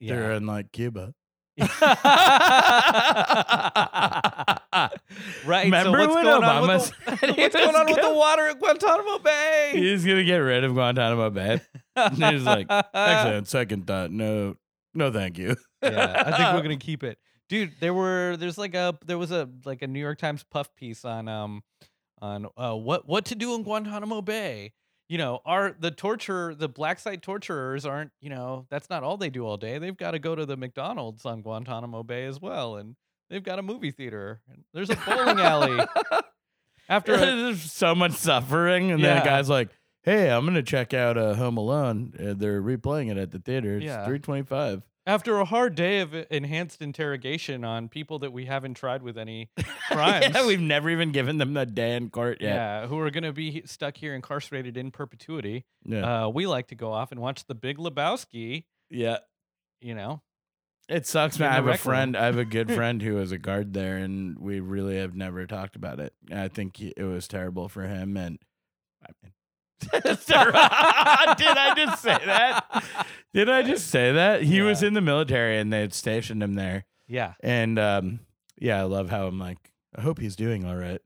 They're 0.00 0.32
in 0.32 0.46
like 0.46 0.72
Cuba. 0.72 1.12
right. 5.46 5.64
Remember 5.64 6.04
so 6.04 6.08
what's 6.08 6.14
when 6.14 6.24
going 6.24 6.44
on 6.44 6.68
with 6.68 6.90
the, 6.90 7.32
what's 7.36 7.54
going 7.54 7.74
on 7.74 7.86
with 7.86 8.00
the 8.02 8.12
water 8.12 8.48
at 8.48 8.58
Guantanamo 8.58 9.18
Bay? 9.20 9.70
He's 9.74 10.04
gonna 10.04 10.24
get 10.24 10.36
rid 10.36 10.64
of 10.64 10.74
Guantanamo 10.74 11.30
Bay. 11.30 11.60
And 11.94 12.16
He's 12.24 12.42
like, 12.42 12.66
Actually, 12.70 13.36
on 13.36 13.44
second 13.46 13.86
thought, 13.86 14.10
no, 14.10 14.56
no, 14.92 15.10
thank 15.10 15.38
you. 15.38 15.56
yeah, 15.82 16.24
I 16.26 16.36
think 16.36 16.52
we're 16.54 16.62
gonna 16.62 16.76
keep 16.76 17.02
it, 17.02 17.18
dude. 17.48 17.72
There 17.80 17.94
were 17.94 18.36
there's 18.36 18.58
like 18.58 18.74
a 18.74 18.98
there 19.06 19.16
was 19.16 19.30
a 19.30 19.48
like 19.64 19.80
a 19.80 19.86
New 19.86 20.00
York 20.00 20.18
Times 20.18 20.44
puff 20.44 20.68
piece 20.76 21.06
on 21.06 21.26
um 21.26 21.62
on 22.20 22.48
uh 22.58 22.74
what 22.74 23.08
what 23.08 23.24
to 23.26 23.34
do 23.34 23.54
in 23.54 23.62
Guantanamo 23.62 24.20
Bay. 24.20 24.72
You 25.08 25.18
know, 25.18 25.40
are 25.44 25.74
the 25.78 25.90
torture 25.92 26.54
the 26.54 26.68
black 26.68 26.98
site 26.98 27.22
torturers 27.22 27.86
aren't 27.86 28.10
you 28.20 28.28
know 28.30 28.66
that's 28.70 28.90
not 28.90 29.04
all 29.04 29.16
they 29.16 29.30
do 29.30 29.46
all 29.46 29.56
day. 29.56 29.78
They've 29.78 29.96
got 29.96 30.12
to 30.12 30.18
go 30.18 30.34
to 30.34 30.44
the 30.44 30.56
McDonald's 30.56 31.24
on 31.24 31.42
Guantanamo 31.42 32.02
Bay 32.02 32.24
as 32.24 32.40
well, 32.40 32.76
and 32.76 32.96
they've 33.30 33.42
got 33.44 33.58
a 33.58 33.62
movie 33.62 33.92
theater. 33.92 34.40
and 34.50 34.64
There's 34.74 34.90
a 34.90 34.96
bowling 34.96 35.38
alley. 35.40 35.78
After 36.88 37.14
a, 37.14 37.18
There's 37.18 37.72
so 37.72 37.94
much 37.94 38.12
suffering, 38.12 38.90
and 38.92 39.02
then 39.02 39.16
Yeah. 39.16 39.20
the 39.22 39.26
guy's 39.28 39.48
like, 39.48 39.70
"Hey, 40.02 40.30
I'm 40.30 40.44
gonna 40.44 40.62
check 40.62 40.92
out 40.94 41.16
uh, 41.18 41.34
Home 41.34 41.56
Alone. 41.56 42.12
Uh, 42.18 42.34
they're 42.36 42.62
replaying 42.62 43.10
it 43.10 43.16
at 43.16 43.30
the 43.32 43.38
theater. 43.38 43.76
It's 43.76 43.86
Yeah. 43.86 44.04
325." 44.04 44.82
After 45.06 45.38
a 45.38 45.44
hard 45.44 45.74
day 45.74 46.00
of 46.00 46.14
enhanced 46.30 46.82
interrogation 46.82 47.64
on 47.64 47.88
people 47.88 48.18
that 48.20 48.32
we 48.32 48.46
haven't 48.46 48.74
tried 48.74 49.02
with 49.02 49.16
any 49.16 49.50
crimes. 49.90 50.26
yeah, 50.34 50.46
we've 50.46 50.60
never 50.60 50.90
even 50.90 51.12
given 51.12 51.38
them 51.38 51.54
the 51.54 51.64
day 51.66 51.94
in 51.96 52.10
court 52.10 52.38
yet. 52.40 52.54
yeah, 52.54 52.86
who 52.86 52.98
are 52.98 53.10
going 53.10 53.24
to 53.24 53.32
be 53.32 53.62
stuck 53.66 53.96
here 53.96 54.14
incarcerated 54.14 54.76
in 54.76 54.90
perpetuity. 54.90 55.64
Yeah, 55.84 56.24
Uh, 56.24 56.28
we 56.28 56.46
like 56.46 56.68
to 56.68 56.74
go 56.74 56.92
off 56.92 57.12
and 57.12 57.20
watch 57.20 57.44
The 57.46 57.54
Big 57.54 57.78
Lebowski. 57.78 58.64
yeah. 58.90 59.18
You 59.80 59.94
know, 59.94 60.22
It 60.88 61.06
sucks, 61.06 61.38
man. 61.38 61.52
I 61.52 61.54
have 61.56 61.66
a 61.68 61.76
friend. 61.76 62.16
I 62.16 62.24
have 62.24 62.38
a 62.38 62.44
good 62.46 62.72
friend 62.74 63.00
who 63.02 63.14
was 63.14 63.30
a 63.30 63.38
guard 63.38 63.74
there, 63.74 63.98
and 63.98 64.38
we 64.38 64.58
really 64.60 64.96
have 64.96 65.14
never 65.14 65.46
talked 65.46 65.76
about 65.76 66.00
it. 66.00 66.14
I 66.32 66.48
think 66.48 66.78
he, 66.78 66.94
it 66.96 67.04
was 67.04 67.28
terrible 67.28 67.68
for 67.68 67.82
him. 67.86 68.16
And 68.16 68.38
I 69.04 69.10
mean, 69.22 69.32
did 69.92 70.02
I 70.04 71.74
just 71.76 72.02
say 72.02 72.18
that? 72.24 73.06
Did 73.34 73.48
I 73.48 73.62
just 73.62 73.88
say 73.88 74.12
that? 74.12 74.42
He 74.42 74.62
was 74.62 74.82
in 74.82 74.94
the 74.94 75.00
military, 75.00 75.58
and 75.58 75.72
they 75.72 75.80
had 75.80 75.92
stationed 75.94 76.42
him 76.42 76.54
there. 76.54 76.86
yeah. 77.06 77.34
And 77.40 77.78
um, 77.78 78.20
yeah, 78.58 78.80
I 78.80 78.84
love 78.84 79.10
how 79.10 79.26
I'm 79.26 79.38
like, 79.38 79.58
I 79.94 80.00
hope 80.00 80.18
he's 80.18 80.36
doing 80.36 80.64
all 80.64 80.76
right. 80.76 81.00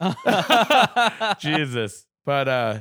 Jesus. 1.38 2.06
But 2.24 2.48
uh 2.48 2.80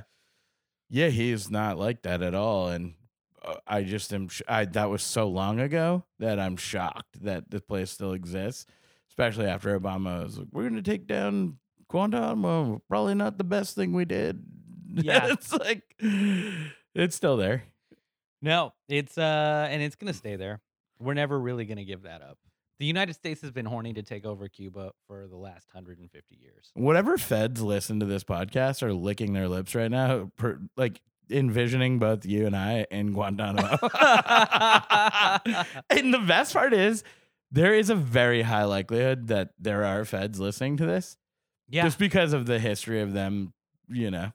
yeah, 0.90 1.08
he's 1.10 1.50
not 1.50 1.78
like 1.78 2.02
that 2.04 2.22
at 2.22 2.36
all 2.36 2.70
and 2.70 2.94
uh, 3.44 3.56
I 3.68 3.84
just 3.84 4.14
am 4.14 4.28
sh- 4.28 4.42
I 4.48 4.66
that 4.66 4.90
was 4.90 5.02
so 5.04 5.28
long 5.28 5.60
ago 5.60 6.04
that 6.20 6.40
I'm 6.40 6.58
shocked 6.58 7.24
that 7.24 7.50
the 7.50 7.62
place 7.62 7.92
still 7.92 8.14
exists, 8.14 8.66
especially 9.10 9.46
after 9.48 9.80
Obama 9.80 10.24
was 10.24 10.40
like 10.40 10.48
we're 10.52 10.64
going 10.64 10.76
to 10.76 10.82
take 10.82 11.08
down 11.08 11.58
Guantanamo 11.90 12.82
probably 12.90 13.16
not 13.16 13.38
the 13.38 13.44
best 13.44 13.76
thing 13.76 13.94
we 13.94 14.06
did. 14.06 14.44
Yeah. 14.96 15.28
it's 15.32 15.54
like 15.54 15.84
it's 16.96 17.16
still 17.16 17.38
there. 17.38 17.64
No, 18.42 18.74
it's 18.88 19.18
uh, 19.18 19.68
and 19.70 19.82
it's 19.82 19.96
gonna 19.96 20.14
stay 20.14 20.36
there. 20.36 20.62
We're 21.00 21.14
never 21.14 21.40
really 21.40 21.66
gonna 21.66 21.84
give 21.84 22.04
that 22.04 22.22
up. 22.22 22.38
The 22.80 22.86
United 22.86 23.14
States 23.14 23.42
has 23.42 23.52
been 23.52 23.66
horny 23.66 23.94
to 23.94 24.04
take 24.04 24.26
over 24.26 24.50
Cuba 24.50 24.92
for 25.08 25.28
the 25.28 25.38
last 25.38 25.70
150 25.74 26.36
years. 26.36 26.72
Whatever 26.74 27.18
feds 27.18 27.62
listen 27.62 28.02
to 28.02 28.06
this 28.06 28.26
podcast 28.26 28.84
are 28.84 28.94
licking 28.94 29.32
their 29.32 29.48
lips 29.48 29.74
right 29.76 29.90
now, 29.90 30.30
per, 30.36 30.60
like 30.76 31.00
envisioning 31.30 32.00
both 32.00 32.26
you 32.26 32.46
and 32.46 32.56
I 32.56 32.86
in 32.92 33.14
Guantanamo. 33.14 33.70
and 35.90 36.14
the 36.14 36.24
best 36.28 36.54
part 36.54 36.74
is 36.74 37.04
there 37.50 37.74
is 37.74 37.90
a 37.90 37.96
very 37.96 38.42
high 38.42 38.66
likelihood 38.66 39.28
that 39.28 39.52
there 39.58 39.86
are 39.86 40.04
feds 40.04 40.40
listening 40.40 40.76
to 40.78 40.86
this 40.86 41.18
Yeah, 41.70 41.84
just 41.84 41.98
because 41.98 42.34
of 42.34 42.46
the 42.46 42.60
history 42.60 43.02
of 43.02 43.14
them, 43.14 43.54
you 43.88 44.12
know, 44.12 44.34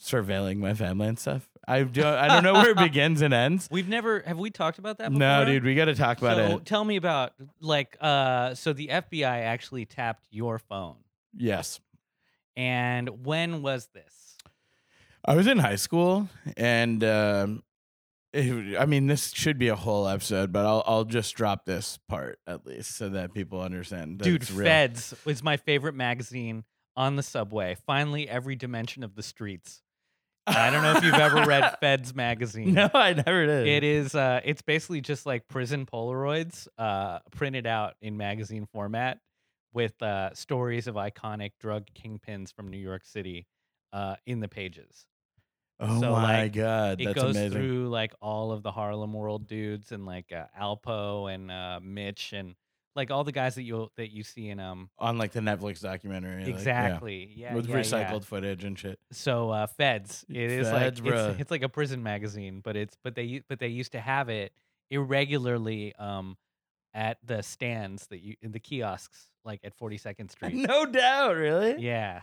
surveilling 0.00 0.58
my 0.58 0.74
family 0.74 1.08
and 1.08 1.18
stuff. 1.18 1.48
I 1.68 1.82
don't, 1.82 2.04
I 2.06 2.28
don't 2.28 2.44
know 2.44 2.52
where 2.52 2.70
it 2.70 2.76
begins 2.78 3.22
and 3.22 3.34
ends. 3.34 3.68
we've 3.72 3.88
never 3.88 4.20
have 4.20 4.38
we 4.38 4.50
talked 4.50 4.78
about 4.78 4.98
that? 4.98 5.08
Before? 5.08 5.18
No, 5.18 5.44
dude, 5.44 5.64
we 5.64 5.74
got 5.74 5.86
to 5.86 5.94
talk 5.96 6.18
about 6.18 6.36
so 6.36 6.56
it. 6.58 6.64
tell 6.64 6.84
me 6.84 6.96
about 6.96 7.32
like 7.60 7.96
uh, 8.00 8.54
so 8.54 8.72
the 8.72 8.88
FBI 8.88 9.24
actually 9.24 9.84
tapped 9.84 10.26
your 10.30 10.58
phone, 10.60 10.96
Yes. 11.36 11.80
and 12.56 13.24
when 13.26 13.62
was 13.62 13.88
this? 13.92 14.36
I 15.24 15.34
was 15.34 15.46
in 15.48 15.58
high 15.58 15.74
school, 15.76 16.28
and 16.56 17.02
um, 17.02 17.62
it- 18.32 18.78
I 18.78 18.86
mean, 18.86 19.08
this 19.08 19.32
should 19.32 19.58
be 19.58 19.66
a 19.68 19.74
whole 19.76 20.06
episode, 20.06 20.52
but 20.52 20.64
I'll 20.64 20.84
I'll 20.86 21.04
just 21.04 21.34
drop 21.34 21.64
this 21.64 21.98
part 22.08 22.38
at 22.46 22.64
least 22.64 22.96
so 22.96 23.08
that 23.08 23.34
people 23.34 23.60
understand. 23.60 24.20
that 24.20 24.24
Dude. 24.24 24.46
Feds 24.46 25.14
was 25.24 25.42
my 25.42 25.56
favorite 25.56 25.94
magazine 25.96 26.62
on 26.96 27.16
the 27.16 27.22
subway. 27.24 27.76
Finally, 27.86 28.28
every 28.28 28.54
dimension 28.54 29.02
of 29.02 29.16
the 29.16 29.22
streets. 29.22 29.82
I 30.46 30.70
don't 30.70 30.82
know 30.82 30.92
if 30.96 31.02
you've 31.04 31.14
ever 31.14 31.44
read 31.44 31.76
Feds 31.80 32.14
magazine. 32.14 32.74
No, 32.74 32.88
I 32.94 33.12
never 33.14 33.46
did. 33.46 33.66
It 33.66 33.84
is 33.84 34.14
uh 34.14 34.40
it's 34.44 34.62
basically 34.62 35.00
just 35.00 35.26
like 35.26 35.48
prison 35.48 35.86
Polaroids 35.86 36.68
uh 36.78 37.18
printed 37.32 37.66
out 37.66 37.94
in 38.00 38.16
magazine 38.16 38.66
format 38.72 39.18
with 39.72 40.00
uh 40.02 40.32
stories 40.34 40.86
of 40.86 40.94
iconic 40.94 41.52
drug 41.60 41.86
kingpins 41.94 42.52
from 42.54 42.68
New 42.68 42.78
York 42.78 43.04
City 43.04 43.46
uh 43.92 44.16
in 44.26 44.40
the 44.40 44.48
pages. 44.48 45.06
Oh 45.78 46.00
so, 46.00 46.12
my 46.12 46.42
like, 46.42 46.52
god, 46.54 47.00
It 47.00 47.14
goes 47.14 47.36
amazing. 47.36 47.50
through 47.52 47.88
like 47.88 48.14
all 48.22 48.52
of 48.52 48.62
the 48.62 48.70
Harlem 48.72 49.12
World 49.12 49.46
dudes 49.46 49.92
and 49.92 50.06
like 50.06 50.32
uh, 50.32 50.46
Alpo 50.58 51.32
and 51.34 51.50
uh 51.50 51.80
Mitch 51.82 52.32
and 52.32 52.54
like 52.96 53.10
all 53.10 53.22
the 53.24 53.32
guys 53.32 53.54
that 53.56 53.62
you 53.62 53.90
that 53.96 54.10
you 54.12 54.22
see 54.24 54.48
in 54.48 54.58
um 54.58 54.88
On 54.98 55.18
like 55.18 55.32
the 55.32 55.40
Netflix 55.40 55.80
documentary, 55.80 56.38
like, 56.38 56.48
yeah, 56.48 56.54
exactly. 56.54 57.32
Yeah. 57.36 57.54
with 57.54 57.68
yeah, 57.68 57.76
yeah. 57.76 57.82
recycled 57.82 58.24
footage 58.24 58.64
and 58.64 58.78
shit. 58.78 58.98
So 59.12 59.50
uh, 59.50 59.66
Feds, 59.66 60.24
it 60.28 60.36
is 60.36 60.68
Feds, 60.68 61.00
like 61.00 61.12
bruh. 61.14 61.30
it's, 61.32 61.40
it's 61.42 61.50
like 61.50 61.62
a 61.62 61.68
prison 61.68 62.02
magazine, 62.02 62.60
but 62.64 62.74
it's 62.76 62.96
but 63.04 63.14
they 63.14 63.42
but 63.48 63.58
they 63.60 63.68
used 63.68 63.92
to 63.92 64.00
have 64.00 64.28
it 64.28 64.52
irregularly 64.90 65.94
um 65.96 66.36
at 66.94 67.18
the 67.24 67.42
stands 67.42 68.06
that 68.08 68.20
you 68.20 68.34
in 68.42 68.52
the 68.52 68.60
kiosks 68.60 69.28
like 69.44 69.60
at 69.62 69.78
42nd 69.78 70.30
Street. 70.32 70.54
No 70.54 70.86
doubt, 70.86 71.36
really. 71.36 71.76
Yeah. 71.82 72.22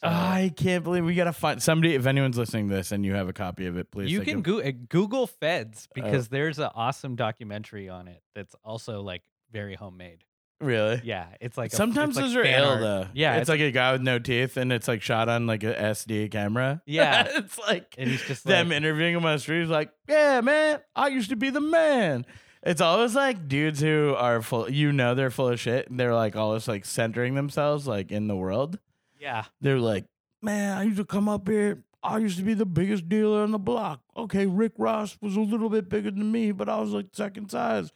So 0.00 0.08
I 0.08 0.52
can't 0.56 0.84
believe 0.84 1.04
we 1.04 1.14
gotta 1.14 1.32
find 1.32 1.62
somebody. 1.62 1.94
If 1.94 2.06
anyone's 2.06 2.36
listening 2.36 2.68
to 2.68 2.74
this 2.74 2.92
and 2.92 3.04
you 3.04 3.14
have 3.14 3.28
a 3.28 3.32
copy 3.32 3.66
of 3.66 3.78
it, 3.78 3.90
please. 3.90 4.10
you 4.10 4.18
take 4.20 4.28
can 4.28 4.38
a- 4.38 4.42
go- 4.42 4.60
uh, 4.60 4.72
Google 4.88 5.26
Feds 5.26 5.88
Oh. 5.90 5.92
because 5.94 6.28
there's 6.28 6.58
an 6.58 6.70
awesome 6.74 7.16
documentary 7.16 7.88
on 7.88 8.08
it 8.08 8.22
that's 8.34 8.54
also 8.64 9.00
like 9.02 9.22
very 9.50 9.74
homemade. 9.74 10.24
really. 10.60 11.00
Yeah, 11.04 11.26
it's 11.40 11.56
like 11.58 11.72
a- 11.72 11.76
Sometimes 11.76 12.10
it's 12.10 12.16
like 12.16 12.24
those 12.26 12.36
are 12.36 12.44
fan 12.44 12.60
ill 12.62 12.68
art. 12.70 12.80
though. 12.80 13.06
Yeah, 13.14 13.32
it's, 13.34 13.42
it's- 13.42 13.48
like 13.48 13.60
a 13.60 13.70
guy 13.70 13.92
with 13.92 14.02
no 14.02 14.18
teeth, 14.18 14.56
and 14.56 14.72
it's 14.72 14.88
like 14.88 15.02
shot 15.02 15.28
on 15.28 15.46
like 15.46 15.62
a 15.64 15.74
SD 15.74 16.30
camera. 16.30 16.80
Yeah. 16.86 17.26
it's 17.28 17.58
like 17.58 17.94
And 17.98 18.08
he's 18.10 18.22
just 18.24 18.44
them 18.44 18.68
like, 18.68 18.76
interviewing 18.76 19.14
him 19.14 19.24
on 19.24 19.34
the 19.34 19.38
street. 19.38 19.60
He's 19.60 19.68
like, 19.70 19.90
"Yeah, 20.08 20.40
man, 20.40 20.80
I 20.94 21.08
used 21.08 21.30
to 21.30 21.36
be 21.36 21.50
the 21.50 21.60
man." 21.60 22.24
It's 22.62 22.80
always 22.80 23.14
like 23.14 23.46
dudes 23.48 23.80
who 23.80 24.14
are 24.16 24.42
full. 24.42 24.68
You 24.70 24.92
know, 24.92 25.14
they're 25.14 25.30
full 25.30 25.48
of 25.50 25.60
shit. 25.60 25.88
And 25.88 26.00
they're 26.00 26.14
like 26.14 26.34
always 26.36 26.66
like 26.66 26.84
centering 26.84 27.34
themselves 27.34 27.86
like 27.86 28.10
in 28.10 28.26
the 28.26 28.34
world. 28.36 28.78
yeah, 29.20 29.44
They're 29.60 29.78
like, 29.78 30.06
"Man, 30.42 30.76
I 30.76 30.82
used 30.84 30.96
to 30.96 31.04
come 31.04 31.28
up 31.28 31.48
here." 31.48 31.84
I 32.02 32.18
used 32.18 32.38
to 32.38 32.44
be 32.44 32.54
the 32.54 32.66
biggest 32.66 33.08
dealer 33.08 33.42
on 33.42 33.50
the 33.50 33.58
block. 33.58 34.00
Okay, 34.16 34.46
Rick 34.46 34.72
Ross 34.78 35.18
was 35.20 35.34
a 35.36 35.40
little 35.40 35.68
bit 35.68 35.88
bigger 35.88 36.10
than 36.10 36.30
me, 36.30 36.52
but 36.52 36.68
I 36.68 36.78
was 36.80 36.90
like 36.92 37.06
second 37.12 37.50
size. 37.50 37.90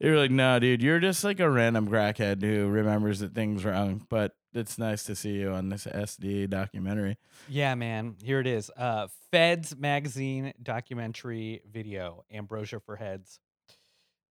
You're 0.00 0.16
like, 0.16 0.30
no, 0.30 0.58
dude, 0.58 0.82
you're 0.82 0.98
just 0.98 1.24
like 1.24 1.40
a 1.40 1.50
random 1.50 1.86
crackhead 1.88 2.42
who 2.42 2.68
remembers 2.68 3.20
that 3.20 3.34
things 3.34 3.66
wrong. 3.66 4.06
But 4.08 4.34
it's 4.54 4.78
nice 4.78 5.04
to 5.04 5.14
see 5.14 5.32
you 5.32 5.50
on 5.50 5.68
this 5.68 5.84
SD 5.84 6.48
documentary. 6.48 7.18
Yeah, 7.48 7.74
man. 7.74 8.16
Here 8.22 8.40
it 8.40 8.46
is. 8.46 8.70
Uh 8.76 9.08
Feds 9.30 9.76
magazine 9.76 10.54
documentary 10.62 11.60
video. 11.70 12.24
Ambrosia 12.32 12.80
for 12.80 12.96
heads. 12.96 13.40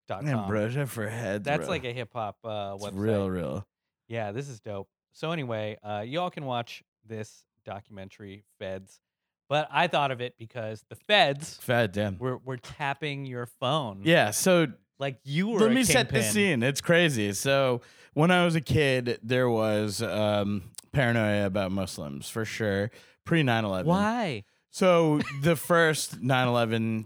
Ambrosia 0.09 0.88
for 0.88 1.07
heads. 1.09 1.43
That's 1.43 1.65
bro. 1.65 1.68
like 1.68 1.84
a 1.84 1.91
hip 1.91 2.11
hop 2.13 2.38
uh 2.45 2.78
It's 2.80 2.93
real, 2.93 3.30
real. 3.30 3.68
Yeah, 4.07 4.32
this 4.32 4.47
is 4.47 4.61
dope. 4.61 4.88
So 5.11 5.32
anyway, 5.32 5.78
uh 5.84 6.03
y'all 6.07 6.30
can 6.30 6.45
watch 6.45 6.82
this 7.05 7.43
documentary, 7.65 8.45
Feds. 8.57 9.01
But 9.49 9.68
I 9.72 9.88
thought 9.88 10.11
of 10.11 10.20
it 10.22 10.36
because 10.38 10.84
the 10.89 10.95
feds 10.95 11.57
Fed, 11.57 11.91
damn. 11.91 12.18
were 12.18 12.38
were 12.38 12.57
tapping 12.57 13.26
your 13.26 13.45
phone. 13.45 14.01
Yeah, 14.03 14.32
so 14.32 14.68
Like 14.99 15.19
you 15.23 15.47
were 15.49 15.59
let 15.59 15.71
me 15.71 15.83
set 15.83 16.09
the 16.09 16.23
scene. 16.23 16.63
It's 16.63 16.81
crazy. 16.81 17.33
So 17.33 17.81
when 18.13 18.31
I 18.31 18.45
was 18.45 18.55
a 18.55 18.61
kid, 18.61 19.19
there 19.21 19.49
was 19.49 20.01
um, 20.01 20.63
paranoia 20.91 21.45
about 21.45 21.71
Muslims 21.71 22.29
for 22.29 22.45
sure. 22.45 22.89
Pre 23.25 23.43
9 23.43 23.65
11. 23.65 23.85
Why? 23.87 24.43
So 24.71 25.21
the 25.43 25.55
first 25.55 26.21
9/11 26.23 27.05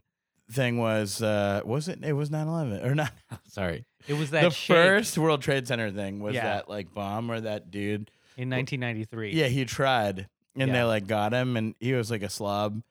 thing 0.51 0.77
was 0.77 1.21
uh 1.21 1.61
was 1.63 1.87
it 1.87 1.99
it 2.03 2.11
was 2.13 2.29
9/11 2.29 2.85
or 2.85 2.93
not 2.95 3.11
sorry. 3.47 3.85
It 4.07 4.13
was 4.15 4.31
that 4.31 4.43
The 4.43 4.49
shake 4.51 4.75
first 4.75 5.17
World 5.17 5.41
Trade 5.41 5.67
Center 5.67 5.91
thing 5.91 6.19
was 6.19 6.35
Yeah. 6.35 6.43
that 6.45 6.69
like 6.69 6.93
bomb 6.93 7.31
or 7.31 7.39
that 7.41 7.71
dude. 7.71 8.09
in 8.37 8.49
1993. 8.49 9.31
Yeah, 9.33 9.47
he 9.47 9.65
tried 9.65 10.27
and 10.55 10.73
they 10.73 10.83
like 10.83 11.07
got 11.07 11.33
him 11.33 11.55
and 11.57 11.75
he 11.79 11.93
was 11.93 12.11
like 12.11 12.23
a 12.23 12.29
slob. 12.29 12.81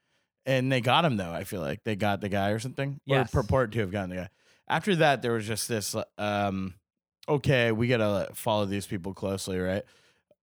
And 0.46 0.72
they 0.72 0.80
got 0.80 1.04
him 1.04 1.16
though, 1.18 1.32
I 1.32 1.44
feel 1.44 1.60
like. 1.60 1.84
They 1.84 1.96
got 1.96 2.20
the 2.22 2.28
guy 2.30 2.50
or 2.50 2.58
something. 2.58 2.98
Yes. 3.04 3.28
Or 3.34 3.42
purport 3.42 3.72
to 3.72 3.80
have 3.80 3.90
gotten 3.92 4.10
the 4.10 4.16
guy. 4.16 4.28
After 4.70 4.96
that 4.96 5.20
there 5.20 5.32
was 5.32 5.46
just 5.46 5.68
this 5.68 5.94
um 6.16 6.74
okay, 7.28 7.70
we 7.70 7.86
got 7.86 7.98
to 7.98 8.34
follow 8.34 8.66
these 8.66 8.86
people 8.86 9.14
closely, 9.14 9.58
right? 9.58 9.84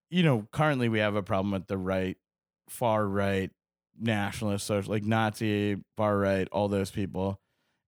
You 0.09 0.23
know, 0.23 0.47
currently 0.51 0.87
we 0.87 0.99
have 0.99 1.15
a 1.15 1.23
problem 1.23 1.51
with 1.51 1.67
the 1.67 1.77
right 1.77 2.17
far 2.69 3.05
right 3.05 3.51
nationalist 3.99 4.65
social 4.65 4.91
like 4.91 5.03
Nazi, 5.03 5.77
far 5.95 6.17
right, 6.17 6.47
all 6.51 6.67
those 6.67 6.91
people. 6.91 7.39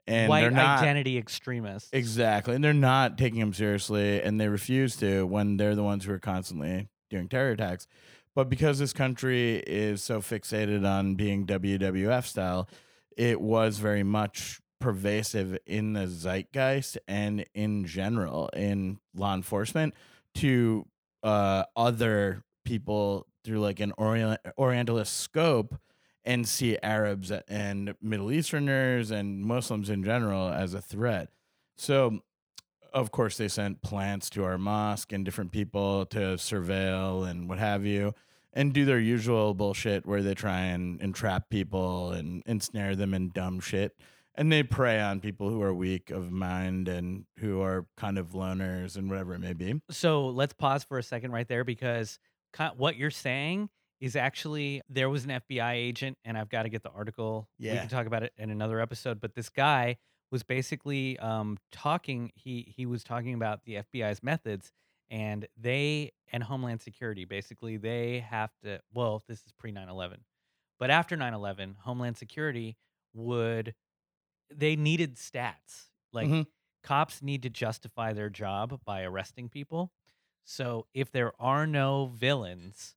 And 0.08 0.28
White 0.28 0.42
they're 0.42 0.52
not 0.52 0.80
identity 0.80 1.20
extremists. 1.20 1.90
exactly, 1.94 2.56
and 2.56 2.64
they're 2.64 2.74
not 2.74 3.18
taking 3.18 3.40
them 3.40 3.54
seriously, 3.54 4.22
and 4.22 4.42
they 4.42 4.48
refuse 4.48 4.96
to 4.98 5.26
when 5.28 5.58
they're 5.58 5.76
the 5.76 5.84
ones 5.84 6.04
who 6.04 6.12
are 6.12 6.20
constantly 6.20 6.90
doing 7.12 7.30
terror 7.30 7.52
attacks. 7.52 7.86
But 8.34 8.50
because 8.50 8.80
this 8.80 8.92
country 8.92 9.58
is 9.68 10.02
so 10.02 10.20
fixated 10.20 10.84
on 10.84 11.14
being 11.14 11.46
WWF 11.46 12.26
style, 12.26 12.68
it 13.18 13.40
was 13.40 13.78
very 13.78 14.02
much 14.02 14.62
pervasive 14.80 15.58
in 15.66 15.94
the 15.94 16.08
zeitgeist 16.08 16.98
and 17.08 17.46
in 17.54 17.86
general 17.86 18.50
in 18.56 19.00
law 19.14 19.34
enforcement 19.36 19.94
to 20.36 20.86
uh, 21.24 21.64
other 21.76 22.44
people 22.66 23.28
through 23.44 23.60
like 23.60 23.80
an 23.80 23.94
orient- 23.98 24.40
Orientalist 24.58 25.18
scope 25.18 25.76
and 26.24 26.48
see 26.48 26.78
Arabs 26.84 27.32
and 27.48 27.96
Middle 28.02 28.32
Easterners 28.32 29.12
and 29.12 29.42
Muslims 29.42 29.90
in 29.90 30.04
general 30.04 30.50
as 30.50 30.74
a 30.74 30.82
threat. 30.82 31.30
So, 31.78 32.20
of 32.94 33.12
course, 33.12 33.38
they 33.38 33.48
sent 33.48 33.82
plants 33.82 34.30
to 34.32 34.44
our 34.44 34.58
mosque 34.58 35.14
and 35.14 35.24
different 35.24 35.52
people 35.52 36.06
to 36.08 36.36
surveil 36.36 37.28
and 37.28 37.48
what 37.48 37.60
have 37.60 37.86
you, 37.86 38.14
and 38.54 38.74
do 38.74 38.84
their 38.84 39.00
usual 39.00 39.54
bullshit 39.54 40.06
where 40.06 40.22
they 40.22 40.34
try 40.34 40.60
and 40.60 41.00
entrap 41.02 41.50
people 41.50 42.12
and 42.12 42.44
ensnare 42.46 42.96
them 42.96 43.14
in 43.14 43.30
dumb 43.30 43.60
shit. 43.60 43.96
And 44.36 44.52
they 44.52 44.64
prey 44.64 45.00
on 45.02 45.20
people 45.20 45.50
who 45.50 45.62
are 45.62 45.74
weak 45.74 46.12
of 46.12 46.32
mind 46.32 46.88
and 46.88 47.26
who 47.40 47.62
are 47.62 47.86
kind 47.98 48.18
of 48.18 48.30
loners 48.30 48.96
and 48.96 49.10
whatever 49.10 49.34
it 49.34 49.40
may 49.40 49.54
be. 49.54 49.82
So 49.92 50.28
let's 50.28 50.54
pause 50.54 50.84
for 50.84 50.98
a 50.98 51.04
second 51.04 51.32
right 51.32 51.48
there 51.48 51.64
because 51.64 52.20
what 52.78 52.96
you're 52.96 53.12
saying 53.12 53.70
is 54.00 54.16
actually 54.16 54.82
there 54.90 55.10
was 55.10 55.26
an 55.26 55.32
FBI 55.32 55.74
agent, 55.74 56.18
and 56.24 56.38
I've 56.38 56.50
got 56.50 56.64
to 56.64 56.70
get 56.70 56.84
the 56.84 56.90
article. 56.90 57.50
Yeah. 57.58 57.74
we 57.74 57.80
can 57.80 57.90
talk 57.90 58.06
about 58.08 58.24
it 58.24 58.34
in 58.38 58.50
another 58.50 58.80
episode. 58.80 59.20
But 59.20 59.36
this 59.36 59.50
guy 59.50 59.98
was 60.32 60.44
basically 60.44 61.18
um, 61.20 61.58
talking. 61.72 62.32
He 62.36 62.74
he 62.76 62.86
was 62.86 63.04
talking 63.04 63.34
about 63.34 63.66
the 63.66 63.84
FBI's 63.94 64.24
methods, 64.24 64.72
and 65.10 65.48
they 65.58 66.14
and 66.32 66.44
Homeland 66.44 66.82
Security 66.82 67.26
basically 67.26 67.78
they 67.78 68.20
have 68.30 68.52
to. 68.64 68.80
Well, 68.94 69.24
this 69.28 69.40
is 69.40 69.52
pre 69.58 69.72
9/11, 69.72 70.18
but 70.80 70.90
after 70.90 71.18
9/11, 71.18 71.76
Homeland 71.80 72.18
Security 72.18 72.78
would 73.14 73.74
they 74.54 74.76
needed 74.76 75.16
stats 75.16 75.90
like 76.12 76.28
Mhm. 76.28 76.48
cops 76.84 77.22
need 77.22 77.44
to 77.44 77.50
justify 77.50 78.14
their 78.14 78.30
job 78.30 78.82
by 78.86 79.04
arresting 79.04 79.50
people. 79.50 79.92
So 80.44 80.88
if 80.94 81.12
there 81.12 81.34
are 81.42 81.68
no 81.68 82.08
villains, 82.08 82.96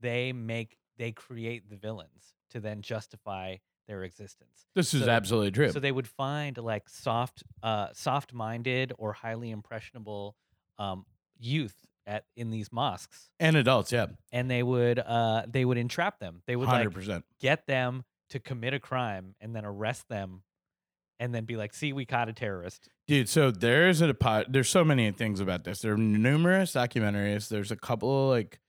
they 0.00 0.32
make 0.32 0.78
they 0.96 1.12
create 1.12 1.68
the 1.70 1.76
villains 1.76 2.34
to 2.50 2.58
then 2.58 2.82
justify 2.82 3.56
their 3.86 4.02
existence. 4.02 4.66
This 4.74 4.92
is 4.92 5.04
So- 5.04 5.10
absolutely 5.10 5.52
true. 5.52 5.70
So 5.70 5.78
they 5.78 5.92
would 5.92 6.08
find 6.08 6.58
like 6.58 6.88
soft, 6.88 7.44
uh, 7.62 7.92
soft-minded 7.92 8.92
or 8.98 9.12
highly 9.12 9.50
impressionable 9.50 10.36
um, 10.78 11.06
youth 11.38 11.86
at 12.06 12.24
in 12.36 12.50
these 12.50 12.72
mosques, 12.72 13.30
and 13.38 13.56
adults, 13.56 13.92
yeah, 13.92 14.06
and 14.32 14.50
they 14.50 14.62
would 14.62 14.98
uh, 14.98 15.44
they 15.46 15.64
would 15.64 15.76
entrap 15.78 16.18
them. 16.18 16.42
They 16.46 16.56
would 16.56 16.68
hundred 16.68 16.86
like 16.86 16.94
percent. 16.94 17.24
get 17.38 17.66
them 17.66 18.04
to 18.30 18.40
commit 18.40 18.74
a 18.74 18.80
crime 18.80 19.34
and 19.40 19.54
then 19.54 19.64
arrest 19.64 20.08
them, 20.08 20.42
and 21.20 21.34
then 21.34 21.44
be 21.44 21.56
like, 21.56 21.74
"See, 21.74 21.92
we 21.92 22.04
caught 22.04 22.28
a 22.28 22.32
terrorist." 22.32 22.88
Dude, 23.06 23.28
so 23.28 23.50
there's 23.50 24.02
a 24.02 24.14
there's 24.48 24.68
so 24.68 24.84
many 24.84 25.10
things 25.12 25.40
about 25.40 25.64
this. 25.64 25.80
There 25.80 25.94
are 25.94 25.98
numerous 25.98 26.72
documentaries. 26.72 27.48
There's 27.48 27.70
a 27.70 27.76
couple 27.76 28.24
of 28.24 28.30
like 28.30 28.60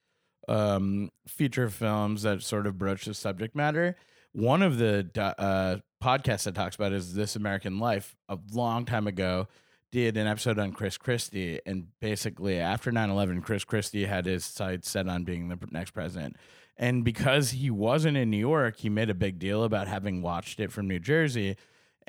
um 0.47 1.09
feature 1.27 1.69
films 1.69 2.23
that 2.23 2.41
sort 2.41 2.65
of 2.65 2.77
broach 2.77 3.05
the 3.05 3.13
subject 3.13 3.55
matter. 3.55 3.95
One 4.31 4.61
of 4.61 4.77
the 4.77 5.09
uh 5.15 5.77
podcasts 6.03 6.43
that 6.43 6.55
talks 6.55 6.75
about 6.75 6.93
is 6.93 7.13
This 7.13 7.35
American 7.35 7.79
Life 7.79 8.15
a 8.29 8.37
long 8.53 8.85
time 8.85 9.07
ago 9.07 9.47
did 9.91 10.17
an 10.17 10.27
episode 10.27 10.59
on 10.59 10.71
Chris 10.71 10.97
Christie 10.97 11.59
and 11.65 11.87
basically 11.99 12.59
after 12.59 12.91
9/11 12.91 13.41
Chris 13.43 13.63
Christie 13.63 14.05
had 14.05 14.25
his 14.25 14.45
sights 14.45 14.89
set 14.89 15.07
on 15.07 15.23
being 15.23 15.49
the 15.49 15.57
next 15.71 15.91
president. 15.91 16.37
And 16.77 17.03
because 17.03 17.51
he 17.51 17.69
wasn't 17.69 18.15
in 18.15 18.29
New 18.29 18.37
York, 18.37 18.77
he 18.77 18.87
made 18.87 19.09
a 19.09 19.13
big 19.13 19.37
deal 19.37 19.65
about 19.65 19.87
having 19.89 20.21
watched 20.21 20.61
it 20.61 20.71
from 20.71 20.87
New 20.87 20.99
Jersey. 20.99 21.57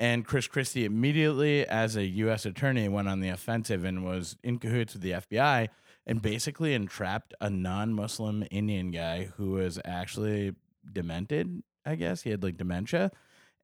And 0.01 0.25
Chris 0.25 0.47
Christie 0.47 0.83
immediately, 0.83 1.63
as 1.63 1.95
a 1.95 2.03
U.S. 2.03 2.47
attorney, 2.47 2.89
went 2.89 3.07
on 3.07 3.19
the 3.19 3.29
offensive 3.29 3.83
and 3.85 4.03
was 4.03 4.35
in 4.43 4.57
cahoots 4.57 4.93
with 4.93 5.03
the 5.03 5.11
FBI 5.11 5.67
and 6.07 6.23
basically 6.23 6.73
entrapped 6.73 7.35
a 7.39 7.51
non-Muslim 7.51 8.43
Indian 8.49 8.89
guy 8.89 9.29
who 9.37 9.51
was 9.51 9.79
actually 9.85 10.55
demented. 10.91 11.61
I 11.85 11.93
guess 11.93 12.23
he 12.23 12.31
had 12.31 12.41
like 12.41 12.57
dementia, 12.57 13.11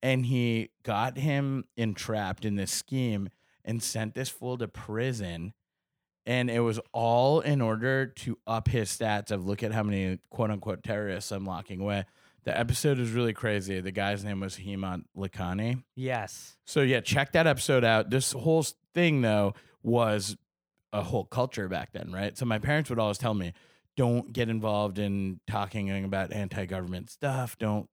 and 0.03 0.27
he 0.27 0.69
got 0.83 1.17
him 1.17 1.65
entrapped 1.75 2.45
in 2.45 2.55
this 2.55 2.71
scheme 2.71 3.29
and 3.65 3.81
sent 3.81 4.13
this 4.13 4.29
fool 4.29 4.59
to 4.59 4.67
prison. 4.67 5.53
And 6.27 6.51
it 6.51 6.59
was 6.59 6.79
all 6.93 7.39
in 7.39 7.61
order 7.61 8.05
to 8.05 8.37
up 8.45 8.67
his 8.67 8.95
stats 8.95 9.31
of 9.31 9.47
look 9.47 9.63
at 9.63 9.71
how 9.71 9.81
many 9.81 10.19
quote 10.29 10.51
unquote 10.51 10.83
terrorists 10.83 11.31
I'm 11.31 11.45
locking 11.45 11.81
away. 11.81 12.05
The 12.45 12.57
episode 12.57 12.99
is 12.99 13.11
really 13.11 13.33
crazy. 13.33 13.81
The 13.81 13.91
guy's 13.91 14.23
name 14.23 14.39
was 14.39 14.55
Hemant 14.55 15.03
Lakhani. 15.17 15.83
Yes. 15.95 16.57
So 16.65 16.81
yeah, 16.81 17.01
check 17.01 17.33
that 17.33 17.45
episode 17.45 17.83
out. 17.83 18.09
This 18.09 18.31
whole 18.31 18.65
thing 18.93 19.21
though 19.21 19.53
was 19.83 20.37
a 20.93 21.03
whole 21.03 21.25
culture 21.25 21.67
back 21.67 21.91
then, 21.91 22.11
right? 22.11 22.37
So 22.37 22.45
my 22.45 22.59
parents 22.59 22.89
would 22.89 22.99
always 22.99 23.17
tell 23.17 23.33
me, 23.33 23.53
don't 23.97 24.31
get 24.31 24.47
involved 24.47 24.99
in 24.99 25.39
talking 25.47 26.05
about 26.05 26.31
anti-government 26.31 27.09
stuff. 27.09 27.57
Don't 27.57 27.89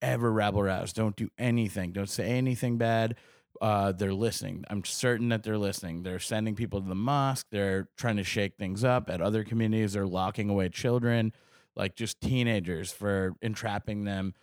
ever 0.00 0.30
rabble 0.30 0.62
rouse. 0.62 0.92
Don't 0.92 1.16
do 1.16 1.28
anything. 1.38 1.92
Don't 1.92 2.10
say 2.10 2.28
anything 2.28 2.78
bad. 2.78 3.16
Uh, 3.60 3.90
they're 3.90 4.12
listening. 4.12 4.64
I'm 4.68 4.84
certain 4.84 5.30
that 5.30 5.42
they're 5.42 5.56
listening. 5.56 6.02
They're 6.02 6.18
sending 6.18 6.54
people 6.54 6.82
to 6.82 6.88
the 6.88 6.94
mosque. 6.94 7.46
They're 7.50 7.88
trying 7.96 8.18
to 8.18 8.22
shake 8.22 8.56
things 8.58 8.84
up 8.84 9.08
at 9.08 9.22
other 9.22 9.44
communities. 9.44 9.94
They're 9.94 10.06
locking 10.06 10.50
away 10.50 10.68
children, 10.68 11.32
like 11.76 11.94
just 11.94 12.20
teenagers 12.20 12.92
for 12.92 13.34
entrapping 13.42 14.04
them. 14.04 14.34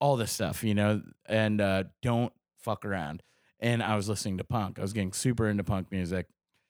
All 0.00 0.16
this 0.16 0.32
stuff, 0.32 0.64
you 0.64 0.74
know. 0.74 1.02
And 1.26 1.60
uh, 1.60 1.84
don't 2.02 2.32
fuck 2.58 2.84
around. 2.84 3.22
And 3.58 3.82
I 3.82 3.96
was 3.96 4.08
listening 4.08 4.38
to 4.38 4.44
punk. 4.44 4.78
I 4.78 4.82
was 4.82 4.92
getting 4.92 5.12
super 5.12 5.48
into 5.48 5.64
punk 5.64 5.90
music. 5.90 6.26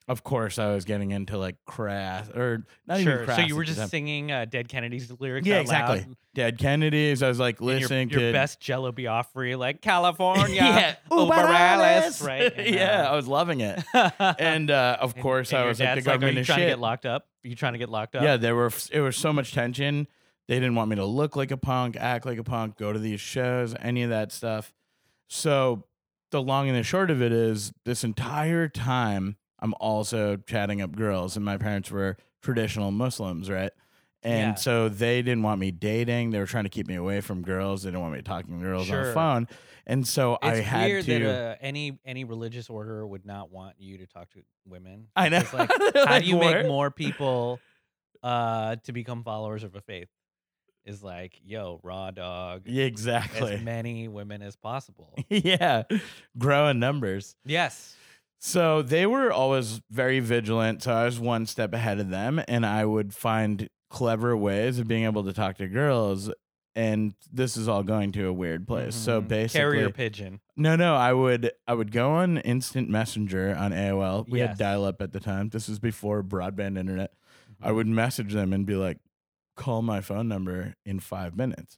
Of 0.09 0.25
course, 0.25 0.59
I 0.59 0.73
was 0.73 0.85
getting 0.85 1.13
into 1.13 1.39
like 1.39 1.57
crass 1.67 2.29
or 2.31 2.65
not 2.87 3.01
even 3.01 3.13
sure. 3.13 3.25
crass. 3.25 3.37
So 3.39 3.45
you 3.45 3.55
were 3.55 3.65
just 3.65 3.91
singing 3.91 4.33
uh, 4.33 4.45
Dead 4.45 4.69
Kennedy's 4.69 5.13
lyrics. 5.21 5.47
Yeah, 5.47 5.61
out 5.61 5.69
loud 5.69 5.91
exactly. 5.95 6.17
Dead 6.35 6.59
Kennedys. 6.59 7.23
I 7.23 7.29
was 7.29 7.39
like 7.39 7.61
in 7.61 7.67
your- 7.67 7.77
listening 7.79 8.11
your, 8.11 8.21
to 8.21 8.33
best 8.33 8.61
Jello 8.61 8.91
Biafra, 8.93 9.57
like 9.57 9.81
California, 9.83 10.55
yeah, 10.55 10.97
Über 11.11 11.33
Alles, 11.33 12.23
right? 12.23 12.53
And, 12.57 12.75
yeah, 12.75 13.09
I 13.09 13.13
uh, 13.13 13.17
was 13.17 13.29
loving 13.29 13.61
it. 13.61 13.83
And 14.19 14.71
uh, 14.71 14.97
of 15.01 15.15
and- 15.15 15.23
course, 15.23 15.51
and 15.51 15.59
I 15.59 15.63
your 15.63 15.69
was 15.69 15.81
like, 15.81 15.89
the 15.91 15.95
dad's 15.97 16.07
"Are 16.07 16.11
government 16.13 16.35
you 16.35 16.41
is 16.41 16.47
trying 16.47 16.59
shit. 16.59 16.67
to 16.67 16.73
get 16.73 16.81
locked 16.81 17.07
up? 17.07 17.27
Are 17.45 17.49
you 17.49 17.55
trying 17.55 17.75
to 17.75 17.79
get 17.79 17.89
locked 17.89 18.17
up?" 18.17 18.23
Yeah, 18.23 18.37
there 18.37 18.57
were 18.57 18.73
it 18.93 19.01
was 19.01 19.17
so 19.17 19.33
much 19.33 19.53
tension. 19.53 20.09
They 20.49 20.57
didn't 20.57 20.75
want 20.75 20.91
me 20.91 20.97
to 20.97 21.05
look 21.05 21.37
like 21.37 21.53
a 21.53 21.57
punk, 21.57 21.97
act 21.97 22.27
like 22.27 22.39
a 22.39 22.43
punk, 22.43 22.77
go 22.77 22.93
to 22.93 22.99
these 22.99 23.21
shows, 23.21 23.77
any 23.81 24.03
of 24.03 24.11
that 24.11 24.33
stuff. 24.33 24.73
So 25.29 25.85
the 26.33 26.43
long 26.43 26.69
and 26.69 26.77
the 26.77 26.83
short 26.83 27.11
of 27.11 27.23
it 27.23 27.31
is 27.31 27.73
this 27.85 28.03
entire 28.03 28.67
time 28.69 29.37
I'm 29.61 29.75
also 29.81 30.37
chatting 30.37 30.81
up 30.83 30.95
girls 30.97 31.37
and 31.37 31.45
my 31.45 31.57
parents 31.59 31.91
were 31.91 32.17
traditional 32.43 32.91
Muslims, 32.91 33.51
right? 33.51 33.71
And 34.23 34.51
Yeah. 34.51 34.55
so 34.55 34.89
they 34.89 35.23
didn't 35.23 35.43
want 35.43 35.61
me 35.61 35.71
dating. 35.71 36.31
They 36.31 36.39
were 36.39 36.47
trying 36.47 36.65
to 36.65 36.71
keep 36.71 36.87
me 36.87 36.95
away 36.97 37.21
from 37.21 37.43
girls. 37.43 37.83
They 37.83 37.89
didn't 37.91 38.03
want 38.03 38.15
me 38.15 38.23
talking 38.23 38.59
to 38.59 38.65
girls 38.65 38.91
on 38.91 39.03
the 39.05 39.13
phone. 39.15 39.49
And 39.87 40.07
so 40.07 40.39
I 40.43 40.57
had 40.57 40.87
weird 40.87 41.05
to 41.07 41.19
that 41.21 41.53
uh, 41.53 41.57
any 41.61 41.99
any 42.05 42.25
religious 42.25 42.69
order 42.69 43.05
would 43.07 43.25
not 43.25 43.51
want 43.51 43.77
you 43.79 43.99
to 43.99 44.07
talk 44.07 44.31
to 44.31 44.41
women. 44.67 45.09
I 45.17 45.31
know. 45.31 45.39
It's 45.39 45.53
like, 45.55 45.71
how 45.95 46.05
like, 46.05 46.23
do 46.23 46.29
you 46.29 46.37
"What?" 46.37 46.55
make 46.55 46.67
more 46.67 46.91
people 46.91 47.61
uh, 48.23 48.77
to 48.85 48.93
become 48.93 49.25
followers 49.25 49.65
of 49.65 49.75
a 49.75 49.81
faith? 49.81 50.09
Is 50.85 51.03
like, 51.03 51.39
yo, 51.45 51.79
raw 51.83 52.11
dog, 52.11 52.63
Yeah, 52.67 52.85
exactly. 52.85 53.55
as 53.55 53.61
many 53.63 54.09
women 54.09 54.43
as 54.43 54.57
possible. 54.57 55.15
yeah. 55.29 55.83
grow 56.39 56.69
in 56.69 56.79
numbers. 56.79 57.37
yes. 57.45 57.97
So 58.43 58.81
they 58.81 59.07
were 59.07 59.31
always 59.31 59.81
very 59.91 60.19
vigilant. 60.21 60.83
So 60.83 60.93
I 60.93 61.05
was 61.05 61.21
one 61.21 61.45
step 61.47 61.75
ahead 61.75 62.01
of 62.01 62.09
them, 62.09 62.41
and 62.49 62.65
I 62.65 62.85
would 62.87 63.15
find 63.15 63.69
clever 63.91 64.35
ways 64.37 64.79
of 64.79 64.89
being 64.89 65.05
able 65.05 65.25
to 65.25 65.33
talk 65.33 65.59
to 65.59 65.69
girls. 65.69 66.31
And 66.75 67.15
this 67.31 67.57
is 67.57 67.69
all 67.69 67.83
going 67.83 68.13
to 68.13 68.27
a 68.29 68.33
weird 68.33 68.67
place. 68.67 68.95
So 68.95 69.21
Mhm. 69.21 69.29
basically, 69.29 69.61
carrier 69.61 69.91
pigeon. 69.91 70.41
no, 70.57 70.75
no, 70.77 70.95
I 70.95 71.13
would 71.13 71.51
I 71.67 71.75
would 71.75 71.93
go 71.93 72.13
on 72.13 72.39
Instant 72.39 72.89
Messenger 72.89 73.55
on 73.57 73.73
AOL. 73.73 74.25
We 74.29 74.39
Yes. 74.39 74.51
had 74.51 74.59
dial 74.59 74.85
up 74.85 75.03
at 75.03 75.13
the 75.13 75.21
time. 75.21 75.51
This 75.51 75.69
was 75.69 75.79
before 75.79 76.23
broadband 76.23 76.79
internet. 76.79 77.13
Mm-hmm. 77.53 77.67
I 77.67 77.73
would 77.73 77.89
message 77.89 78.33
them 78.33 78.53
and 78.53 78.65
be 78.65 78.77
like, 78.77 78.99
call 79.57 79.83
my 79.83 80.01
phone 80.01 80.29
number 80.29 80.75
in 80.87 81.01
five 81.01 81.37
minutes. 81.37 81.77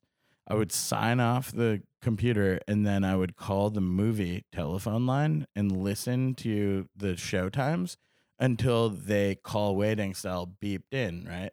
I 0.48 0.54
would 0.54 0.72
sign 0.72 1.20
off 1.20 1.52
the 1.52 1.82
computer 2.00 2.60
and 2.66 2.86
then 2.86 3.04
I 3.04 3.16
would 3.16 3.36
call 3.36 3.70
the 3.70 3.80
movie 3.80 4.44
telephone 4.52 5.06
line 5.06 5.46
and 5.54 5.82
listen 5.82 6.34
to 6.36 6.88
the 6.96 7.16
show 7.16 7.48
times 7.48 7.96
until 8.38 8.88
they 8.90 9.36
call 9.36 9.76
waiting 9.76 10.14
cell 10.14 10.52
beeped 10.60 10.92
in, 10.92 11.26
right? 11.28 11.50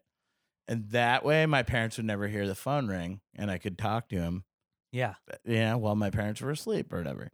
And 0.67 0.89
that 0.89 1.23
way 1.23 1.45
my 1.45 1.63
parents 1.63 1.97
would 1.97 2.05
never 2.05 2.27
hear 2.27 2.47
the 2.47 2.55
phone 2.55 2.87
ring 2.87 3.21
and 3.35 3.51
I 3.51 3.57
could 3.57 3.77
talk 3.77 4.09
to 4.09 4.19
them, 4.19 4.45
Yeah. 4.91 5.15
Uh, 5.31 5.37
yeah, 5.45 5.75
while 5.75 5.95
my 5.95 6.09
parents 6.09 6.41
were 6.41 6.51
asleep 6.51 6.91
or 6.91 6.97
whatever. 6.97 7.31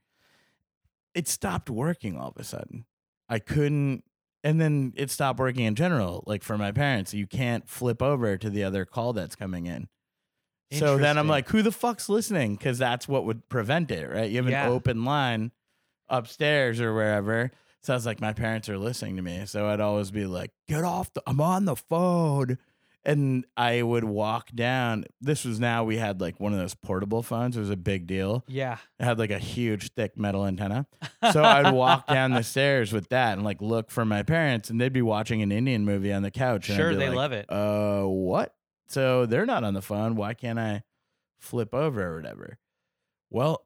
It 1.13 1.27
stopped 1.27 1.69
working 1.69 2.17
all 2.17 2.29
of 2.29 2.37
a 2.37 2.43
sudden. 2.43 2.85
I 3.29 3.39
couldn't 3.39 4.03
and 4.43 4.61
then 4.61 4.93
it 4.95 5.09
stopped 5.09 5.39
working 5.39 5.65
in 5.65 5.73
general 5.73 6.23
like 6.27 6.43
for 6.43 6.57
my 6.57 6.71
parents 6.71 7.13
you 7.13 7.25
can't 7.25 7.67
flip 7.67 8.01
over 8.01 8.37
to 8.37 8.49
the 8.49 8.63
other 8.63 8.85
call 8.85 9.13
that's 9.13 9.35
coming 9.35 9.65
in 9.65 9.87
so 10.71 10.97
then 10.97 11.17
i'm 11.17 11.27
like 11.27 11.47
who 11.49 11.61
the 11.61 11.71
fuck's 11.71 12.09
listening 12.09 12.55
because 12.55 12.77
that's 12.77 13.07
what 13.07 13.25
would 13.25 13.47
prevent 13.49 13.91
it 13.91 14.09
right 14.09 14.29
you 14.31 14.37
have 14.37 14.49
Yeah. 14.49 14.65
an 14.67 14.71
open 14.71 15.05
line 15.05 15.51
upstairs 16.09 16.79
or 16.81 16.93
wherever 16.93 17.51
so 17.81 17.93
i 17.93 17.95
was 17.95 18.05
like 18.05 18.21
my 18.21 18.33
parents 18.33 18.69
are 18.69 18.77
listening 18.77 19.15
to 19.15 19.21
me 19.21 19.43
so 19.45 19.67
i'd 19.69 19.79
always 19.79 20.11
be 20.11 20.25
like 20.25 20.51
get 20.67 20.83
off 20.83 21.11
the 21.13 21.21
i'm 21.27 21.41
on 21.41 21.65
the 21.65 21.75
phone 21.75 22.57
and 23.03 23.45
i 23.57 23.81
would 23.81 24.03
walk 24.03 24.49
down 24.53 25.05
this 25.21 25.45
was 25.45 25.59
now 25.59 25.83
we 25.83 25.97
had 25.97 26.21
like 26.21 26.39
one 26.39 26.53
of 26.53 26.59
those 26.59 26.75
portable 26.75 27.23
phones 27.23 27.57
it 27.57 27.59
was 27.59 27.69
a 27.71 27.77
big 27.77 28.05
deal 28.07 28.43
Yeah. 28.47 28.77
it 28.99 29.03
had 29.05 29.17
like 29.19 29.31
a 29.31 29.39
huge 29.39 29.93
thick 29.93 30.17
metal 30.17 30.45
antenna 30.45 30.85
so 31.31 31.43
I'd 31.43 31.73
walk 31.73 32.05
down 32.07 32.31
the 32.31 32.43
stairs 32.43 32.91
with 32.93 33.09
that 33.09 33.33
and 33.33 33.43
like 33.43 33.61
look 33.61 33.89
for 33.91 34.05
my 34.05 34.21
parents, 34.23 34.69
and 34.69 34.79
they'd 34.79 34.93
be 34.93 35.01
watching 35.01 35.41
an 35.41 35.51
Indian 35.51 35.85
movie 35.85 36.13
on 36.13 36.21
the 36.21 36.29
couch. 36.31 36.69
and 36.69 36.75
I'd 36.77 36.81
Sure, 36.81 36.89
be 36.91 36.95
they 36.97 37.07
like, 37.09 37.15
love 37.15 37.31
it. 37.31 37.45
Uh, 37.49 38.03
what? 38.03 38.53
So 38.87 39.25
they're 39.25 39.45
not 39.45 39.63
on 39.63 39.73
the 39.73 39.81
phone. 39.81 40.15
Why 40.15 40.33
can't 40.33 40.59
I 40.59 40.83
flip 41.39 41.73
over 41.73 42.13
or 42.13 42.15
whatever? 42.17 42.57
Well, 43.29 43.65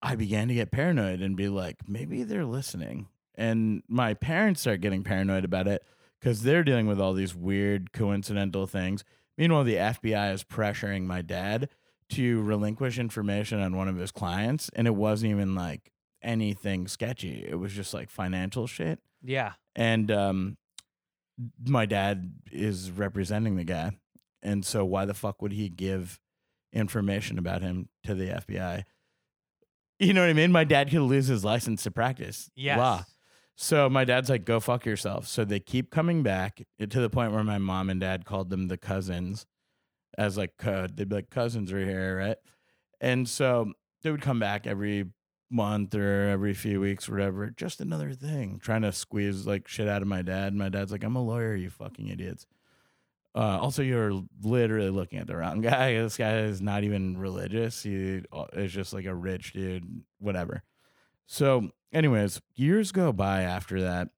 I 0.00 0.14
began 0.14 0.48
to 0.48 0.54
get 0.54 0.70
paranoid 0.70 1.20
and 1.20 1.36
be 1.36 1.48
like, 1.48 1.88
maybe 1.88 2.22
they're 2.22 2.44
listening. 2.44 3.08
And 3.34 3.82
my 3.88 4.14
parents 4.14 4.60
start 4.60 4.80
getting 4.80 5.04
paranoid 5.04 5.44
about 5.44 5.68
it 5.68 5.84
because 6.20 6.42
they're 6.42 6.64
dealing 6.64 6.86
with 6.86 7.00
all 7.00 7.14
these 7.14 7.34
weird 7.34 7.92
coincidental 7.92 8.66
things. 8.66 9.04
Meanwhile, 9.36 9.64
the 9.64 9.76
FBI 9.76 10.32
is 10.32 10.42
pressuring 10.44 11.04
my 11.04 11.22
dad 11.22 11.68
to 12.10 12.42
relinquish 12.42 12.98
information 12.98 13.60
on 13.60 13.76
one 13.76 13.86
of 13.86 13.96
his 13.96 14.10
clients, 14.10 14.70
and 14.74 14.86
it 14.86 14.94
wasn't 14.94 15.30
even 15.30 15.54
like 15.54 15.92
anything 16.22 16.88
sketchy. 16.88 17.46
It 17.48 17.56
was 17.56 17.72
just 17.72 17.94
like 17.94 18.10
financial 18.10 18.66
shit. 18.66 18.98
Yeah. 19.22 19.52
And 19.76 20.10
um, 20.10 20.56
my 21.66 21.86
dad 21.86 22.32
is 22.50 22.90
representing 22.90 23.56
the 23.56 23.64
guy, 23.64 23.92
and 24.42 24.64
so 24.64 24.84
why 24.84 25.04
the 25.04 25.14
fuck 25.14 25.40
would 25.42 25.52
he 25.52 25.68
give 25.68 26.18
information 26.72 27.38
about 27.38 27.62
him 27.62 27.88
to 28.04 28.14
the 28.14 28.26
FBI? 28.28 28.84
You 29.98 30.12
know 30.12 30.20
what 30.20 30.30
I 30.30 30.34
mean? 30.34 30.52
My 30.52 30.64
dad 30.64 30.90
could 30.90 31.00
lose 31.02 31.26
his 31.26 31.44
license 31.44 31.82
to 31.84 31.90
practice 31.90 32.50
Yes. 32.54 32.78
law. 32.78 33.04
So 33.56 33.90
my 33.90 34.04
dad's 34.04 34.30
like, 34.30 34.44
go 34.44 34.60
fuck 34.60 34.86
yourself. 34.86 35.26
So 35.26 35.44
they 35.44 35.58
keep 35.58 35.90
coming 35.90 36.22
back 36.22 36.62
to 36.78 36.86
the 37.00 37.10
point 37.10 37.32
where 37.32 37.42
my 37.42 37.58
mom 37.58 37.90
and 37.90 38.00
dad 38.00 38.24
called 38.24 38.50
them 38.50 38.68
the 38.68 38.76
cousins 38.76 39.46
as 40.16 40.36
like 40.36 40.56
code. 40.56 40.96
They'd 40.96 41.08
be 41.08 41.16
like, 41.16 41.30
cousins 41.30 41.72
are 41.72 41.84
here, 41.84 42.16
right? 42.16 42.36
And 43.00 43.28
so 43.28 43.72
they 44.04 44.12
would 44.12 44.22
come 44.22 44.38
back 44.38 44.66
every 44.68 45.06
month 45.50 45.94
or 45.94 46.28
every 46.28 46.54
few 46.54 46.80
weeks, 46.80 47.08
whatever. 47.08 47.50
Just 47.50 47.80
another 47.80 48.12
thing, 48.12 48.58
trying 48.62 48.82
to 48.82 48.92
squeeze 48.92 49.46
like 49.46 49.68
shit 49.68 49.88
out 49.88 50.02
of 50.02 50.08
my 50.08 50.22
dad. 50.22 50.54
My 50.54 50.68
dad's 50.68 50.92
like, 50.92 51.04
I'm 51.04 51.16
a 51.16 51.22
lawyer, 51.22 51.54
you 51.54 51.70
fucking 51.70 52.08
idiots. 52.08 52.46
Uh, 53.34 53.58
also, 53.60 53.82
you're 53.82 54.22
literally 54.42 54.90
looking 54.90 55.18
at 55.18 55.26
the 55.26 55.36
wrong 55.36 55.60
guy. 55.62 55.94
This 55.94 56.16
guy 56.16 56.38
is 56.38 56.60
not 56.60 56.84
even 56.84 57.16
religious. 57.18 57.82
He 57.82 58.22
uh, 58.32 58.46
is 58.54 58.72
just 58.72 58.92
like 58.92 59.04
a 59.04 59.14
rich 59.14 59.52
dude, 59.52 60.02
whatever. 60.18 60.62
So, 61.26 61.70
anyways, 61.92 62.40
years 62.54 62.90
go 62.90 63.12
by 63.12 63.42
after 63.42 63.82
that. 63.82 64.08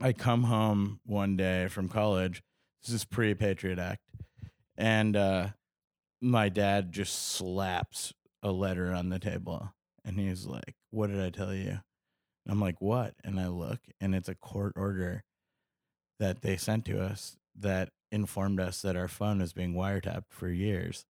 I 0.00 0.12
come 0.12 0.44
home 0.44 1.00
one 1.04 1.36
day 1.36 1.68
from 1.68 1.88
college. 1.88 2.42
This 2.82 2.94
is 2.94 3.04
pre 3.04 3.34
Patriot 3.34 3.78
Act. 3.78 4.02
And 4.76 5.16
uh, 5.16 5.48
my 6.20 6.48
dad 6.48 6.92
just 6.92 7.34
slaps 7.34 8.12
a 8.42 8.50
letter 8.50 8.92
on 8.92 9.08
the 9.08 9.18
table. 9.18 9.72
And 10.06 10.18
he's 10.18 10.46
like, 10.46 10.74
What 10.90 11.08
did 11.08 11.20
I 11.20 11.28
tell 11.30 11.52
you? 11.54 11.68
And 11.70 11.80
I'm 12.52 12.60
like, 12.60 12.80
What? 12.80 13.14
And 13.24 13.38
I 13.38 13.48
look, 13.48 13.80
and 14.00 14.14
it's 14.14 14.28
a 14.30 14.34
court 14.36 14.72
order 14.76 15.24
that 16.18 16.40
they 16.42 16.56
sent 16.56 16.84
to 16.86 17.02
us 17.02 17.36
that 17.58 17.90
informed 18.12 18.60
us 18.60 18.80
that 18.82 18.96
our 18.96 19.08
phone 19.08 19.40
was 19.40 19.52
being 19.52 19.74
wiretapped 19.74 20.30
for 20.30 20.48
years 20.48 21.04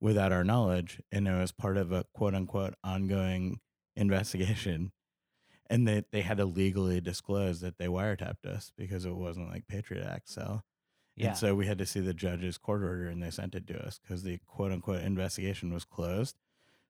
without 0.00 0.30
our 0.32 0.44
knowledge. 0.44 1.00
And 1.10 1.26
it 1.26 1.32
was 1.32 1.50
part 1.52 1.76
of 1.76 1.90
a 1.90 2.04
quote 2.14 2.34
unquote 2.34 2.74
ongoing 2.84 3.60
investigation. 3.96 4.92
And 5.70 5.86
they, 5.86 6.02
they 6.12 6.22
had 6.22 6.38
to 6.38 6.46
legally 6.46 6.98
disclose 7.00 7.60
that 7.60 7.76
they 7.76 7.88
wiretapped 7.88 8.46
us 8.46 8.72
because 8.74 9.04
it 9.04 9.14
wasn't 9.14 9.50
like 9.50 9.68
Patriot 9.68 10.02
Act. 10.02 10.30
So, 10.30 10.62
Yeah. 11.14 11.28
and 11.28 11.36
so 11.36 11.54
we 11.54 11.66
had 11.66 11.76
to 11.76 11.84
see 11.84 12.00
the 12.00 12.14
judge's 12.14 12.56
court 12.56 12.82
order 12.82 13.06
and 13.08 13.22
they 13.22 13.30
sent 13.30 13.54
it 13.54 13.66
to 13.66 13.78
us 13.86 13.98
because 13.98 14.22
the 14.22 14.38
quote 14.46 14.72
unquote 14.72 15.02
investigation 15.02 15.70
was 15.74 15.84
closed. 15.84 16.36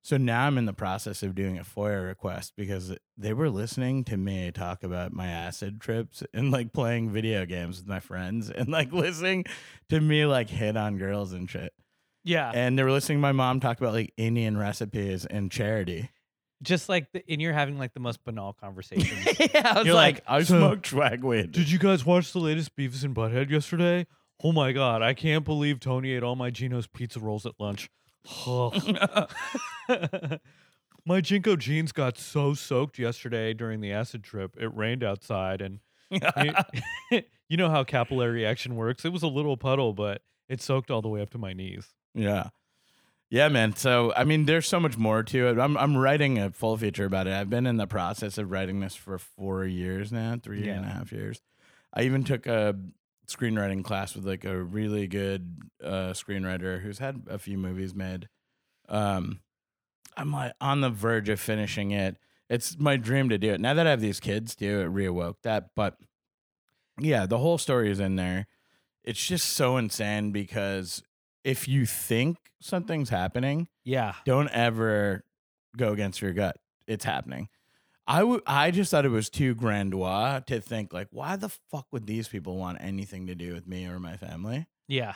So 0.03 0.17
now 0.17 0.47
I'm 0.47 0.57
in 0.57 0.65
the 0.65 0.73
process 0.73 1.23
of 1.23 1.35
doing 1.35 1.59
a 1.59 1.65
FOIA 1.65 2.07
request 2.07 2.55
because 2.57 2.95
they 3.17 3.33
were 3.35 3.51
listening 3.51 4.05
to 4.05 4.17
me 4.17 4.51
talk 4.51 4.83
about 4.83 5.13
my 5.13 5.27
acid 5.27 5.81
trips 5.81 6.23
and 6.33 6.51
like 6.51 6.73
playing 6.73 7.11
video 7.11 7.45
games 7.45 7.79
with 7.79 7.87
my 7.89 8.01
friends 8.01 8.49
and 8.57 8.69
like 8.69 8.93
listening 8.93 9.45
to 9.91 10.01
me 10.01 10.25
like 10.25 10.49
hit 10.49 10.77
on 10.77 10.97
girls 10.99 11.33
and 11.33 11.51
shit. 11.51 11.73
yeah. 12.25 12.51
And 12.55 12.79
they 12.79 12.85
were 12.85 12.93
listening 12.93 13.19
to 13.19 13.23
my 13.23 13.33
mom 13.33 13.61
talk 13.61 13.79
about 13.79 13.93
like 13.93 14.15
Indian 14.17 14.57
recipes 14.57 15.27
and 15.27 15.51
charity. 15.51 16.11
Just 16.63 16.89
like, 16.89 17.13
the, 17.13 17.23
and 17.29 17.41
you're 17.41 17.53
having 17.53 17.79
like 17.79 17.93
the 17.95 18.01
most 18.01 18.25
banal 18.25 18.53
conversations. 18.53 19.39
yeah, 19.55 19.73
I 19.75 19.79
was 19.79 19.87
You're 19.87 19.95
like, 19.95 20.17
like, 20.17 20.25
I 20.27 20.43
"So, 20.43 20.59
smoked 20.59 20.87
swag 20.89 21.23
weed. 21.23 21.53
Did 21.53 21.71
you 21.71 21.79
guys 21.79 22.05
watch 22.05 22.33
the 22.33 22.41
latest 22.41 22.75
Beavis 22.75 23.05
and 23.05 23.15
Butthead 23.15 23.51
yesterday? 23.51 24.07
Oh 24.43 24.51
my 24.53 24.73
god, 24.73 25.01
I 25.03 25.15
can't 25.15 25.45
believe 25.45 25.79
Tony 25.81 26.13
ate 26.13 26.23
all 26.23 26.35
my 26.35 26.51
Jeno's 26.51 26.87
pizza 26.89 27.21
rolls 27.21 27.45
at 27.47 27.53
lunch. 27.61 27.91
my 31.07 31.21
JNCO 31.21 31.59
jeans 31.59 31.93
got 31.93 32.19
so 32.19 32.55
soaked 32.55 32.99
yesterday 32.99 33.55
during 33.55 33.81
the 33.81 33.93
acid 33.93 34.23
trip. 34.23 34.57
It 34.59 34.75
rained 34.75 35.03
outside 35.03 35.63
and 35.63 35.81
you, 36.11 36.53
you 37.49 37.57
know 37.57 37.71
how 37.71 37.85
capillary 37.85 38.47
action 38.47 38.77
works. 38.77 39.05
It 39.05 39.13
was 39.13 39.23
a 39.23 39.29
little 39.29 39.57
puddle, 39.57 39.93
but 39.93 40.23
it 40.49 40.61
soaked 40.61 40.91
all 40.91 41.03
the 41.03 41.09
way 41.09 41.23
up 41.23 41.31
to 41.31 41.39
my 41.39 41.53
knees. 41.53 41.89
Yeah. 42.15 42.49
Yeah, 43.31 43.49
man. 43.49 43.77
So 43.77 44.13
I 44.17 44.25
mean, 44.25 44.47
there's 44.47 44.67
so 44.67 44.81
much 44.81 44.97
more 44.97 45.23
to 45.23 45.49
it. 45.49 45.59
I'm 45.59 45.77
I'm 45.77 45.97
writing 45.97 46.39
a 46.39 46.51
full 46.51 46.77
feature 46.79 47.05
about 47.05 47.27
it. 47.27 47.35
I've 47.35 47.51
been 47.51 47.67
in 47.67 47.77
the 47.77 47.87
process 47.87 48.39
of 48.39 48.51
writing 48.51 48.81
this 48.81 48.95
for 48.95 49.19
four 49.19 49.65
years 49.67 50.11
now, 50.11 50.39
three 50.43 50.67
and 50.69 50.85
a 50.85 50.89
half 50.89 51.13
years. 51.13 51.43
I 51.93 52.03
even 52.03 52.25
took 52.25 52.47
a 52.47 52.75
screenwriting 53.29 53.85
class 53.85 54.15
with 54.15 54.27
like 54.27 54.45
a 54.45 54.57
really 54.61 55.07
good 55.07 55.59
uh, 55.83 56.13
screenwriter 56.13 56.81
who's 56.81 56.99
had 56.99 57.23
a 57.29 57.39
few 57.39 57.59
movies 57.59 57.95
made. 57.95 58.29
Um, 58.89 59.41
I'm 60.17 60.33
like 60.33 60.53
on 60.61 60.81
the 60.81 60.91
verge 60.91 61.29
of 61.29 61.39
finishing 61.41 61.91
it. 61.91 62.17
It's 62.49 62.79
my 62.79 62.97
dream 62.97 63.29
to 63.29 63.39
do 63.39 63.53
it. 63.53 63.61
Now 63.61 63.75
that 63.75 63.87
I 63.87 63.91
have 63.91 64.01
these 64.01 64.21
kids 64.21 64.55
too, 64.57 64.81
it 64.81 64.89
reawoke 64.93 65.35
that. 65.43 65.71
But 65.77 65.97
yeah, 67.01 67.27
the 67.27 67.39
whole 67.39 67.59
story 67.59 67.91
is 67.91 68.01
in 68.01 68.17
there. 68.17 68.47
It's 69.05 69.25
just 69.25 69.49
so 69.51 69.77
insane 69.77 70.33
because 70.33 71.03
if 71.45 71.69
you 71.69 71.87
think 71.87 72.39
something's 72.61 73.11
happening, 73.11 73.69
Yeah. 73.85 74.15
don't 74.25 74.49
ever 74.51 75.25
go 75.77 75.93
against 75.93 76.21
your 76.21 76.33
gut. 76.33 76.57
It's 76.87 77.05
happening. 77.05 77.49
I 78.09 78.25
would. 78.25 78.43
I 78.47 78.71
just 78.71 78.91
thought 78.91 79.05
it 79.05 79.11
was 79.11 79.29
too 79.31 79.55
grandiose 79.55 80.43
to 80.47 80.61
think 80.61 80.93
like, 80.93 81.09
why 81.11 81.37
the 81.37 81.51
fuck 81.71 81.87
would 81.93 82.07
these 82.07 82.27
people 82.27 82.57
want 82.57 82.79
anything 82.81 83.27
to 83.29 83.35
do 83.35 83.53
with 83.53 83.67
me 83.69 83.87
or 83.87 84.01
my 84.01 84.17
family? 84.17 84.67
Yeah. 84.89 85.15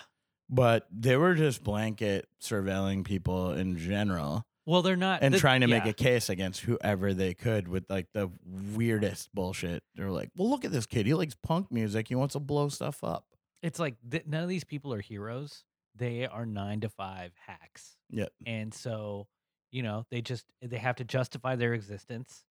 But 0.51 0.87
they 0.93 1.17
were 1.17 1.35
just 1.35 1.65
blanket 1.65 2.29
surveilling 2.41 3.05
people 3.05 3.53
in 3.53 3.79
general 3.79 4.45
Well, 4.67 4.83
they're 4.83 4.97
not 4.97 5.23
and 5.23 5.33
the- 5.33 5.39
trying 5.39 5.63
to 5.63 5.67
make 5.67 5.85
yeah. 5.85 5.91
a 5.91 5.95
case 5.95 6.29
against 6.29 6.61
whoever 6.61 7.15
they 7.15 7.33
could 7.33 7.67
with 7.69 7.85
like 7.89 8.09
the 8.13 8.31
weirdest 8.45 9.35
bullshit. 9.35 9.83
They're 9.95 10.11
like, 10.11 10.29
well, 10.37 10.51
look 10.51 10.65
at 10.67 10.71
this 10.73 10.85
kid. 10.87 11.07
He 11.07 11.15
likes 11.15 11.35
punk 11.43 11.73
music. 11.73 12.09
He 12.09 12.15
wants 12.15 12.35
to 12.35 12.41
blow 12.41 12.69
stuff 12.69 13.03
up. 13.03 13.25
It's 13.63 13.79
like 13.79 13.95
th- 14.11 14.27
none 14.27 14.43
of 14.43 14.49
these 14.51 14.65
people 14.65 14.93
are 14.93 15.01
heroes. 15.01 15.65
They 15.97 16.27
are 16.27 16.45
nine 16.45 16.81
to 16.81 16.91
five 16.91 17.33
hacks. 17.47 17.97
Yeah. 18.11 18.27
And 18.45 18.75
so, 18.75 19.29
you 19.71 19.83
know, 19.83 20.05
they 20.11 20.21
just 20.21 20.45
they 20.61 20.77
have 20.79 20.97
to 20.97 21.05
justify 21.05 21.57
their 21.57 21.73
existence 21.73 22.45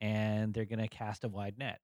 and 0.00 0.52
they're 0.52 0.64
gonna 0.64 0.88
cast 0.88 1.24
a 1.24 1.28
wide 1.28 1.58
net. 1.58 1.80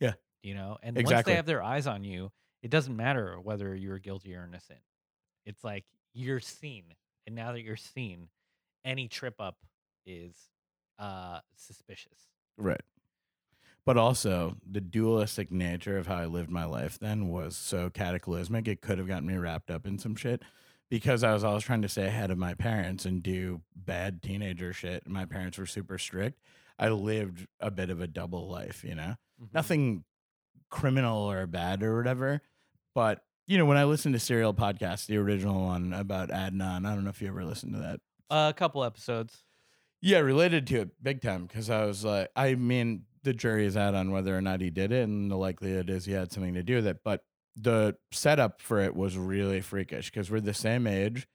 Yeah. 0.00 0.14
You 0.42 0.54
know, 0.54 0.78
and 0.82 0.96
once 0.96 1.24
they 1.24 1.34
have 1.34 1.46
their 1.46 1.62
eyes 1.62 1.86
on 1.86 2.04
you, 2.04 2.30
it 2.62 2.70
doesn't 2.70 2.96
matter 2.96 3.38
whether 3.40 3.74
you're 3.74 3.98
guilty 3.98 4.34
or 4.34 4.44
innocent. 4.44 4.80
It's 5.44 5.64
like 5.64 5.84
you're 6.14 6.40
seen. 6.40 6.84
And 7.26 7.36
now 7.36 7.52
that 7.52 7.62
you're 7.62 7.76
seen, 7.76 8.28
any 8.84 9.08
trip 9.08 9.34
up 9.40 9.56
is 10.06 10.34
uh 10.98 11.40
suspicious. 11.56 12.18
Right. 12.56 12.80
But 13.84 13.96
also, 13.96 14.56
the 14.70 14.82
dualistic 14.82 15.50
nature 15.50 15.96
of 15.96 16.06
how 16.06 16.16
I 16.16 16.26
lived 16.26 16.50
my 16.50 16.66
life 16.66 16.98
then 16.98 17.28
was 17.28 17.56
so 17.56 17.88
cataclysmic. 17.88 18.68
It 18.68 18.82
could 18.82 18.98
have 18.98 19.08
gotten 19.08 19.26
me 19.26 19.36
wrapped 19.38 19.70
up 19.70 19.86
in 19.86 19.98
some 19.98 20.14
shit 20.14 20.42
because 20.90 21.24
I 21.24 21.32
was 21.32 21.42
always 21.42 21.64
trying 21.64 21.80
to 21.80 21.88
stay 21.88 22.06
ahead 22.06 22.30
of 22.30 22.36
my 22.36 22.52
parents 22.52 23.06
and 23.06 23.22
do 23.22 23.62
bad 23.74 24.22
teenager 24.22 24.74
shit. 24.74 25.08
My 25.08 25.24
parents 25.24 25.56
were 25.56 25.64
super 25.64 25.96
strict. 25.96 26.38
I 26.78 26.88
lived 26.90 27.46
a 27.60 27.70
bit 27.70 27.90
of 27.90 28.00
a 28.00 28.06
double 28.06 28.48
life, 28.48 28.84
you 28.84 28.94
know? 28.94 29.16
Mhm. 29.42 29.54
Nothing 29.54 30.04
criminal 30.70 31.30
or 31.30 31.46
bad 31.46 31.82
or 31.82 31.96
whatever. 31.96 32.42
But, 32.94 33.24
you 33.46 33.58
know, 33.58 33.64
when 33.64 33.76
I 33.76 33.84
listened 33.84 34.14
to 34.14 34.18
Serial 34.20 34.54
Podcast, 34.54 35.06
the 35.06 35.16
original 35.16 35.62
one 35.62 35.92
about 35.92 36.28
Adnan, 36.30 36.86
I 36.86 36.94
don't 36.94 37.04
know 37.04 37.10
if 37.10 37.20
you 37.22 37.28
ever 37.28 37.44
listened 37.44 37.74
to 37.74 37.80
that. 37.80 38.00
a 38.30 38.52
couple 38.54 38.84
episodes. 38.84 39.42
Yeah, 40.02 40.18
related 40.18 40.66
to 40.68 40.80
it 40.82 41.02
big 41.02 41.22
time 41.22 41.46
because 41.46 41.70
I 41.70 41.86
was 41.86 42.04
like, 42.04 42.28
I 42.36 42.54
mean, 42.56 43.06
the 43.22 43.32
jury 43.32 43.64
is 43.64 43.74
out 43.76 43.94
on 43.94 44.10
whether 44.10 44.36
or 44.36 44.42
not 44.42 44.60
he 44.60 44.68
did 44.70 44.92
it, 44.92 45.02
and 45.04 45.30
the 45.30 45.36
likelihood 45.36 45.88
is 45.90 46.04
he 46.04 46.12
had 46.12 46.30
something 46.30 46.52
to 46.54 46.62
do 46.62 46.76
with 46.76 46.86
it. 46.86 46.98
But 47.02 47.24
the 47.56 47.96
setup 48.12 48.60
for 48.60 48.80
it 48.80 48.94
was 48.94 49.16
really 49.16 49.60
freakish 49.62 50.10
because 50.10 50.30
we're 50.30 50.40
the 50.40 50.52
same 50.54 50.86
age 50.86 51.26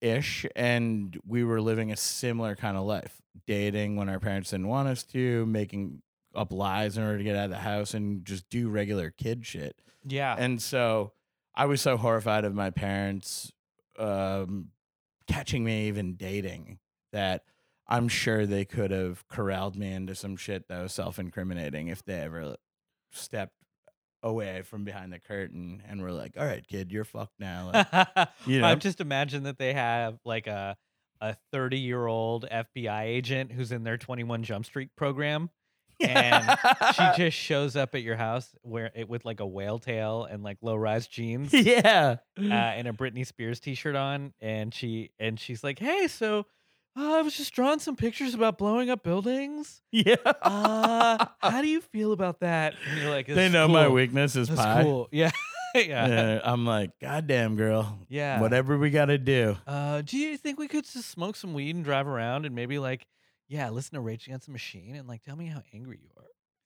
ish, 0.00 0.46
and 0.54 1.18
we 1.26 1.44
were 1.44 1.60
living 1.60 1.92
a 1.92 1.96
similar 1.96 2.56
kind 2.56 2.76
of 2.76 2.84
life, 2.84 3.20
dating 3.46 3.96
when 3.96 4.08
our 4.08 4.20
parents 4.20 4.50
didn't 4.50 4.68
want 4.68 4.88
us 4.88 5.02
to, 5.04 5.46
making 5.46 6.02
up 6.34 6.52
lies 6.52 6.96
in 6.96 7.02
order 7.02 7.18
to 7.18 7.24
get 7.24 7.36
out 7.36 7.46
of 7.46 7.50
the 7.50 7.56
house 7.56 7.94
and 7.94 8.24
just 8.24 8.48
do 8.50 8.68
regular 8.68 9.10
kid 9.10 9.46
shit. 9.46 9.80
Yeah. 10.06 10.34
And 10.38 10.60
so 10.60 11.12
I 11.54 11.66
was 11.66 11.80
so 11.80 11.96
horrified 11.96 12.44
of 12.44 12.54
my 12.54 12.70
parents 12.70 13.52
um, 13.98 14.68
catching 15.26 15.64
me 15.64 15.88
even 15.88 16.14
dating 16.14 16.78
that 17.12 17.44
I'm 17.88 18.08
sure 18.08 18.46
they 18.46 18.64
could 18.64 18.90
have 18.90 19.26
corralled 19.28 19.76
me 19.76 19.92
into 19.92 20.14
some 20.14 20.36
shit 20.36 20.68
that 20.68 20.82
was 20.82 20.92
self 20.92 21.18
incriminating 21.18 21.88
if 21.88 22.04
they 22.04 22.20
ever 22.20 22.56
stepped 23.12 23.54
away 24.26 24.62
from 24.62 24.84
behind 24.84 25.12
the 25.12 25.18
curtain 25.18 25.82
and 25.88 26.02
we're 26.02 26.12
like, 26.12 26.32
all 26.36 26.44
right, 26.44 26.66
kid, 26.66 26.92
you're 26.92 27.04
fucked 27.04 27.38
now. 27.38 27.70
Like, 27.92 28.28
you 28.46 28.60
know? 28.60 28.66
I've 28.66 28.80
just 28.80 29.00
imagined 29.00 29.46
that 29.46 29.58
they 29.58 29.72
have 29.72 30.18
like 30.24 30.46
a 30.46 30.76
a 31.20 31.34
30 31.52 31.78
year 31.78 32.06
old 32.06 32.46
FBI 32.50 33.02
agent 33.04 33.52
who's 33.52 33.72
in 33.72 33.84
their 33.84 33.96
21 33.96 34.42
Jump 34.42 34.66
Street 34.66 34.90
program, 34.96 35.50
and 36.00 36.58
she 36.94 37.02
just 37.16 37.36
shows 37.38 37.74
up 37.74 37.94
at 37.94 38.02
your 38.02 38.16
house 38.16 38.54
where 38.60 38.90
it 38.94 39.08
with 39.08 39.24
like 39.24 39.40
a 39.40 39.46
whale 39.46 39.78
tail 39.78 40.24
and 40.30 40.42
like 40.42 40.58
low 40.60 40.76
rise 40.76 41.06
jeans 41.06 41.52
yeah. 41.54 42.16
uh, 42.38 42.42
and 42.42 42.86
a 42.86 42.92
Britney 42.92 43.26
Spears 43.26 43.60
t-shirt 43.60 43.96
on, 43.96 44.34
and 44.40 44.74
she 44.74 45.10
and 45.18 45.40
she's 45.40 45.64
like, 45.64 45.78
"Hey, 45.78 46.06
so 46.06 46.44
uh, 46.96 47.18
I 47.18 47.22
was 47.22 47.36
just 47.36 47.52
drawing 47.52 47.78
some 47.78 47.96
pictures 47.96 48.34
about 48.34 48.58
blowing 48.58 48.90
up 48.90 49.02
buildings. 49.02 49.82
yeah. 49.92 50.16
Uh, 50.42 51.26
how 51.40 51.60
do 51.62 51.68
you 51.68 51.80
feel 51.80 52.12
about 52.12 52.40
that?" 52.40 52.74
And 52.88 53.00
you're 53.00 53.10
like, 53.10 53.26
they 53.26 53.34
"This 53.34 53.46
is 53.48 53.52
know 53.52 53.68
my 53.68 53.88
weakness 53.88 54.36
is 54.36 54.48
That's 54.48 54.60
pie. 54.60 54.82
cool. 54.82 55.08
Yeah, 55.12 55.30
yeah, 55.74 56.06
yeah. 56.08 56.40
I'm 56.42 56.64
like, 56.64 56.90
goddamn, 57.02 57.56
girl. 57.56 57.98
yeah. 58.08 58.40
Whatever 58.40 58.78
we 58.78 58.88
got 58.90 59.06
to 59.06 59.18
do. 59.18 59.56
Uh, 59.66 60.00
do 60.02 60.16
you 60.16 60.36
think 60.38 60.58
we 60.58 60.68
could 60.68 60.84
just 60.84 61.10
smoke 61.10 61.36
some 61.36 61.52
weed 61.52 61.74
and 61.76 61.84
drive 61.84 62.06
around 62.06 62.46
and 62.46 62.54
maybe 62.54 62.78
like, 62.78 63.06
yeah, 63.48 63.68
listen 63.68 63.94
to 63.96 64.00
Rage 64.00 64.26
Against 64.26 64.46
the 64.46 64.52
Machine 64.52 64.94
and 64.96 65.06
like 65.06 65.22
tell 65.22 65.36
me 65.36 65.46
how 65.48 65.62
angry 65.74 65.98
you 66.02 66.08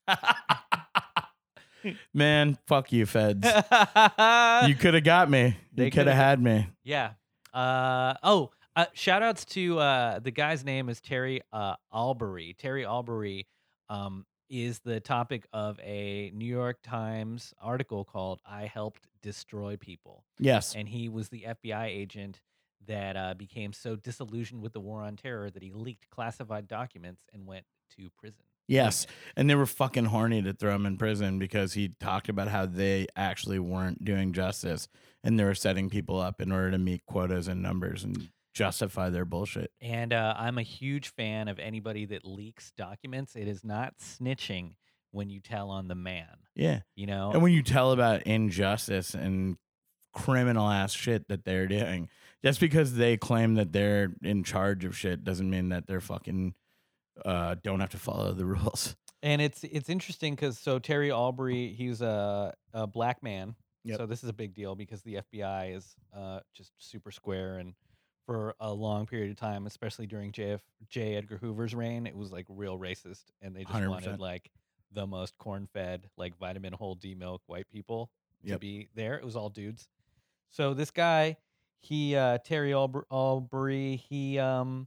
are? 0.08 0.16
Man, 2.14 2.58
fuck 2.66 2.92
you, 2.92 3.06
feds. 3.06 3.44
you 3.46 4.74
could 4.76 4.94
have 4.94 5.04
got 5.04 5.30
me. 5.30 5.56
They 5.74 5.86
You 5.86 5.90
could 5.90 6.06
have 6.06 6.16
had 6.16 6.40
me. 6.42 6.68
Yeah. 6.84 7.12
Uh 7.54 8.14
oh. 8.22 8.50
Uh, 8.76 8.86
shout 8.92 9.22
outs 9.22 9.44
to 9.44 9.78
uh 9.78 10.18
the 10.20 10.30
guy's 10.30 10.64
name 10.64 10.88
is 10.88 11.00
Terry 11.00 11.40
uh 11.52 11.74
Albury. 11.92 12.54
Terry 12.58 12.84
Albury 12.86 13.46
um 13.88 14.24
is 14.48 14.80
the 14.80 15.00
topic 15.00 15.46
of 15.52 15.78
a 15.80 16.30
New 16.34 16.46
York 16.46 16.78
Times 16.82 17.52
article 17.60 18.04
called 18.04 18.40
"I 18.46 18.66
Helped 18.66 19.06
Destroy 19.22 19.76
People," 19.76 20.24
Yes. 20.38 20.74
and 20.74 20.88
he 20.88 21.08
was 21.08 21.28
the 21.28 21.46
FBI 21.48 21.86
agent 21.86 22.40
that 22.86 23.16
uh, 23.16 23.34
became 23.34 23.72
so 23.72 23.94
disillusioned 23.94 24.62
with 24.62 24.72
the 24.72 24.80
war 24.80 25.02
on 25.02 25.14
terror 25.16 25.50
that 25.50 25.62
he 25.62 25.70
leaked 25.72 26.08
classified 26.10 26.66
documents 26.66 27.22
and 27.32 27.46
went 27.46 27.64
to 27.96 28.08
prison. 28.18 28.42
Yes. 28.66 29.06
And 29.36 29.50
they 29.50 29.54
were 29.54 29.66
fucking 29.66 30.06
horny 30.06 30.42
to 30.42 30.52
throw 30.52 30.74
him 30.74 30.86
in 30.86 30.96
prison 30.96 31.38
because 31.38 31.74
he 31.74 31.90
talked 32.00 32.28
about 32.28 32.48
how 32.48 32.66
they 32.66 33.06
actually 33.16 33.58
weren't 33.58 34.04
doing 34.04 34.32
justice 34.32 34.88
and 35.22 35.38
they 35.38 35.44
were 35.44 35.54
setting 35.54 35.90
people 35.90 36.18
up 36.20 36.40
in 36.40 36.50
order 36.52 36.70
to 36.70 36.78
meet 36.78 37.04
quotas 37.04 37.48
and 37.48 37.60
numbers 37.62 38.02
and 38.04 38.28
justify 38.52 39.10
their 39.10 39.24
bullshit. 39.24 39.70
And 39.80 40.12
uh, 40.12 40.34
I'm 40.36 40.58
a 40.58 40.62
huge 40.62 41.08
fan 41.08 41.48
of 41.48 41.58
anybody 41.58 42.04
that 42.06 42.24
leaks 42.24 42.72
documents. 42.76 43.36
It 43.36 43.48
is 43.48 43.64
not 43.64 43.94
snitching 43.98 44.74
when 45.12 45.30
you 45.30 45.40
tell 45.40 45.70
on 45.70 45.88
the 45.88 45.94
man. 45.94 46.26
Yeah. 46.54 46.80
You 46.96 47.06
know, 47.06 47.30
And 47.32 47.42
when 47.42 47.52
you 47.52 47.62
tell 47.62 47.92
about 47.92 48.22
injustice 48.22 49.14
and 49.14 49.56
criminal 50.12 50.68
ass 50.68 50.92
shit 50.92 51.28
that 51.28 51.44
they're 51.44 51.66
doing, 51.68 52.08
just 52.44 52.60
because 52.60 52.94
they 52.94 53.16
claim 53.16 53.54
that 53.54 53.72
they're 53.72 54.12
in 54.22 54.44
charge 54.44 54.84
of 54.84 54.96
shit 54.96 55.24
doesn't 55.24 55.48
mean 55.48 55.68
that 55.70 55.86
they're 55.86 56.00
fucking 56.00 56.54
uh, 57.24 57.56
don't 57.62 57.80
have 57.80 57.90
to 57.90 57.98
follow 57.98 58.32
the 58.32 58.44
rules. 58.46 58.96
and 59.22 59.42
it's 59.42 59.62
it's 59.64 59.88
interesting 59.90 60.34
because 60.34 60.58
so 60.58 60.78
Terry 60.78 61.10
Albury, 61.12 61.74
he's 61.76 62.00
a, 62.00 62.54
a 62.72 62.86
black 62.86 63.22
man. 63.22 63.54
Yep. 63.84 63.98
So 63.98 64.06
this 64.06 64.22
is 64.22 64.28
a 64.28 64.32
big 64.34 64.54
deal 64.54 64.74
because 64.74 65.02
the 65.02 65.20
FBI 65.32 65.76
is 65.76 65.94
uh, 66.16 66.40
just 66.54 66.72
super 66.78 67.10
square 67.10 67.56
and 67.58 67.74
for 68.30 68.54
a 68.60 68.72
long 68.72 69.06
period 69.06 69.28
of 69.32 69.36
time, 69.36 69.66
especially 69.66 70.06
during 70.06 70.30
JF, 70.30 70.60
J. 70.88 71.16
Edgar 71.16 71.36
Hoover's 71.38 71.74
reign, 71.74 72.06
it 72.06 72.14
was 72.16 72.30
like 72.30 72.46
real 72.48 72.78
racist, 72.78 73.24
and 73.42 73.56
they 73.56 73.64
just 73.64 73.74
100%. 73.74 73.88
wanted 73.88 74.20
like 74.20 74.52
the 74.92 75.04
most 75.04 75.36
corn-fed, 75.38 76.08
like 76.16 76.36
vitamin 76.38 76.72
whole 76.72 76.94
D 76.94 77.16
milk 77.16 77.42
white 77.46 77.68
people 77.68 78.08
to 78.44 78.50
Yep. 78.52 78.60
be 78.60 78.88
there. 78.94 79.14
It 79.18 79.24
was 79.24 79.34
all 79.34 79.50
dudes. 79.50 79.88
So 80.50 80.74
this 80.74 80.92
guy, 80.92 81.38
he 81.80 82.14
uh, 82.14 82.38
Terry 82.38 82.72
Alb- 82.72 83.04
Albury, 83.10 83.96
he 83.96 84.38
um 84.38 84.86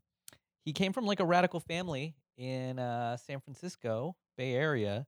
he 0.64 0.72
came 0.72 0.94
from 0.94 1.06
like 1.06 1.20
a 1.20 1.26
radical 1.26 1.60
family 1.60 2.16
in 2.38 2.80
uh, 2.80 3.18
San 3.18 3.42
Francisco 3.42 4.16
Bay 4.38 4.54
Area, 4.54 5.06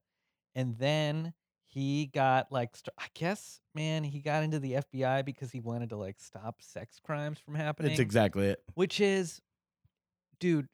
and 0.54 0.76
then 0.76 1.32
he 1.76 2.06
got 2.06 2.50
like 2.50 2.74
st- 2.74 2.94
I 2.98 3.04
guess 3.14 3.60
man 3.74 4.02
he 4.02 4.20
got 4.20 4.42
into 4.42 4.58
the 4.58 4.72
FBI 4.72 5.24
because 5.26 5.50
he 5.52 5.60
wanted 5.60 5.90
to 5.90 5.96
like 5.96 6.16
stop 6.18 6.62
sex 6.62 6.98
crimes 7.04 7.38
from 7.38 7.54
happening. 7.54 7.90
That's 7.90 8.00
exactly 8.00 8.46
it. 8.46 8.60
which 8.74 8.98
is, 9.00 9.40
dude. 10.40 10.66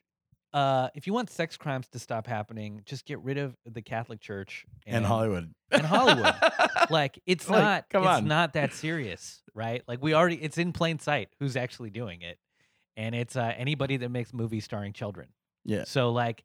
Uh, 0.55 0.91
if 0.95 1.07
you 1.07 1.15
want 1.15 1.31
sex 1.31 1.57
crimes 1.57 1.89
to 1.89 1.99
stop 1.99 2.27
happening, 2.27 2.83
just 2.85 3.07
get 3.07 3.19
rid 3.23 3.39
of 3.39 3.57
the 3.65 3.81
Catholic 3.81 4.21
Church 4.21 4.67
And, 4.87 5.03
Hollywood. 5.03 5.51
and 5.71 5.81
Hollywood. 5.83 6.35
like 6.91 7.19
it's 7.25 7.49
Like, 7.49 7.61
not 7.63 7.89
come 7.89 8.03
it's 8.03 8.11
on. 8.19 8.27
not 8.29 8.53
that 8.53 8.73
serious 8.75 9.43
right 9.55 9.83
like 9.89 10.03
we 10.03 10.13
already 10.15 10.37
it's 10.37 10.59
in 10.59 10.73
plain 10.73 10.99
sight 10.99 11.31
who's 11.41 11.57
actually 11.57 11.89
doing 11.91 12.21
it 12.23 12.39
and 12.99 13.15
it's 13.15 13.35
uh, 13.35 13.53
anybody 13.57 13.97
that 13.99 14.11
makes 14.11 14.33
movies 14.35 14.65
starring 14.65 14.93
children 14.93 15.29
Yeah. 15.65 15.85
so 15.85 16.11
like 16.13 16.45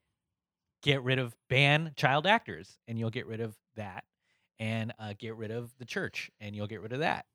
get 0.83 1.03
rid 1.03 1.19
of 1.19 1.35
ban 1.49 1.91
child 1.97 2.25
actors 2.27 2.77
and 2.87 2.97
you'll 2.97 3.09
get 3.09 3.27
rid 3.27 3.41
of 3.41 3.55
that 3.75 4.05
and 4.59 4.93
uh, 4.99 5.13
get 5.17 5.35
rid 5.35 5.51
of 5.51 5.75
the 5.77 5.85
church 5.85 6.29
and 6.39 6.55
you'll 6.55 6.67
get 6.67 6.81
rid 6.81 6.93
of 6.93 6.99
that 6.99 7.25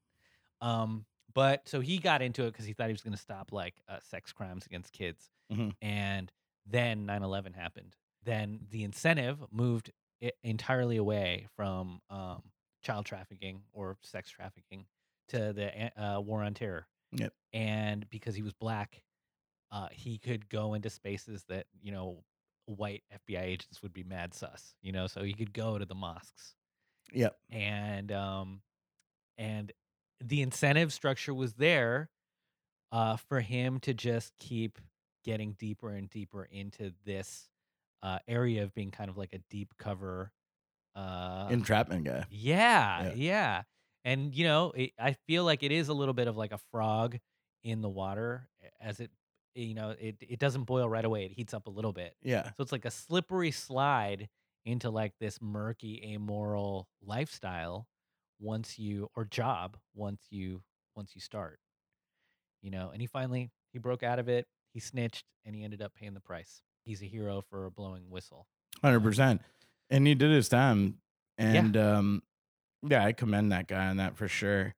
um 0.60 1.04
but 1.34 1.66
so 1.68 1.80
he 1.80 1.98
got 1.98 2.20
into 2.22 2.44
it 2.44 2.52
because 2.52 2.66
he 2.66 2.72
thought 2.72 2.88
he 2.88 2.92
was 2.92 3.00
going 3.02 3.14
to 3.14 3.20
stop 3.20 3.52
like 3.52 3.74
uh, 3.88 3.98
sex 4.02 4.32
crimes 4.32 4.66
against 4.66 4.92
kids 4.92 5.30
Mhm. 5.52 5.72
and 5.80 6.32
then 6.66 7.06
9-11 7.06 7.54
happened 7.54 7.96
then 8.24 8.66
the 8.70 8.84
incentive 8.84 9.38
moved 9.50 9.90
entirely 10.44 10.96
away 10.96 11.48
from 11.56 12.00
um, 12.10 12.42
child 12.82 13.04
trafficking 13.06 13.62
or 13.72 13.96
sex 14.02 14.30
trafficking 14.30 14.86
to 15.28 15.52
the 15.52 16.00
uh, 16.00 16.20
war 16.20 16.42
on 16.42 16.54
terror 16.54 16.86
Yep. 17.12 17.32
and 17.52 18.08
because 18.10 18.34
he 18.34 18.42
was 18.42 18.52
black 18.54 19.02
uh, 19.72 19.88
he 19.90 20.18
could 20.18 20.48
go 20.48 20.74
into 20.74 20.90
spaces 20.90 21.44
that 21.48 21.66
you 21.82 21.92
know 21.92 22.22
white 22.66 23.02
FBI 23.26 23.42
agents 23.42 23.82
would 23.82 23.92
be 23.92 24.04
mad 24.04 24.32
sus, 24.34 24.74
you 24.82 24.92
know, 24.92 25.06
so 25.06 25.22
he 25.24 25.32
could 25.34 25.52
go 25.52 25.78
to 25.78 25.84
the 25.84 25.94
mosques 25.94 26.54
Yep. 27.12 27.36
and 27.50 28.10
um 28.12 28.62
and 29.38 29.72
the 30.20 30.42
incentive 30.42 30.92
structure 30.92 31.34
was 31.34 31.54
there 31.54 32.10
uh 32.92 33.16
for 33.16 33.40
him 33.40 33.80
to 33.80 33.94
just 33.94 34.32
keep 34.38 34.78
getting 35.24 35.52
deeper 35.58 35.90
and 35.90 36.08
deeper 36.10 36.44
into 36.50 36.92
this 37.04 37.48
uh 38.02 38.18
area 38.28 38.62
of 38.62 38.74
being 38.74 38.90
kind 38.90 39.08
of 39.10 39.16
like 39.16 39.32
a 39.32 39.38
deep 39.50 39.74
cover 39.78 40.32
uh 40.96 41.48
Entrapment 41.50 42.04
guy. 42.04 42.24
yeah, 42.30 43.04
Yeah. 43.04 43.12
yeah. 43.14 43.62
And 44.04 44.34
you 44.34 44.44
know, 44.44 44.72
it, 44.74 44.90
I 44.98 45.12
feel 45.28 45.44
like 45.44 45.62
it 45.62 45.70
is 45.72 45.88
a 45.88 45.94
little 45.94 46.12
bit 46.14 46.26
of 46.28 46.36
like 46.36 46.52
a 46.52 46.58
frog 46.72 47.18
in 47.62 47.80
the 47.80 47.88
water 47.88 48.48
as 48.80 48.98
it 49.00 49.10
you 49.54 49.74
know, 49.74 49.90
it 49.90 50.16
it 50.20 50.38
doesn't 50.38 50.64
boil 50.64 50.88
right 50.88 51.04
away. 51.04 51.24
It 51.26 51.32
heats 51.32 51.54
up 51.54 51.66
a 51.66 51.70
little 51.70 51.92
bit. 51.92 52.14
Yeah. 52.22 52.44
So 52.56 52.62
it's 52.62 52.72
like 52.72 52.84
a 52.84 52.90
slippery 52.90 53.50
slide 53.52 54.28
into 54.64 54.90
like 54.90 55.12
this 55.20 55.38
murky 55.40 56.02
amoral 56.14 56.88
lifestyle 57.04 57.86
once 58.40 58.78
you 58.78 59.08
or 59.16 59.24
job 59.24 59.76
once 59.94 60.22
you 60.30 60.62
once 60.94 61.12
you 61.14 61.20
start. 61.20 61.58
You 62.62 62.70
know, 62.70 62.90
and 62.92 63.00
he 63.00 63.06
finally 63.06 63.50
he 63.72 63.78
broke 63.78 64.02
out 64.02 64.18
of 64.18 64.28
it. 64.28 64.46
He 64.72 64.80
snitched 64.80 65.24
and 65.44 65.54
he 65.54 65.64
ended 65.64 65.82
up 65.82 65.94
paying 65.94 66.14
the 66.14 66.20
price. 66.20 66.62
He's 66.84 67.02
a 67.02 67.06
hero 67.06 67.42
for 67.48 67.66
a 67.66 67.70
blowing 67.70 68.10
whistle. 68.10 68.46
Hundred 68.82 69.00
percent. 69.00 69.42
And 69.90 70.06
he 70.06 70.14
did 70.14 70.30
his 70.30 70.48
time. 70.48 70.98
And 71.38 71.76
um 71.76 72.22
yeah, 72.86 73.04
I 73.04 73.12
commend 73.12 73.52
that 73.52 73.68
guy 73.68 73.86
on 73.86 73.98
that 73.98 74.16
for 74.16 74.28
sure. 74.28 74.74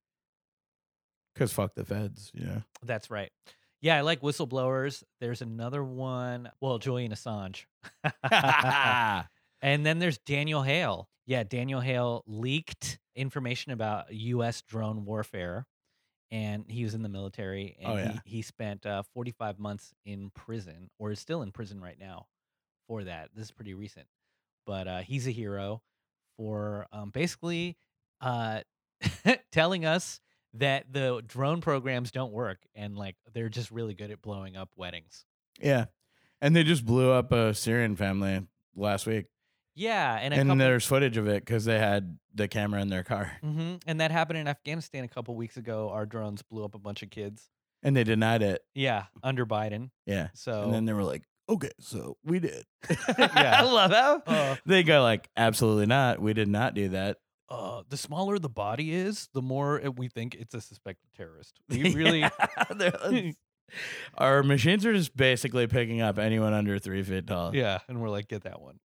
Cause 1.37 1.53
fuck 1.53 1.74
the 1.74 1.85
feds, 1.85 2.30
yeah. 2.35 2.61
That's 2.82 3.11
right. 3.11 3.30
Yeah, 3.80 3.99
I 3.99 4.01
like 4.01 4.22
whistleblowers. 4.22 5.03
There's 5.20 5.43
another 5.43 5.85
one. 5.85 6.51
Well, 6.61 6.78
Julian 6.78 7.12
Assange. 7.12 7.66
and 9.64 9.84
then 9.84 9.98
there's 9.98 10.18
Daniel 10.18 10.62
Hale. 10.62 11.08
Yeah, 11.26 11.42
Daniel 11.42 11.80
Hale 11.80 12.22
leaked 12.26 12.98
information 13.16 13.72
about 13.72 14.12
U.S. 14.12 14.62
drone 14.62 15.04
warfare, 15.04 15.66
and 16.30 16.64
he 16.68 16.84
was 16.84 16.94
in 16.94 17.02
the 17.02 17.08
military. 17.08 17.76
And 17.80 17.92
Oh, 17.92 17.96
yeah. 17.96 18.12
he, 18.24 18.36
he 18.36 18.42
spent 18.42 18.84
uh, 18.86 19.02
45 19.14 19.58
months 19.58 19.92
in 20.04 20.30
prison, 20.34 20.90
or 20.98 21.10
is 21.12 21.18
still 21.20 21.42
in 21.42 21.50
prison 21.50 21.80
right 21.80 21.98
now 21.98 22.26
for 22.88 23.04
that. 23.04 23.30
This 23.34 23.46
is 23.46 23.50
pretty 23.52 23.72
recent. 23.74 24.06
But 24.66 24.86
uh, 24.88 24.98
he's 25.00 25.26
a 25.26 25.30
hero 25.30 25.82
for 26.36 26.86
um, 26.92 27.10
basically 27.10 27.76
uh, 28.20 28.60
telling 29.52 29.84
us 29.86 30.20
that 30.54 30.84
the 30.92 31.22
drone 31.26 31.60
programs 31.60 32.10
don't 32.10 32.32
work 32.32 32.58
and 32.74 32.96
like 32.96 33.16
they're 33.32 33.48
just 33.48 33.70
really 33.70 33.94
good 33.94 34.10
at 34.10 34.22
blowing 34.22 34.56
up 34.56 34.70
weddings. 34.76 35.24
yeah. 35.60 35.86
And 36.40 36.54
they 36.54 36.62
just 36.64 36.84
blew 36.84 37.10
up 37.10 37.32
a 37.32 37.54
Syrian 37.54 37.96
family 37.96 38.46
last 38.76 39.06
week. 39.06 39.26
Yeah, 39.74 40.18
and 40.20 40.32
And 40.34 40.48
couple, 40.48 40.58
there's 40.58 40.86
footage 40.86 41.16
of 41.16 41.26
it 41.28 41.44
because 41.44 41.64
they 41.64 41.78
had 41.78 42.18
the 42.34 42.46
camera 42.48 42.80
in 42.80 42.88
their 42.88 43.02
car. 43.02 43.32
Mhm, 43.44 43.80
and 43.86 44.00
that 44.00 44.10
happened 44.10 44.38
in 44.38 44.46
Afghanistan 44.48 45.04
a 45.04 45.08
couple 45.08 45.34
weeks 45.34 45.56
ago. 45.56 45.90
Our 45.90 46.06
drones 46.06 46.42
blew 46.42 46.64
up 46.64 46.74
a 46.74 46.78
bunch 46.78 47.02
of 47.02 47.10
kids. 47.10 47.48
And 47.82 47.94
they 47.96 48.04
denied 48.04 48.42
it. 48.42 48.62
Yeah, 48.74 49.04
under 49.22 49.44
Biden. 49.44 49.90
Yeah. 50.06 50.28
So 50.34 50.62
And 50.62 50.72
then 50.72 50.84
they 50.86 50.92
were 50.92 51.04
like, 51.04 51.22
okay, 51.48 51.70
so 51.80 52.16
we 52.24 52.38
did. 52.38 52.64
Yeah. 53.18 53.60
I 53.60 53.62
love 53.62 53.90
how 53.90 54.22
Uh, 54.26 54.56
they 54.64 54.82
go 54.84 55.02
like, 55.02 55.28
absolutely 55.36 55.86
not. 55.86 56.18
We 56.20 56.32
did 56.34 56.48
not 56.48 56.74
do 56.74 56.88
that. 56.90 57.18
uh, 57.50 57.82
the 57.88 57.96
smaller 57.98 58.38
the 58.38 58.48
body 58.48 58.94
is, 58.94 59.28
the 59.34 59.42
more 59.42 59.78
it- 59.78 59.96
we 59.98 60.08
think 60.08 60.34
it's 60.34 60.54
a 60.54 60.60
suspected 60.60 61.08
terrorist. 61.16 61.60
We 61.68 61.94
really, 61.94 62.20
Yeah, 62.20 63.32
Our 64.16 64.42
machines 64.42 64.86
are 64.86 64.92
just 64.94 65.16
basically 65.16 65.66
picking 65.66 66.00
up 66.00 66.18
anyone 66.18 66.54
under 66.54 66.78
three 66.78 67.02
feet 67.02 67.26
tall. 67.26 67.54
yeah, 67.54 67.78
and 67.88 68.00
we're 68.00 68.08
like, 68.08 68.28
get 68.28 68.44
that 68.44 68.60
one. 68.60 68.78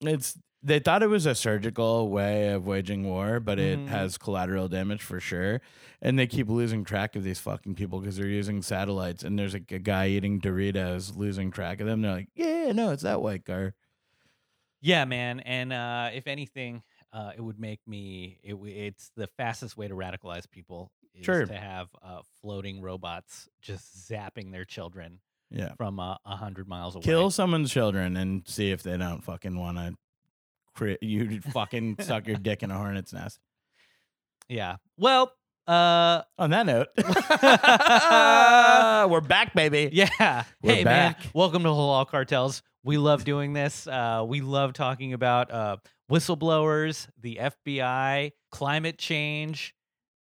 It's 0.00 0.38
they 0.62 0.80
thought 0.80 1.02
it 1.04 1.08
was 1.08 1.24
a 1.24 1.34
surgical 1.36 2.08
way 2.10 2.48
of 2.48 2.66
waging 2.66 3.04
war, 3.04 3.38
but 3.38 3.60
it 3.60 3.78
Mhm. 3.78 3.86
has 3.88 4.18
collateral 4.18 4.68
damage 4.68 5.02
for 5.02 5.20
sure. 5.20 5.60
And 6.02 6.18
they 6.18 6.26
keep 6.26 6.48
losing 6.48 6.82
track 6.84 7.14
of 7.14 7.22
these 7.22 7.38
fucking 7.38 7.76
people 7.76 8.00
because 8.00 8.16
they're 8.16 8.26
using 8.26 8.62
satellites. 8.62 9.22
And 9.22 9.38
there's 9.38 9.54
like 9.54 9.70
a 9.70 9.78
guy 9.78 10.08
eating 10.08 10.40
Doritos 10.40 11.16
losing 11.16 11.52
track 11.52 11.80
of 11.80 11.86
them. 11.86 12.02
They're 12.02 12.10
like, 12.12 12.28
yeah, 12.34 12.72
no, 12.72 12.90
it's 12.90 13.04
that 13.04 13.22
white 13.22 13.44
car. 13.44 13.74
Yeah, 14.80 15.04
man. 15.04 15.40
And 15.40 15.72
uh, 15.72 16.10
if 16.12 16.26
anything, 16.26 16.82
uh, 17.12 17.32
it 17.36 17.40
would 17.40 17.58
make 17.58 17.80
me. 17.86 18.38
It, 18.42 18.54
it's 18.54 19.10
the 19.16 19.26
fastest 19.36 19.76
way 19.76 19.88
to 19.88 19.94
radicalize 19.94 20.48
people 20.50 20.92
is 21.14 21.24
Sure. 21.24 21.46
to 21.46 21.54
have 21.56 21.88
uh, 22.02 22.22
floating 22.40 22.80
robots 22.80 23.48
just 23.60 24.08
zapping 24.10 24.52
their 24.52 24.64
children 24.64 25.20
Yeah. 25.50 25.72
from 25.76 25.98
uh, 26.00 26.16
a 26.26 26.36
hundred 26.36 26.68
miles 26.68 26.94
away. 26.94 27.02
Kill 27.02 27.30
someone's 27.30 27.72
children 27.72 28.16
and 28.16 28.46
see 28.46 28.70
if 28.70 28.82
they 28.82 28.96
don't 28.96 29.22
fucking 29.24 29.58
want 29.58 29.78
to 29.78 29.94
cri- 30.74 30.98
you 31.02 31.40
fucking 31.52 31.96
suck 32.00 32.26
your 32.26 32.36
dick 32.36 32.62
in 32.62 32.70
a 32.70 32.76
hornet's 32.76 33.12
nest. 33.12 33.38
Yeah. 34.48 34.76
Well, 34.96 35.32
uh, 35.66 36.22
On 36.38 36.48
that 36.50 36.64
note, 36.64 36.88
we're 39.10 39.20
back, 39.20 39.52
baby. 39.54 39.90
yeah. 39.92 40.44
We're 40.62 40.74
hey, 40.76 40.84
back. 40.84 41.18
man. 41.18 41.30
Welcome 41.34 41.62
to 41.64 41.68
Halal 41.68 42.06
Cartels. 42.08 42.62
We 42.84 42.96
love 42.96 43.24
doing 43.24 43.52
this. 43.52 43.86
Uh, 43.86 44.24
we 44.26 44.40
love 44.40 44.72
talking 44.72 45.12
about 45.12 45.50
uh, 45.50 45.76
whistleblowers, 46.10 47.06
the 47.20 47.38
FBI, 47.42 48.32
climate 48.50 48.96
change. 48.98 49.74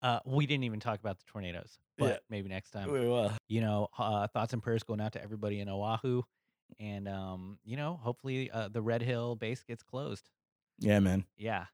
Uh, 0.00 0.20
we 0.24 0.46
didn't 0.46 0.64
even 0.64 0.80
talk 0.80 0.98
about 1.00 1.18
the 1.18 1.24
tornadoes, 1.26 1.78
but 1.98 2.06
Yeah. 2.08 2.16
maybe 2.30 2.48
next 2.48 2.70
time. 2.70 2.90
We 2.90 3.00
will. 3.00 3.32
you 3.48 3.60
know, 3.60 3.88
uh, 3.98 4.26
thoughts 4.28 4.52
and 4.52 4.62
prayers 4.62 4.82
going 4.82 5.00
out 5.00 5.12
to 5.14 5.22
everybody 5.22 5.60
in 5.60 5.68
Oahu. 5.68 6.22
And, 6.78 7.08
um, 7.08 7.58
you 7.64 7.76
know, 7.76 7.98
hopefully 8.02 8.50
uh, 8.50 8.68
the 8.68 8.82
Red 8.82 9.02
Hill 9.02 9.36
base 9.36 9.62
gets 9.64 9.82
closed. 9.82 10.28
Yeah, 10.78 11.00
man. 11.00 11.24
Yeah. 11.36 11.66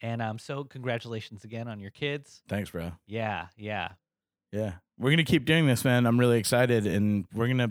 And 0.00 0.20
um, 0.22 0.38
so 0.38 0.64
congratulations 0.64 1.44
again 1.44 1.68
on 1.68 1.78
your 1.78 1.90
kids. 1.90 2.42
Thanks, 2.48 2.70
bro. 2.70 2.92
Yeah. 3.06 3.46
Yeah. 3.56 3.90
Yeah, 4.52 4.72
we're 4.98 5.10
gonna 5.10 5.22
keep 5.22 5.44
doing 5.44 5.68
this, 5.68 5.84
man. 5.84 6.06
I'm 6.06 6.18
really 6.18 6.36
excited, 6.40 6.84
and 6.84 7.24
we're 7.32 7.46
gonna 7.46 7.70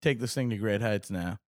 take 0.00 0.20
this 0.20 0.32
thing 0.32 0.48
to 0.48 0.56
great 0.56 0.80
heights 0.80 1.10
now. 1.10 1.38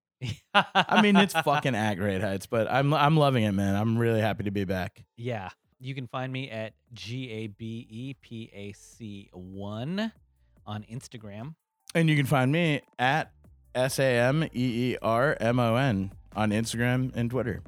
I 0.53 1.01
mean, 1.01 1.15
it's 1.15 1.33
fucking 1.45 1.73
at 1.73 1.95
great 1.95 2.21
heights, 2.21 2.45
but 2.45 2.69
I'm 2.71 2.93
I'm 2.93 3.17
loving 3.17 3.43
it, 3.43 3.53
man. 3.53 3.75
I'm 3.75 3.97
really 3.97 4.21
happy 4.21 4.43
to 4.43 4.51
be 4.51 4.65
back. 4.65 5.03
Yeah. 5.15 5.49
You 5.79 5.93
can 5.93 6.07
find 6.07 6.33
me 6.33 6.49
at 6.49 6.73
G 6.93 7.29
A 7.29 7.47
B 7.47 7.87
E 7.89 8.15
P 8.19 8.49
A 8.53 8.71
C 8.71 9.29
1 9.31 10.11
on 10.65 10.85
Instagram. 10.91 11.55
And 11.93 12.09
you 12.09 12.15
can 12.15 12.25
find 12.25 12.51
me 12.51 12.81
at 12.97 13.31
S 13.75 13.99
A 13.99 14.17
M 14.19 14.43
E 14.43 14.49
E 14.53 14.97
R 15.01 15.37
M 15.39 15.59
O 15.59 15.75
N 15.75 16.11
on 16.35 16.49
Instagram 16.49 17.15
and 17.15 17.29
Twitter. 17.29 17.61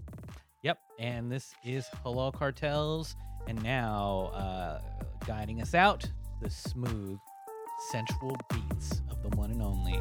Yep. 0.64 0.80
And 1.00 1.32
this 1.32 1.54
is 1.64 1.86
Halal 2.04 2.34
Cartels. 2.34 3.16
And 3.48 3.62
now, 3.64 4.32
uh, 4.34 4.82
guiding 5.26 5.62
us 5.62 5.74
out, 5.74 6.04
the 6.42 6.50
smooth, 6.50 7.18
sensual 7.92 8.36
beats 8.50 9.02
of 9.10 9.22
the 9.22 9.36
one 9.38 9.52
and 9.52 9.62
only 9.62 10.00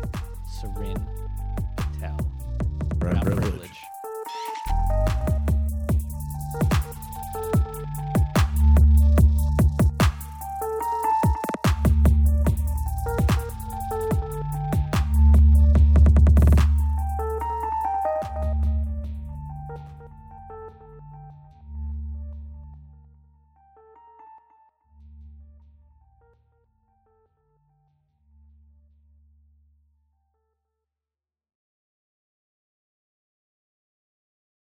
Sarin 0.61 1.07
Patel. 1.77 2.17
Brown 2.97 3.21
privilege. 3.21 3.51
privilege. 3.51 5.35